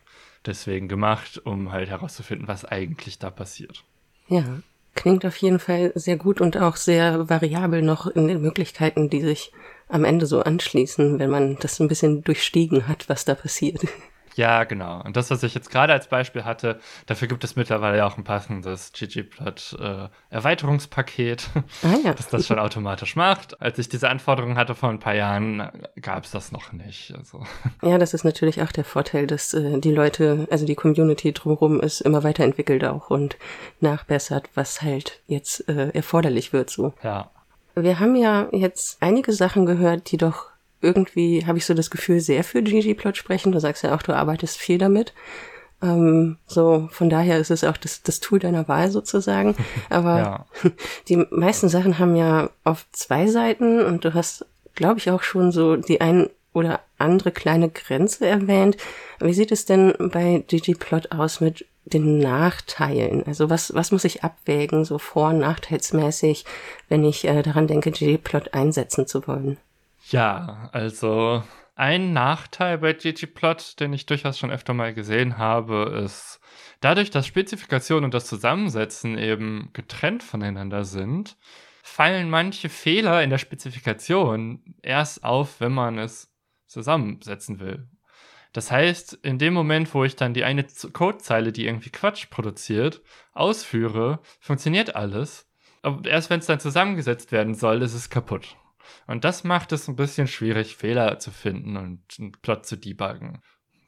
deswegen 0.46 0.88
gemacht, 0.88 1.42
um 1.44 1.72
halt 1.72 1.90
herauszufinden, 1.90 2.48
was 2.48 2.66
eigentlich 2.66 3.20
da 3.20 3.30
passiert. 3.30 3.84
Ja, 4.28 4.44
klingt 4.96 5.26
auf 5.26 5.38
jeden 5.38 5.60
Fall 5.60 5.92
sehr 5.96 6.18
gut 6.18 6.42
und 6.42 6.58
auch 6.58 6.76
sehr 6.78 7.30
variabel 7.30 7.82
noch 7.82 8.08
in 8.08 8.28
den 8.28 8.42
Möglichkeiten, 8.42 9.10
die 9.10 9.22
sich 9.22 9.52
am 9.88 10.04
Ende 10.04 10.26
so 10.26 10.42
anschließen, 10.42 11.20
wenn 11.20 11.30
man 11.30 11.58
das 11.60 11.80
ein 11.80 11.88
bisschen 11.88 12.24
durchstiegen 12.24 12.88
hat, 12.88 13.08
was 13.10 13.26
da 13.26 13.36
passiert. 13.36 13.82
Ja, 14.36 14.66
genau. 14.66 15.02
Und 15.02 15.16
das, 15.16 15.32
was 15.32 15.44
ich 15.44 15.56
jetzt 15.56 15.72
gerade 15.72 15.94
als 15.94 16.08
Beispiel 16.08 16.44
hatte, 16.44 16.80
dafür 17.06 17.28
gibt 17.28 17.44
es 17.44 17.56
mittlerweile 17.56 17.98
ja 17.98 18.06
auch 18.06 18.18
ein 18.18 18.26
passendes 18.26 18.92
ggplot 18.92 19.78
äh, 19.80 20.10
Erweiterungspaket, 20.30 21.50
ah, 21.84 21.96
ja. 22.04 22.14
das 22.14 22.28
das 22.28 22.46
schon 22.46 22.60
automatisch 22.60 23.16
macht. 23.16 23.62
Als 23.62 23.80
ich 23.80 23.88
diese 23.88 24.10
Anforderungen 24.10 24.58
hatte 24.58 24.76
vor 24.76 24.90
ein 24.90 25.00
paar 25.00 25.16
Jahren, 25.16 25.72
gab 26.02 26.26
es 26.26 26.32
das 26.32 26.52
noch 26.52 26.74
nicht. 26.74 27.14
Also. 27.18 27.44
Ja, 27.82 27.98
das 27.98 28.14
ist 28.14 28.26
natürlich 28.26 28.62
auch 28.62 28.72
der 28.72 28.84
Vorteil, 28.84 29.26
dass 29.26 29.54
äh, 29.54 29.80
die 29.80 29.92
Leute, 29.92 30.48
also 30.52 30.66
die 30.66 30.76
Community 30.76 31.32
drumherum 31.32 31.80
ist 31.80 32.02
immer 32.02 32.24
weiterentwickelt 32.24 32.84
auch 32.84 33.10
und 33.10 33.38
nachbessert, 33.80 34.50
was 34.54 34.82
halt 34.82 35.22
jetzt 35.28 35.68
äh, 35.70 35.90
erforderlich 35.92 36.52
wird 36.52 36.70
so. 36.70 36.94
Ja. 37.04 37.32
Wir 37.76 38.00
haben 38.00 38.16
ja 38.16 38.48
jetzt 38.52 39.02
einige 39.02 39.34
Sachen 39.34 39.66
gehört, 39.66 40.12
die 40.12 40.18
doch 40.18 40.55
irgendwie 40.86 41.46
habe 41.46 41.58
ich 41.58 41.66
so 41.66 41.74
das 41.74 41.90
Gefühl, 41.90 42.20
sehr 42.20 42.44
für 42.44 42.62
ggplot 42.62 43.18
sprechen. 43.18 43.52
Du 43.52 43.60
sagst 43.60 43.84
ja 43.84 43.96
auch, 43.96 44.02
du 44.02 44.14
arbeitest 44.14 44.58
viel 44.58 44.78
damit. 44.78 45.14
Ähm, 45.82 46.38
so, 46.48 46.88
von 46.92 47.10
daher 47.10 47.38
ist 47.40 47.52
es 47.52 47.64
auch 47.64 47.78
das, 47.78 48.02
das 48.02 48.20
Tool 48.20 48.40
deiner 48.40 48.68
Wahl 48.68 48.92
sozusagen. 48.92 49.56
Aber 49.90 50.18
ja. 50.18 50.46
die 51.10 51.18
meisten 51.32 51.70
Sachen 51.70 52.00
haben 52.00 52.16
ja 52.16 52.50
auf 52.64 52.86
zwei 52.92 53.28
Seiten 53.28 53.84
und 53.84 54.06
du 54.06 54.14
hast, 54.14 54.46
glaube 54.74 55.00
ich, 55.00 55.12
auch 55.12 55.24
schon 55.24 55.52
so 55.52 55.76
die 55.76 56.02
ein 56.02 56.30
oder 56.54 56.80
andere 56.98 57.32
kleine 57.32 57.70
Grenze 57.70 58.26
erwähnt. 58.26 58.78
Wie 59.20 59.34
sieht 59.34 59.52
es 59.52 59.66
denn 59.66 59.94
bei 60.00 60.44
ggplot 60.48 61.12
aus 61.12 61.42
mit 61.42 61.66
den 61.84 62.20
Nachteilen? 62.20 63.24
Also 63.28 63.50
was, 63.50 63.74
was 63.76 63.92
muss 63.92 64.06
ich 64.06 64.24
abwägen, 64.24 64.86
so 64.86 64.98
vor- 64.98 65.30
und 65.30 65.40
nachteilsmäßig, 65.40 66.46
wenn 66.88 67.04
ich 67.04 67.26
äh, 67.26 67.42
daran 67.44 67.68
denke, 67.68 67.92
ggplot 67.92 68.54
einsetzen 68.54 69.06
zu 69.06 69.28
wollen? 69.28 69.58
Ja, 70.12 70.70
also 70.72 71.44
ein 71.76 72.14
Nachteil 72.14 72.78
bei 72.78 72.94
ggplot, 72.94 73.80
den 73.80 73.92
ich 73.92 74.06
durchaus 74.06 74.38
schon 74.38 74.52
öfter 74.52 74.74
mal 74.74 74.94
gesehen 74.94 75.38
habe, 75.38 76.02
ist, 76.06 76.40
dadurch, 76.80 77.10
dass 77.10 77.26
Spezifikation 77.26 78.04
und 78.04 78.14
das 78.14 78.28
Zusammensetzen 78.28 79.18
eben 79.18 79.72
getrennt 79.74 80.22
voneinander 80.22 80.86
sind, 80.86 81.38
fallen 81.84 82.30
manche 82.30 82.70
Fehler 82.70 83.24
in 83.24 83.32
der 83.32 83.40
Spezifikation 83.40 84.76
erst 84.84 85.24
auf, 85.24 85.60
wenn 85.60 85.74
man 85.74 85.98
es 85.98 86.32
zusammensetzen 86.68 87.60
will. 87.60 87.88
Das 88.54 88.72
heißt, 88.72 89.16
in 89.24 89.40
dem 89.40 89.54
Moment, 89.54 89.94
wo 89.94 90.04
ich 90.04 90.16
dann 90.16 90.34
die 90.34 90.44
eine 90.44 90.66
Codezeile, 90.94 91.52
die 91.52 91.66
irgendwie 91.66 91.90
Quatsch 91.90 92.30
produziert, 92.30 93.02
ausführe, 93.34 94.20
funktioniert 94.40 94.96
alles. 94.96 95.50
Aber 95.82 96.08
erst 96.08 96.30
wenn 96.30 96.40
es 96.40 96.46
dann 96.46 96.60
zusammengesetzt 96.60 97.32
werden 97.32 97.56
soll, 97.56 97.82
ist 97.82 97.94
es 97.94 98.10
kaputt. 98.10 98.56
Und 99.08 99.24
das 99.24 99.44
macht 99.44 99.72
es 99.72 99.88
ein 99.88 99.96
bisschen 99.96 100.28
schwierig, 100.28 100.76
Fehler 100.76 101.20
zu 101.20 101.32
finden 101.32 101.78
und 101.78 102.02
einen 102.20 102.32
Plot 102.32 102.66
zu 102.66 102.78
debuggen. 102.78 103.42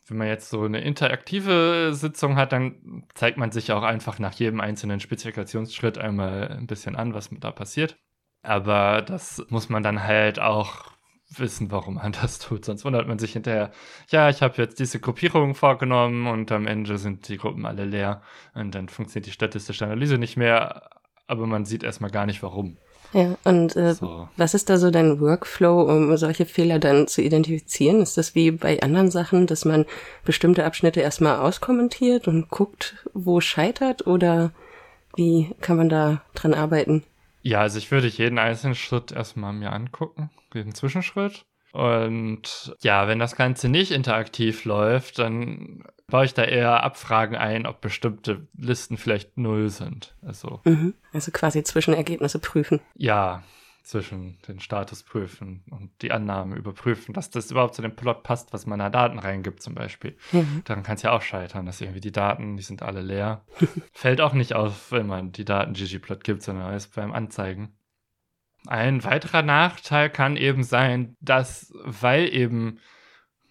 Wenn 0.07 0.17
man 0.17 0.27
jetzt 0.27 0.49
so 0.49 0.63
eine 0.63 0.81
interaktive 0.81 1.89
Sitzung 1.93 2.37
hat, 2.37 2.53
dann 2.53 3.03
zeigt 3.13 3.37
man 3.37 3.51
sich 3.51 3.71
auch 3.73 3.83
einfach 3.83 4.19
nach 4.19 4.33
jedem 4.33 4.61
einzelnen 4.61 4.99
Spezifikationsschritt 4.99 5.97
einmal 5.97 6.47
ein 6.49 6.67
bisschen 6.67 6.95
an, 6.95 7.13
was 7.13 7.29
da 7.31 7.51
passiert. 7.51 7.97
Aber 8.41 9.01
das 9.01 9.45
muss 9.49 9.67
man 9.67 9.83
dann 9.83 10.03
halt 10.03 10.39
auch 10.39 10.97
wissen, 11.29 11.71
warum 11.71 11.95
man 11.95 12.11
das 12.21 12.39
tut. 12.39 12.65
Sonst 12.65 12.85
wundert 12.85 13.07
man 13.07 13.19
sich 13.19 13.33
hinterher, 13.33 13.71
ja, 14.09 14.29
ich 14.29 14.41
habe 14.41 14.61
jetzt 14.61 14.79
diese 14.79 14.99
Gruppierung 14.99 15.55
vorgenommen 15.55 16.27
und 16.27 16.51
am 16.51 16.67
Ende 16.67 16.97
sind 16.97 17.27
die 17.27 17.37
Gruppen 17.37 17.65
alle 17.65 17.85
leer 17.85 18.21
und 18.53 18.73
dann 18.75 18.89
funktioniert 18.89 19.27
die 19.27 19.31
statistische 19.31 19.85
Analyse 19.85 20.17
nicht 20.17 20.37
mehr, 20.37 20.89
aber 21.27 21.45
man 21.47 21.65
sieht 21.65 21.83
erstmal 21.83 22.11
gar 22.11 22.25
nicht 22.25 22.41
warum. 22.43 22.77
Ja, 23.13 23.37
und 23.45 23.75
äh, 23.75 23.93
so. 23.93 24.27
was 24.35 24.53
ist 24.53 24.69
da 24.69 24.77
so 24.77 24.91
dein 24.91 25.19
Workflow, 25.19 25.81
um 25.81 26.15
solche 26.17 26.45
Fehler 26.45 26.79
dann 26.79 27.07
zu 27.07 27.21
identifizieren? 27.21 28.01
Ist 28.01 28.17
das 28.17 28.35
wie 28.35 28.51
bei 28.51 28.81
anderen 28.81 29.11
Sachen, 29.11 29.47
dass 29.47 29.65
man 29.65 29.85
bestimmte 30.25 30.65
Abschnitte 30.65 31.01
erstmal 31.01 31.39
auskommentiert 31.39 32.27
und 32.27 32.49
guckt, 32.49 32.95
wo 33.13 33.39
scheitert? 33.39 34.07
Oder 34.07 34.51
wie 35.15 35.55
kann 35.61 35.77
man 35.77 35.89
da 35.89 36.21
dran 36.35 36.53
arbeiten? 36.53 37.03
Ja, 37.41 37.61
also 37.61 37.77
ich 37.77 37.91
würde 37.91 38.07
jeden 38.07 38.39
einzelnen 38.39 38.75
Schritt 38.75 39.11
erstmal 39.11 39.53
mir 39.53 39.71
angucken, 39.71 40.29
jeden 40.53 40.75
Zwischenschritt. 40.75 41.45
Und 41.71 42.75
ja, 42.81 43.07
wenn 43.07 43.19
das 43.19 43.35
Ganze 43.35 43.69
nicht 43.69 43.91
interaktiv 43.91 44.65
läuft, 44.65 45.19
dann 45.19 45.83
baue 46.07 46.25
ich 46.25 46.33
da 46.33 46.43
eher 46.43 46.83
Abfragen 46.83 47.35
ein, 47.35 47.65
ob 47.65 47.81
bestimmte 47.81 48.47
Listen 48.57 48.97
vielleicht 48.97 49.37
null 49.37 49.69
sind. 49.69 50.15
Also, 50.25 50.61
mhm. 50.63 50.93
also 51.13 51.31
quasi 51.31 51.63
Zwischenergebnisse 51.63 52.39
prüfen. 52.39 52.79
Ja, 52.95 53.43
zwischen 53.87 54.37
den 54.47 54.59
Status 54.59 55.03
prüfen 55.03 55.63
und 55.69 55.91
die 56.01 56.11
Annahmen 56.11 56.57
überprüfen, 56.57 57.13
dass 57.13 57.29
das 57.29 57.51
überhaupt 57.51 57.73
zu 57.73 57.81
dem 57.81 57.95
Plot 57.95 58.23
passt, 58.23 58.51
was 58.51 58.65
man 58.65 58.79
da 58.79 58.89
Daten 58.89 59.17
reingibt 59.17 59.61
zum 59.61 59.75
Beispiel. 59.75 60.17
Mhm. 60.33 60.61
Daran 60.65 60.83
kann 60.83 60.95
es 60.95 61.03
ja 61.03 61.11
auch 61.11 61.21
scheitern, 61.21 61.65
dass 61.65 61.79
irgendwie 61.79 62.01
die 62.01 62.11
Daten, 62.11 62.57
die 62.57 62.63
sind 62.63 62.83
alle 62.83 63.01
leer. 63.01 63.45
Fällt 63.93 64.19
auch 64.19 64.33
nicht 64.33 64.55
auf, 64.55 64.91
wenn 64.91 65.07
man 65.07 65.31
die 65.31 65.45
Daten 65.45 65.73
ggplot 65.73 66.23
gibt, 66.23 66.43
sondern 66.43 66.71
erst 66.71 66.95
beim 66.95 67.13
Anzeigen. 67.13 67.77
Ein 68.65 69.05
weiterer 69.05 69.43
Nachteil 69.43 70.09
kann 70.09 70.35
eben 70.35 70.63
sein, 70.63 71.15
dass, 71.21 71.73
weil 71.85 72.27
eben 72.33 72.79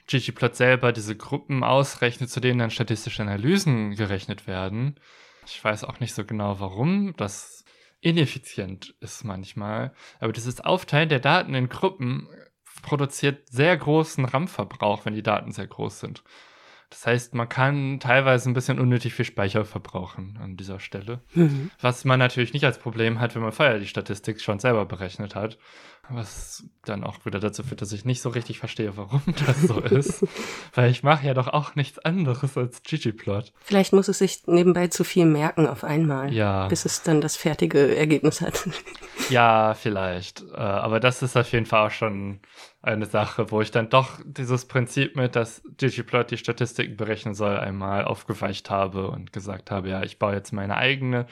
ggplot 0.07 0.55
selber 0.55 0.93
diese 0.93 1.17
Gruppen 1.17 1.65
ausrechnet, 1.65 2.31
zu 2.31 2.41
denen 2.41 2.59
dann 2.59 2.71
statistische 2.71 3.23
Analysen 3.23 3.95
gerechnet 3.95 4.47
werden. 4.47 5.01
Ich 5.47 5.63
weiß 5.63 5.85
auch 5.85 6.01
nicht 6.01 6.15
so 6.15 6.25
genau, 6.25 6.61
warum 6.61 7.15
das 7.17 7.65
ineffizient 8.01 8.95
ist 9.01 9.25
manchmal. 9.25 9.93
Aber 10.21 10.33
dieses 10.33 10.61
Aufteilen 10.61 11.09
der 11.09 11.21
Daten 11.21 11.55
in 11.55 11.69
Gruppen 11.69 12.29
produziert 12.83 13.49
sehr 13.51 13.77
großen 13.77 14.25
RAM-Verbrauch, 14.25 15.05
wenn 15.05 15.15
die 15.15 15.23
Daten 15.23 15.53
sehr 15.53 15.67
groß 15.67 16.01
sind. 16.01 16.23
Das 16.91 17.05
heißt, 17.05 17.35
man 17.35 17.49
kann 17.49 17.99
teilweise 17.99 18.49
ein 18.49 18.55
bisschen 18.55 18.79
unnötig 18.79 19.13
viel 19.15 19.25
Speicher 19.25 19.65
verbrauchen 19.65 20.39
an 20.41 20.57
dieser 20.57 20.79
Stelle. 20.79 21.21
Mhm. 21.35 21.71
Was 21.81 22.05
man 22.05 22.19
natürlich 22.21 22.53
nicht 22.53 22.65
als 22.65 22.79
Problem 22.79 23.19
hat, 23.19 23.35
wenn 23.35 23.43
man 23.43 23.53
vorher 23.53 23.79
die 23.79 23.89
Statistik 23.89 24.41
schon 24.41 24.61
selber 24.61 24.87
berechnet 24.87 25.35
hat. 25.35 25.59
Was 26.09 26.65
dann 26.85 27.03
auch 27.03 27.27
wieder 27.27 27.41
dazu 27.41 27.65
führt, 27.65 27.83
dass 27.83 27.91
ich 27.91 28.05
nicht 28.05 28.23
so 28.23 28.29
richtig 28.29 28.61
verstehe, 28.61 28.97
warum 28.97 29.23
das 29.47 29.63
so 29.63 29.81
ist. 29.81 30.25
Weil 30.73 30.91
ich 30.93 31.03
mache 31.03 31.27
ja 31.27 31.35
doch 31.35 31.49
auch 31.49 31.75
nichts 31.75 31.99
anderes 31.99 32.57
als 32.57 32.83
ggplot. 32.85 33.53
Vielleicht 33.59 33.93
muss 33.93 34.07
es 34.07 34.19
sich 34.19 34.47
nebenbei 34.47 34.87
zu 34.87 35.03
viel 35.03 35.27
merken 35.27 35.67
auf 35.67 35.83
einmal. 35.83 36.33
Ja. 36.33 36.69
Bis 36.69 36.85
es 36.85 37.03
dann 37.03 37.21
das 37.21 37.35
fertige 37.35 37.97
Ergebnis 37.97 38.41
hat. 38.41 38.69
ja, 39.31 39.75
vielleicht. 39.75 40.43
Äh, 40.53 40.57
aber 40.57 41.01
das 41.01 41.23
ist 41.23 41.37
auf 41.37 41.51
jeden 41.51 41.67
Fall 41.67 41.89
auch 41.89 41.93
schon 41.93 42.39
eine 42.87 43.07
Sache, 43.07 43.51
wo 43.51 43.61
ich 43.61 43.71
dann 43.71 43.89
doch 43.89 44.21
dieses 44.25 44.67
Prinzip 44.67 45.17
mit, 45.17 45.37
dass 45.37 45.63
ggplot 45.77 46.31
die 46.31 46.39
Statistiken 46.39 46.97
berechnen 46.97 47.35
soll, 47.35 47.57
einmal 47.59 48.05
aufgeweicht 48.05 48.71
habe 48.71 49.11
und 49.11 49.33
gesagt 49.33 49.71
habe, 49.71 49.89
ja, 49.89 50.03
ich 50.03 50.19
baue 50.19 50.35
jetzt 50.35 50.53
meine 50.53 50.77
eigene 50.77 51.27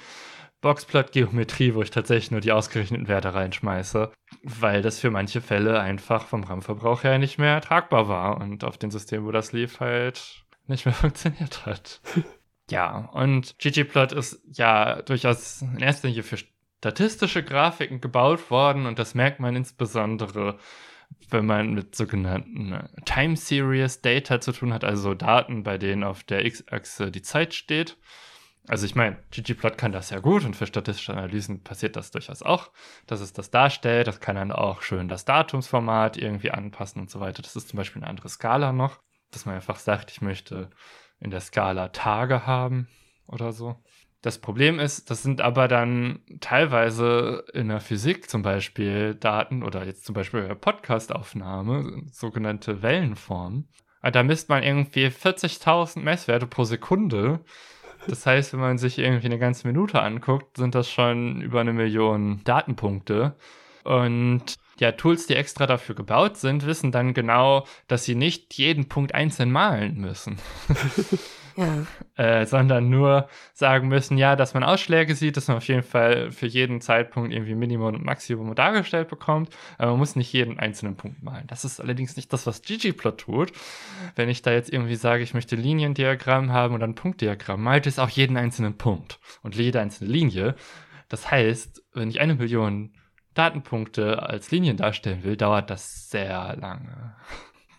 Boxplot-Geometrie, 0.61 1.74
wo 1.74 1.82
ich 1.82 1.90
tatsächlich 1.90 2.30
nur 2.30 2.40
die 2.40 2.52
ausgerechneten 2.52 3.07
Werte 3.07 3.34
reinschmeiße, 3.34 4.11
weil 4.42 4.80
das 4.80 4.98
für 4.98 5.11
manche 5.11 5.42
Fälle 5.42 5.78
einfach 5.78 6.26
vom 6.26 6.42
RAM-Verbrauch 6.42 7.05
her 7.05 7.18
nicht 7.18 7.38
mehr 7.38 7.61
tragbar 7.61 8.09
war 8.09 8.40
und 8.40 8.64
auf 8.64 8.78
dem 8.78 8.90
System, 8.90 9.26
wo 9.26 9.30
das 9.30 9.52
lief, 9.52 9.80
halt 9.80 10.44
nicht 10.66 10.86
mehr 10.86 10.94
funktioniert 10.94 11.66
hat. 11.66 12.00
ja, 12.70 13.11
und 13.12 13.59
ggplot 13.59 14.12
ist 14.12 14.42
ja 14.50 15.02
durchaus 15.02 15.61
in 15.61 15.80
erster 15.80 16.09
Linie 16.09 16.22
für 16.22 16.38
statistische 16.78 17.42
Grafiken 17.42 18.00
gebaut 18.00 18.50
worden 18.50 18.86
und 18.86 18.98
das 18.98 19.14
merkt 19.14 19.40
man 19.40 19.57
insbesondere 19.57 20.59
wenn 21.30 21.46
man 21.46 21.74
mit 21.74 21.94
sogenannten 21.94 22.72
äh, 22.72 22.88
Time 23.04 23.36
Series 23.36 24.00
Data 24.00 24.40
zu 24.40 24.52
tun 24.52 24.72
hat, 24.72 24.84
also 24.84 25.14
Daten, 25.14 25.62
bei 25.62 25.78
denen 25.78 26.04
auf 26.04 26.22
der 26.22 26.44
X-Achse 26.44 27.10
die 27.10 27.22
Zeit 27.22 27.54
steht. 27.54 27.96
Also 28.66 28.86
ich 28.86 28.94
meine, 28.94 29.18
ggplot 29.30 29.76
kann 29.76 29.92
das 29.92 30.08
ja 30.08 30.20
gut 30.20 30.44
und 30.44 30.56
für 30.56 30.66
statistische 30.66 31.12
Analysen 31.12 31.62
passiert 31.62 31.96
das 31.96 32.10
durchaus 32.10 32.42
auch, 32.42 32.70
dass 33.06 33.20
es 33.20 33.34
das 33.34 33.50
darstellt. 33.50 34.06
Das 34.06 34.20
kann 34.20 34.36
dann 34.36 34.52
auch 34.52 34.80
schön 34.80 35.08
das 35.08 35.26
Datumsformat 35.26 36.16
irgendwie 36.16 36.50
anpassen 36.50 37.02
und 37.02 37.10
so 37.10 37.20
weiter. 37.20 37.42
Das 37.42 37.56
ist 37.56 37.68
zum 37.68 37.76
Beispiel 37.76 38.02
eine 38.02 38.08
andere 38.08 38.30
Skala 38.30 38.72
noch, 38.72 39.00
dass 39.32 39.44
man 39.44 39.56
einfach 39.56 39.78
sagt, 39.78 40.10
ich 40.10 40.22
möchte 40.22 40.70
in 41.20 41.30
der 41.30 41.40
Skala 41.40 41.88
Tage 41.88 42.46
haben 42.46 42.88
oder 43.26 43.52
so. 43.52 43.82
Das 44.25 44.39
Problem 44.39 44.81
ist, 44.81 45.11
das 45.11 45.22
sind 45.22 45.43
aber 45.43 45.68
dann 45.68 46.20
teilweise 46.41 47.45
in 47.53 47.68
der 47.68 47.81
Physik 47.81 48.31
zum 48.31 48.41
Beispiel 48.41 49.14
Daten 49.14 49.62
oder 49.62 49.85
jetzt 49.85 50.07
zum 50.07 50.14
Beispiel 50.14 50.43
Podcastaufnahme, 50.55 52.05
sogenannte 52.11 52.81
Wellenformen. 52.81 53.68
Da 54.01 54.22
misst 54.22 54.49
man 54.49 54.62
irgendwie 54.62 55.09
40.000 55.09 56.01
Messwerte 56.01 56.47
pro 56.47 56.64
Sekunde. 56.64 57.41
Das 58.09 58.25
heißt, 58.25 58.55
wenn 58.55 58.61
man 58.61 58.79
sich 58.79 58.99
irgendwie 58.99 59.27
eine 59.27 59.39
ganze 59.39 59.66
Minute 59.66 60.01
anguckt, 60.01 60.57
sind 60.57 60.75
das 60.75 60.91
schon 60.91 61.43
über 61.43 61.61
eine 61.61 61.75
Million 61.75 62.41
Datenpunkte. 62.45 63.37
Und 63.83 64.55
ja, 64.79 64.93
Tools, 64.93 65.27
die 65.27 65.37
extra 65.37 65.66
dafür 65.66 65.95
gebaut 65.95 66.39
sind, 66.39 66.64
wissen 66.64 66.93
dann 66.93 67.12
genau, 67.12 67.66
dass 67.89 68.07
sie 68.07 68.14
nicht 68.14 68.55
jeden 68.55 68.89
Punkt 68.89 69.14
einzeln 69.14 69.53
malen 69.53 70.01
müssen. 70.01 70.39
ja. 71.57 71.86
äh, 72.16 72.46
sondern 72.46 72.88
nur 72.88 73.28
sagen 73.52 73.88
müssen, 73.88 74.18
ja, 74.18 74.36
dass 74.36 74.55
man 74.55 74.64
Ausschläge 74.64 75.14
sieht, 75.14 75.36
dass 75.36 75.48
man 75.48 75.59
auf 75.59 75.66
jeden 75.68 75.82
Fall 75.82 76.30
für 76.30 76.46
jeden 76.46 76.80
Zeitpunkt 76.80 77.32
irgendwie 77.32 77.55
Minimum 77.55 77.94
und 77.94 78.05
Maximum 78.05 78.55
dargestellt 78.55 79.09
bekommt, 79.09 79.50
aber 79.78 79.92
man 79.92 80.00
muss 80.00 80.16
nicht 80.16 80.32
jeden 80.32 80.59
einzelnen 80.59 80.96
Punkt 80.96 81.22
malen. 81.22 81.46
Das 81.46 81.64
ist 81.64 81.80
allerdings 81.80 82.16
nicht 82.16 82.32
das, 82.32 82.46
was 82.46 82.62
ggplot 82.62 83.18
tut. 83.18 83.52
Wenn 84.16 84.28
ich 84.28 84.42
da 84.42 84.52
jetzt 84.52 84.72
irgendwie 84.72 84.96
sage, 84.96 85.22
ich 85.22 85.34
möchte 85.34 85.57
Liniendiagramm 85.57 86.52
haben 86.52 86.74
oder 86.74 86.86
ein 86.86 86.94
Punktdiagramm, 86.94 87.62
malt 87.62 87.86
es 87.86 87.98
auch 87.98 88.11
jeden 88.11 88.36
einzelnen 88.36 88.76
Punkt 88.76 89.20
und 89.42 89.57
jede 89.57 89.80
einzelne 89.80 90.11
Linie. 90.11 90.55
Das 91.09 91.30
heißt, 91.30 91.84
wenn 91.92 92.09
ich 92.09 92.20
eine 92.20 92.34
Million 92.34 92.92
Datenpunkte 93.34 94.22
als 94.22 94.50
Linien 94.50 94.76
darstellen 94.76 95.24
will, 95.24 95.36
dauert 95.36 95.70
das 95.70 96.09
sehr 96.09 96.57
lange. 96.57 97.16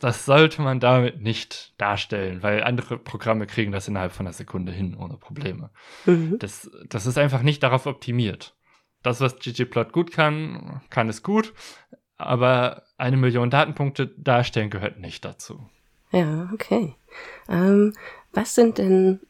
Das 0.05 0.23
sollte 0.23 0.61
man 0.61 0.79
damit 0.79 1.23
nicht 1.23 1.73
darstellen, 1.79 2.43
weil 2.43 2.63
andere 2.63 2.99
Programme 2.99 3.47
kriegen 3.47 3.71
das 3.71 3.87
innerhalb 3.87 4.11
von 4.11 4.27
einer 4.27 4.33
Sekunde 4.33 4.71
hin, 4.71 4.95
ohne 4.95 5.17
Probleme. 5.17 5.71
Mhm. 6.05 6.37
Das, 6.37 6.69
das 6.87 7.07
ist 7.07 7.17
einfach 7.17 7.41
nicht 7.41 7.63
darauf 7.63 7.87
optimiert. 7.87 8.55
Das, 9.01 9.19
was 9.19 9.37
ggplot 9.39 9.93
gut 9.93 10.11
kann, 10.11 10.79
kann 10.91 11.09
es 11.09 11.23
gut, 11.23 11.55
aber 12.17 12.83
eine 12.97 13.17
Million 13.17 13.49
Datenpunkte 13.49 14.13
darstellen 14.15 14.69
gehört 14.69 14.99
nicht 14.99 15.25
dazu. 15.25 15.67
Ja, 16.11 16.51
okay. 16.53 16.93
Ähm, 17.49 17.93
was 18.31 18.53
sind 18.53 18.77
denn 18.77 19.21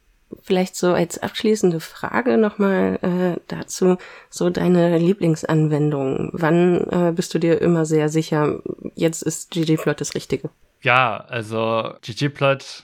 vielleicht 0.42 0.76
so 0.76 0.92
als 0.92 1.20
abschließende 1.20 1.80
Frage 1.80 2.38
nochmal 2.38 3.00
äh, 3.02 3.40
dazu, 3.48 3.96
so 4.30 4.50
deine 4.50 4.98
Lieblingsanwendung. 4.98 6.32
Wann 6.34 6.82
äh, 6.90 7.14
bist 7.16 7.34
du 7.34 7.40
dir 7.40 7.62
immer 7.62 7.86
sehr 7.86 8.10
sicher, 8.10 8.62
jetzt 8.94 9.22
ist 9.22 9.52
ggplot 9.52 10.02
das 10.02 10.16
Richtige? 10.16 10.50
Ja, 10.86 11.18
also 11.18 11.96
ggplot 12.02 12.84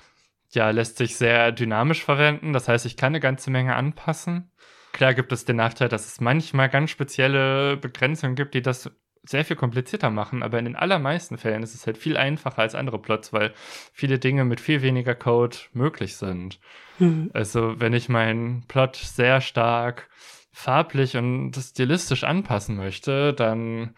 ja, 0.53 0.71
lässt 0.71 0.97
sich 0.97 1.15
sehr 1.15 1.51
dynamisch 1.51 2.03
verwenden. 2.03 2.51
Das 2.51 2.67
heißt, 2.67 2.87
ich 2.87 2.97
kann 2.97 3.11
eine 3.11 3.19
ganze 3.19 3.51
Menge 3.51 3.75
anpassen. 3.75 4.51
Klar 4.91 5.13
gibt 5.13 5.31
es 5.31 5.45
den 5.45 5.55
Nachteil, 5.57 5.87
dass 5.87 6.07
es 6.07 6.19
manchmal 6.19 6.67
ganz 6.67 6.89
spezielle 6.89 7.77
Begrenzungen 7.77 8.35
gibt, 8.35 8.55
die 8.55 8.63
das 8.63 8.89
sehr 9.23 9.45
viel 9.45 9.55
komplizierter 9.55 10.09
machen, 10.09 10.41
aber 10.41 10.57
in 10.57 10.65
den 10.65 10.75
allermeisten 10.75 11.37
Fällen 11.37 11.61
ist 11.61 11.75
es 11.75 11.85
halt 11.85 11.95
viel 11.95 12.17
einfacher 12.17 12.63
als 12.63 12.73
andere 12.73 12.99
Plots, 12.99 13.33
weil 13.33 13.53
viele 13.93 14.17
Dinge 14.17 14.45
mit 14.45 14.59
viel 14.59 14.81
weniger 14.81 15.13
Code 15.13 15.57
möglich 15.71 16.17
sind. 16.17 16.59
Mhm. 16.97 17.29
Also 17.33 17.79
wenn 17.79 17.93
ich 17.93 18.09
meinen 18.09 18.65
Plot 18.67 18.95
sehr 18.95 19.39
stark 19.39 20.09
farblich 20.51 21.17
und 21.17 21.55
stilistisch 21.55 22.23
anpassen 22.23 22.77
möchte, 22.77 23.33
dann 23.33 23.93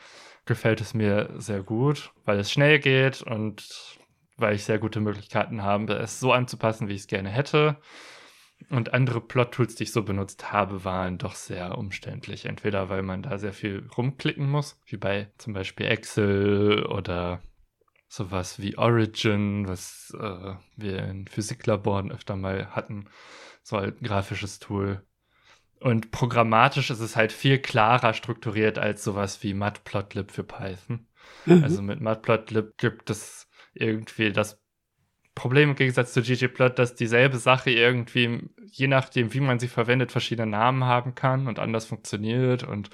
gefällt 0.45 0.81
es 0.81 0.93
mir 0.93 1.29
sehr 1.37 1.63
gut, 1.63 2.11
weil 2.25 2.39
es 2.39 2.51
schnell 2.51 2.79
geht 2.79 3.21
und 3.21 3.99
weil 4.37 4.55
ich 4.55 4.65
sehr 4.65 4.79
gute 4.79 4.99
Möglichkeiten 4.99 5.63
habe, 5.63 5.93
es 5.93 6.19
so 6.19 6.31
anzupassen, 6.33 6.87
wie 6.87 6.93
ich 6.93 7.01
es 7.01 7.07
gerne 7.07 7.29
hätte. 7.29 7.77
Und 8.69 8.93
andere 8.93 9.19
Plot-Tools, 9.21 9.75
die 9.75 9.83
ich 9.83 9.91
so 9.91 10.03
benutzt 10.03 10.51
habe, 10.51 10.85
waren 10.85 11.17
doch 11.17 11.35
sehr 11.35 11.77
umständlich. 11.77 12.45
Entweder 12.45 12.89
weil 12.89 13.03
man 13.03 13.21
da 13.21 13.37
sehr 13.37 13.53
viel 13.53 13.87
rumklicken 13.97 14.49
muss, 14.49 14.79
wie 14.85 14.97
bei 14.97 15.31
zum 15.37 15.53
Beispiel 15.53 15.87
Excel 15.87 16.85
oder 16.85 17.41
sowas 18.07 18.59
wie 18.61 18.77
Origin, 18.77 19.67
was 19.67 20.15
äh, 20.19 20.53
wir 20.77 21.03
in 21.03 21.27
Physiklaboren 21.27 22.11
öfter 22.11 22.35
mal 22.35 22.67
hatten, 22.67 23.09
so 23.63 23.77
ein 23.77 23.95
grafisches 24.01 24.59
Tool. 24.59 25.03
Und 25.83 26.11
programmatisch 26.11 26.91
ist 26.91 27.01
es 27.01 27.17
halt 27.17 27.33
viel 27.33 27.59
klarer 27.59 28.13
strukturiert 28.13 28.79
als 28.79 29.03
sowas 29.03 29.43
wie 29.43 29.53
Matplotlib 29.53 30.31
für 30.31 30.45
Python. 30.45 31.07
Mhm. 31.45 31.61
Also 31.61 31.81
mit 31.81 31.99
Matplotlib 31.99 32.77
gibt 32.77 33.09
es 33.09 33.49
irgendwie 33.73 34.31
das 34.31 34.63
Problem 35.35 35.71
im 35.71 35.75
Gegensatz 35.75 36.13
zu 36.13 36.21
ggplot, 36.21 36.79
dass 36.79 36.95
dieselbe 36.95 37.37
Sache 37.37 37.71
irgendwie, 37.71 38.49
je 38.71 38.87
nachdem, 38.87 39.33
wie 39.33 39.41
man 39.41 39.59
sie 39.59 39.67
verwendet, 39.67 40.13
verschiedene 40.13 40.49
Namen 40.49 40.85
haben 40.85 41.15
kann 41.15 41.47
und 41.47 41.59
anders 41.59 41.83
funktioniert. 41.83 42.63
Und 42.63 42.89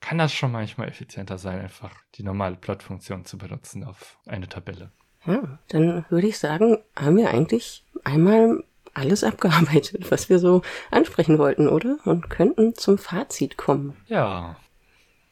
kann 0.00 0.18
das 0.18 0.32
schon 0.32 0.50
manchmal 0.50 0.88
effizienter 0.88 1.38
sein, 1.38 1.60
einfach 1.60 1.92
die 2.14 2.22
normale 2.22 2.56
Plot-Funktion 2.56 3.24
zu 3.24 3.38
benutzen 3.38 3.84
auf 3.84 4.18
eine 4.26 4.48
Tabelle. 4.48 4.90
Ja, 5.26 5.58
dann 5.68 6.04
würde 6.08 6.26
ich 6.26 6.38
sagen, 6.38 6.78
haben 6.96 7.16
wir 7.16 7.30
eigentlich 7.30 7.84
einmal 8.04 8.64
alles 8.94 9.22
abgearbeitet, 9.24 10.10
was 10.10 10.28
wir 10.28 10.38
so 10.38 10.62
ansprechen 10.90 11.38
wollten, 11.38 11.68
oder? 11.68 11.98
Und 12.04 12.30
könnten 12.30 12.74
zum 12.74 12.98
Fazit 12.98 13.56
kommen. 13.56 13.96
Ja. 14.06 14.56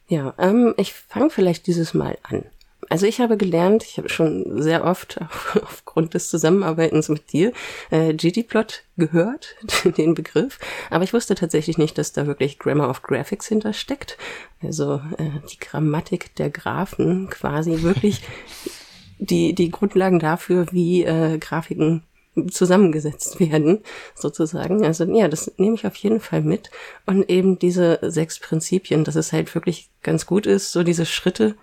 Ja, 0.09 0.35
ähm, 0.39 0.75
ich 0.77 0.93
fange 0.93 1.31
vielleicht 1.31 1.67
dieses 1.67 1.95
Mal 1.95 2.19
an. 2.23 2.45
Also 2.91 3.07
ich 3.07 3.21
habe 3.21 3.37
gelernt, 3.37 3.85
ich 3.85 3.99
habe 3.99 4.09
schon 4.09 4.61
sehr 4.61 4.85
oft 4.85 5.21
aufgrund 5.63 6.15
des 6.15 6.29
Zusammenarbeitens 6.29 7.09
mit 7.09 7.33
dir 7.33 7.53
äh, 7.91 8.13
ggplot 8.13 8.83
gehört, 8.97 9.55
den 9.97 10.15
Begriff, 10.15 10.59
aber 10.91 11.05
ich 11.05 11.15
wusste 11.15 11.37
tatsächlich 11.37 11.79
nicht, 11.79 11.97
dass 11.99 12.13
da 12.13 12.27
wirklich 12.27 12.59
Grammar 12.59 12.91
of 12.91 13.03
Graphics 13.03 13.47
hintersteckt. 13.47 14.19
Also 14.61 15.01
äh, 15.19 15.31
die 15.53 15.61
Grammatik 15.61 16.35
der 16.35 16.51
Graphen 16.51 17.31
quasi 17.31 17.83
wirklich 17.83 18.23
die, 19.21 19.55
die 19.55 19.71
Grundlagen 19.71 20.19
dafür, 20.19 20.67
wie 20.73 21.05
äh, 21.05 21.39
Grafiken 21.39 22.03
zusammengesetzt 22.51 23.39
werden, 23.39 23.85
sozusagen. 24.17 24.85
Also 24.85 25.05
ja, 25.05 25.29
das 25.29 25.53
nehme 25.59 25.77
ich 25.77 25.87
auf 25.87 25.95
jeden 25.97 26.21
Fall 26.21 26.43
mit. 26.43 26.71
Und 27.07 27.31
eben 27.31 27.59
diese 27.59 27.99
sechs 28.03 28.41
Prinzipien, 28.41 29.05
dass 29.05 29.15
es 29.15 29.33
halt 29.33 29.55
wirklich 29.55 29.91
ganz 30.03 30.27
gut 30.27 30.47
ist, 30.47 30.73
so 30.73 30.83
diese 30.83 31.07
Schritte 31.07 31.55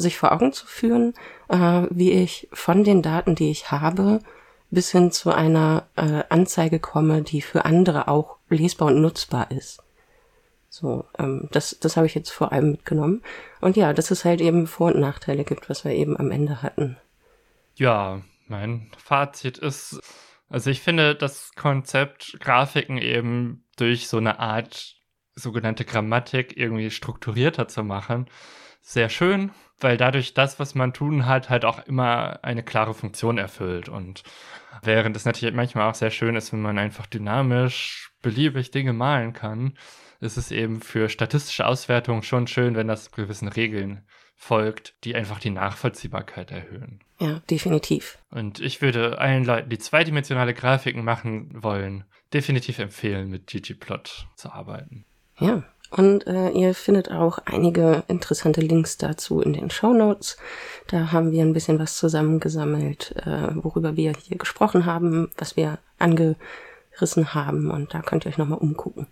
sich 0.00 0.16
vor 0.16 0.32
Augen 0.32 0.52
zu 0.52 0.66
führen, 0.66 1.14
äh, 1.48 1.82
wie 1.90 2.12
ich 2.12 2.48
von 2.52 2.84
den 2.84 3.02
Daten, 3.02 3.34
die 3.34 3.50
ich 3.50 3.70
habe, 3.70 4.20
bis 4.70 4.90
hin 4.90 5.10
zu 5.10 5.32
einer 5.32 5.86
äh, 5.96 6.22
Anzeige 6.28 6.78
komme, 6.78 7.22
die 7.22 7.42
für 7.42 7.64
andere 7.64 8.08
auch 8.08 8.36
lesbar 8.48 8.88
und 8.88 9.00
nutzbar 9.00 9.50
ist. 9.50 9.82
So, 10.68 11.04
ähm, 11.18 11.48
das, 11.50 11.78
das 11.80 11.96
habe 11.96 12.06
ich 12.06 12.14
jetzt 12.14 12.30
vor 12.30 12.52
allem 12.52 12.72
mitgenommen. 12.72 13.22
Und 13.60 13.76
ja, 13.76 13.92
dass 13.92 14.12
es 14.12 14.24
halt 14.24 14.40
eben 14.40 14.68
Vor- 14.68 14.92
und 14.92 15.00
Nachteile 15.00 15.44
gibt, 15.44 15.68
was 15.68 15.84
wir 15.84 15.92
eben 15.92 16.16
am 16.16 16.30
Ende 16.30 16.62
hatten. 16.62 16.96
Ja, 17.74 18.22
mein 18.46 18.90
Fazit 18.96 19.58
ist, 19.58 20.00
also 20.48 20.70
ich 20.70 20.80
finde 20.80 21.16
das 21.16 21.52
Konzept 21.56 22.38
Grafiken 22.40 22.98
eben 22.98 23.64
durch 23.76 24.08
so 24.08 24.18
eine 24.18 24.38
Art 24.38 24.96
sogenannte 25.34 25.84
Grammatik 25.84 26.56
irgendwie 26.56 26.90
strukturierter 26.90 27.66
zu 27.66 27.82
machen, 27.82 28.28
sehr 28.82 29.08
schön, 29.08 29.52
weil 29.82 29.96
dadurch 29.96 30.34
das, 30.34 30.58
was 30.58 30.74
man 30.74 30.92
tun 30.92 31.26
hat, 31.26 31.50
halt 31.50 31.64
auch 31.64 31.86
immer 31.86 32.40
eine 32.42 32.62
klare 32.62 32.94
Funktion 32.94 33.38
erfüllt. 33.38 33.88
Und 33.88 34.22
während 34.82 35.16
es 35.16 35.24
natürlich 35.24 35.54
manchmal 35.54 35.90
auch 35.90 35.94
sehr 35.94 36.10
schön 36.10 36.36
ist, 36.36 36.52
wenn 36.52 36.62
man 36.62 36.78
einfach 36.78 37.06
dynamisch 37.06 38.10
beliebig 38.22 38.70
Dinge 38.70 38.92
malen 38.92 39.32
kann, 39.32 39.74
ist 40.20 40.36
es 40.36 40.50
eben 40.50 40.80
für 40.80 41.08
statistische 41.08 41.66
Auswertungen 41.66 42.22
schon 42.22 42.46
schön, 42.46 42.74
wenn 42.76 42.88
das 42.88 43.10
gewissen 43.10 43.48
Regeln 43.48 44.02
folgt, 44.36 44.94
die 45.04 45.14
einfach 45.14 45.38
die 45.38 45.50
Nachvollziehbarkeit 45.50 46.50
erhöhen. 46.50 47.00
Ja, 47.18 47.40
definitiv. 47.50 48.18
Und 48.30 48.60
ich 48.60 48.80
würde 48.80 49.18
allen 49.18 49.44
Leuten, 49.44 49.68
die 49.68 49.78
zweidimensionale 49.78 50.54
Grafiken 50.54 51.04
machen 51.04 51.62
wollen, 51.62 52.04
definitiv 52.32 52.78
empfehlen, 52.78 53.28
mit 53.28 53.46
ggplot 53.46 54.26
zu 54.36 54.50
arbeiten. 54.50 55.04
Ja, 55.38 55.64
und 55.90 56.26
äh, 56.26 56.50
ihr 56.50 56.74
findet 56.74 57.10
auch 57.10 57.38
einige 57.46 58.04
interessante 58.06 58.60
Links 58.60 58.96
dazu 58.96 59.40
in 59.40 59.52
den 59.52 59.70
Show 59.70 59.92
Notes. 59.92 60.36
Da 60.86 61.10
haben 61.10 61.32
wir 61.32 61.42
ein 61.42 61.52
bisschen 61.52 61.78
was 61.80 61.96
zusammengesammelt, 61.96 63.14
äh, 63.26 63.48
worüber 63.56 63.96
wir 63.96 64.12
hier 64.12 64.38
gesprochen 64.38 64.86
haben, 64.86 65.30
was 65.36 65.56
wir 65.56 65.78
angerissen 65.98 67.34
haben. 67.34 67.70
Und 67.70 67.92
da 67.92 68.02
könnt 68.02 68.24
ihr 68.24 68.28
euch 68.28 68.38
nochmal 68.38 68.58
umgucken. 68.58 69.08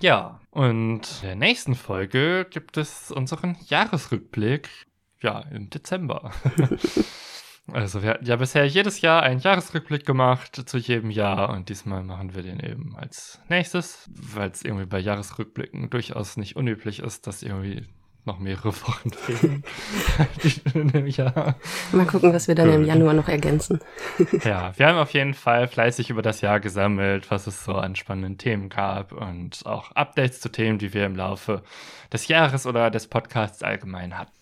Ja, 0.00 0.40
und 0.50 1.02
in 1.22 1.28
der 1.28 1.36
nächsten 1.36 1.74
Folge 1.76 2.46
gibt 2.50 2.76
es 2.76 3.12
unseren 3.12 3.56
Jahresrückblick. 3.66 4.68
Ja, 5.20 5.44
im 5.52 5.70
Dezember. 5.70 6.32
also 7.72 8.02
wir 8.02 8.10
hatten 8.10 8.26
ja 8.26 8.36
bisher 8.36 8.66
jedes 8.66 9.00
Jahr 9.00 9.22
einen 9.22 9.40
Jahresrückblick 9.40 10.06
gemacht 10.06 10.68
zu 10.68 10.78
jedem 10.78 11.10
Jahr 11.10 11.50
und 11.50 11.68
diesmal 11.68 12.02
machen 12.02 12.34
wir 12.34 12.42
den 12.42 12.60
eben 12.60 12.96
als 12.96 13.40
nächstes, 13.48 14.08
weil 14.14 14.50
es 14.50 14.62
irgendwie 14.62 14.86
bei 14.86 14.98
Jahresrückblicken 14.98 15.90
durchaus 15.90 16.36
nicht 16.36 16.56
unüblich 16.56 17.00
ist, 17.00 17.26
dass 17.26 17.42
irgendwie 17.42 17.86
noch 18.24 18.38
mehrere 18.38 18.68
Wochen 18.68 19.10
fehlen 19.10 19.64
im 20.92 21.06
Jahr. 21.06 21.56
Mal 21.92 22.06
gucken, 22.06 22.32
was 22.32 22.48
wir 22.48 22.54
dann 22.54 22.66
Gut. 22.66 22.76
im 22.76 22.84
Januar 22.84 23.14
noch 23.14 23.28
ergänzen. 23.28 23.80
ja, 24.44 24.72
wir 24.76 24.86
haben 24.86 24.98
auf 24.98 25.12
jeden 25.12 25.34
Fall 25.34 25.68
fleißig 25.68 26.10
über 26.10 26.22
das 26.22 26.40
Jahr 26.40 26.60
gesammelt, 26.60 27.30
was 27.30 27.46
es 27.46 27.64
so 27.64 27.74
an 27.74 27.96
spannenden 27.96 28.36
Themen 28.38 28.68
gab 28.68 29.12
und 29.12 29.64
auch 29.64 29.92
Updates 29.92 30.40
zu 30.40 30.50
Themen, 30.50 30.78
die 30.78 30.92
wir 30.92 31.06
im 31.06 31.16
Laufe 31.16 31.62
des 32.12 32.28
Jahres 32.28 32.66
oder 32.66 32.90
des 32.90 33.06
Podcasts 33.06 33.62
allgemein 33.62 34.18
hatten. 34.18 34.32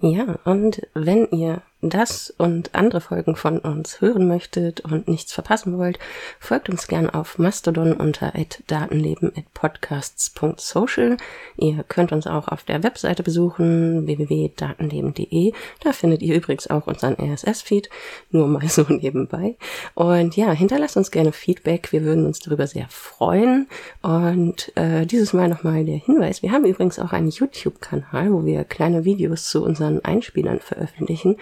Ja, 0.00 0.38
und 0.44 0.82
wenn 0.94 1.28
ihr 1.30 1.62
das 1.82 2.32
und 2.38 2.74
andere 2.76 3.00
Folgen 3.00 3.34
von 3.34 3.58
uns 3.58 4.00
hören 4.00 4.28
möchtet 4.28 4.78
und 4.80 5.08
nichts 5.08 5.32
verpassen 5.32 5.78
wollt, 5.78 5.98
folgt 6.38 6.68
uns 6.68 6.86
gern 6.86 7.10
auf 7.10 7.38
Mastodon 7.38 7.92
unter 7.92 8.32
datenleben.podcasts.social. 8.68 11.16
Ihr 11.56 11.84
könnt 11.88 12.12
uns 12.12 12.28
auch 12.28 12.46
auf 12.46 12.62
der 12.62 12.84
Webseite 12.84 13.24
besuchen, 13.24 14.06
www.datenleben.de. 14.06 15.52
Da 15.80 15.92
findet 15.92 16.22
ihr 16.22 16.36
übrigens 16.36 16.70
auch 16.70 16.86
unseren 16.86 17.14
RSS-Feed, 17.14 17.90
nur 18.30 18.46
mal 18.46 18.68
so 18.68 18.84
nebenbei. 18.88 19.56
Und 19.94 20.36
ja, 20.36 20.52
hinterlasst 20.52 20.96
uns 20.96 21.10
gerne 21.10 21.32
Feedback, 21.32 21.90
wir 21.90 22.04
würden 22.04 22.26
uns 22.26 22.38
darüber 22.38 22.68
sehr 22.68 22.86
freuen. 22.88 23.66
Und 24.02 24.70
äh, 24.76 25.04
dieses 25.04 25.32
Mal 25.32 25.48
nochmal 25.48 25.84
der 25.84 25.96
Hinweis, 25.96 26.42
wir 26.42 26.52
haben 26.52 26.64
übrigens 26.64 27.00
auch 27.00 27.12
einen 27.12 27.30
YouTube-Kanal, 27.30 28.32
wo 28.32 28.44
wir 28.44 28.62
kleine 28.62 29.04
Videos 29.04 29.48
zu 29.48 29.64
unseren 29.64 30.04
Einspielern 30.04 30.60
veröffentlichen. 30.60 31.38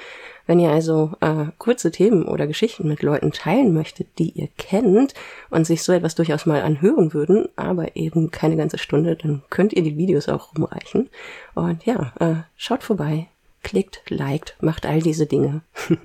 Wenn 0.51 0.59
ihr 0.59 0.73
also 0.73 1.13
äh, 1.21 1.53
kurze 1.59 1.93
Themen 1.93 2.25
oder 2.25 2.49
Geschichten 2.49 2.89
mit 2.89 3.03
Leuten 3.03 3.31
teilen 3.31 3.73
möchtet, 3.73 4.19
die 4.19 4.31
ihr 4.31 4.49
kennt 4.59 5.15
und 5.49 5.65
sich 5.65 5.85
so 5.85 5.93
etwas 5.93 6.17
durchaus 6.17 6.45
mal 6.45 6.63
anhören 6.63 7.15
würden, 7.15 7.47
aber 7.55 7.95
eben 7.95 8.33
keine 8.33 8.57
ganze 8.57 8.77
Stunde, 8.77 9.15
dann 9.15 9.45
könnt 9.49 9.73
ihr 9.75 9.85
die 9.85 9.97
Videos 9.97 10.29
auch 10.29 10.53
rumreichen. 10.53 11.09
Und 11.55 11.87
ja, 11.87 12.13
äh, 12.19 12.43
schaut 12.57 12.83
vorbei, 12.83 13.29
klickt, 13.63 14.03
liked, 14.09 14.57
macht 14.61 14.87
all 14.87 15.01
diese 15.01 15.27
Dinge. 15.27 15.63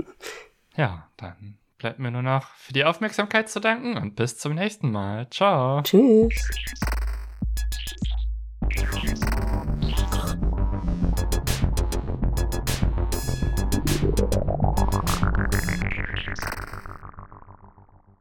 ja, 0.77 1.07
dann 1.17 1.57
bleibt 1.79 1.97
mir 1.97 2.11
nur 2.11 2.21
noch 2.21 2.45
für 2.49 2.73
die 2.73 2.85
Aufmerksamkeit 2.85 3.49
zu 3.49 3.59
danken 3.59 3.97
und 3.97 4.15
bis 4.15 4.37
zum 4.37 4.53
nächsten 4.53 4.91
Mal. 4.91 5.27
Ciao. 5.31 5.81
Tschüss. 5.81 6.35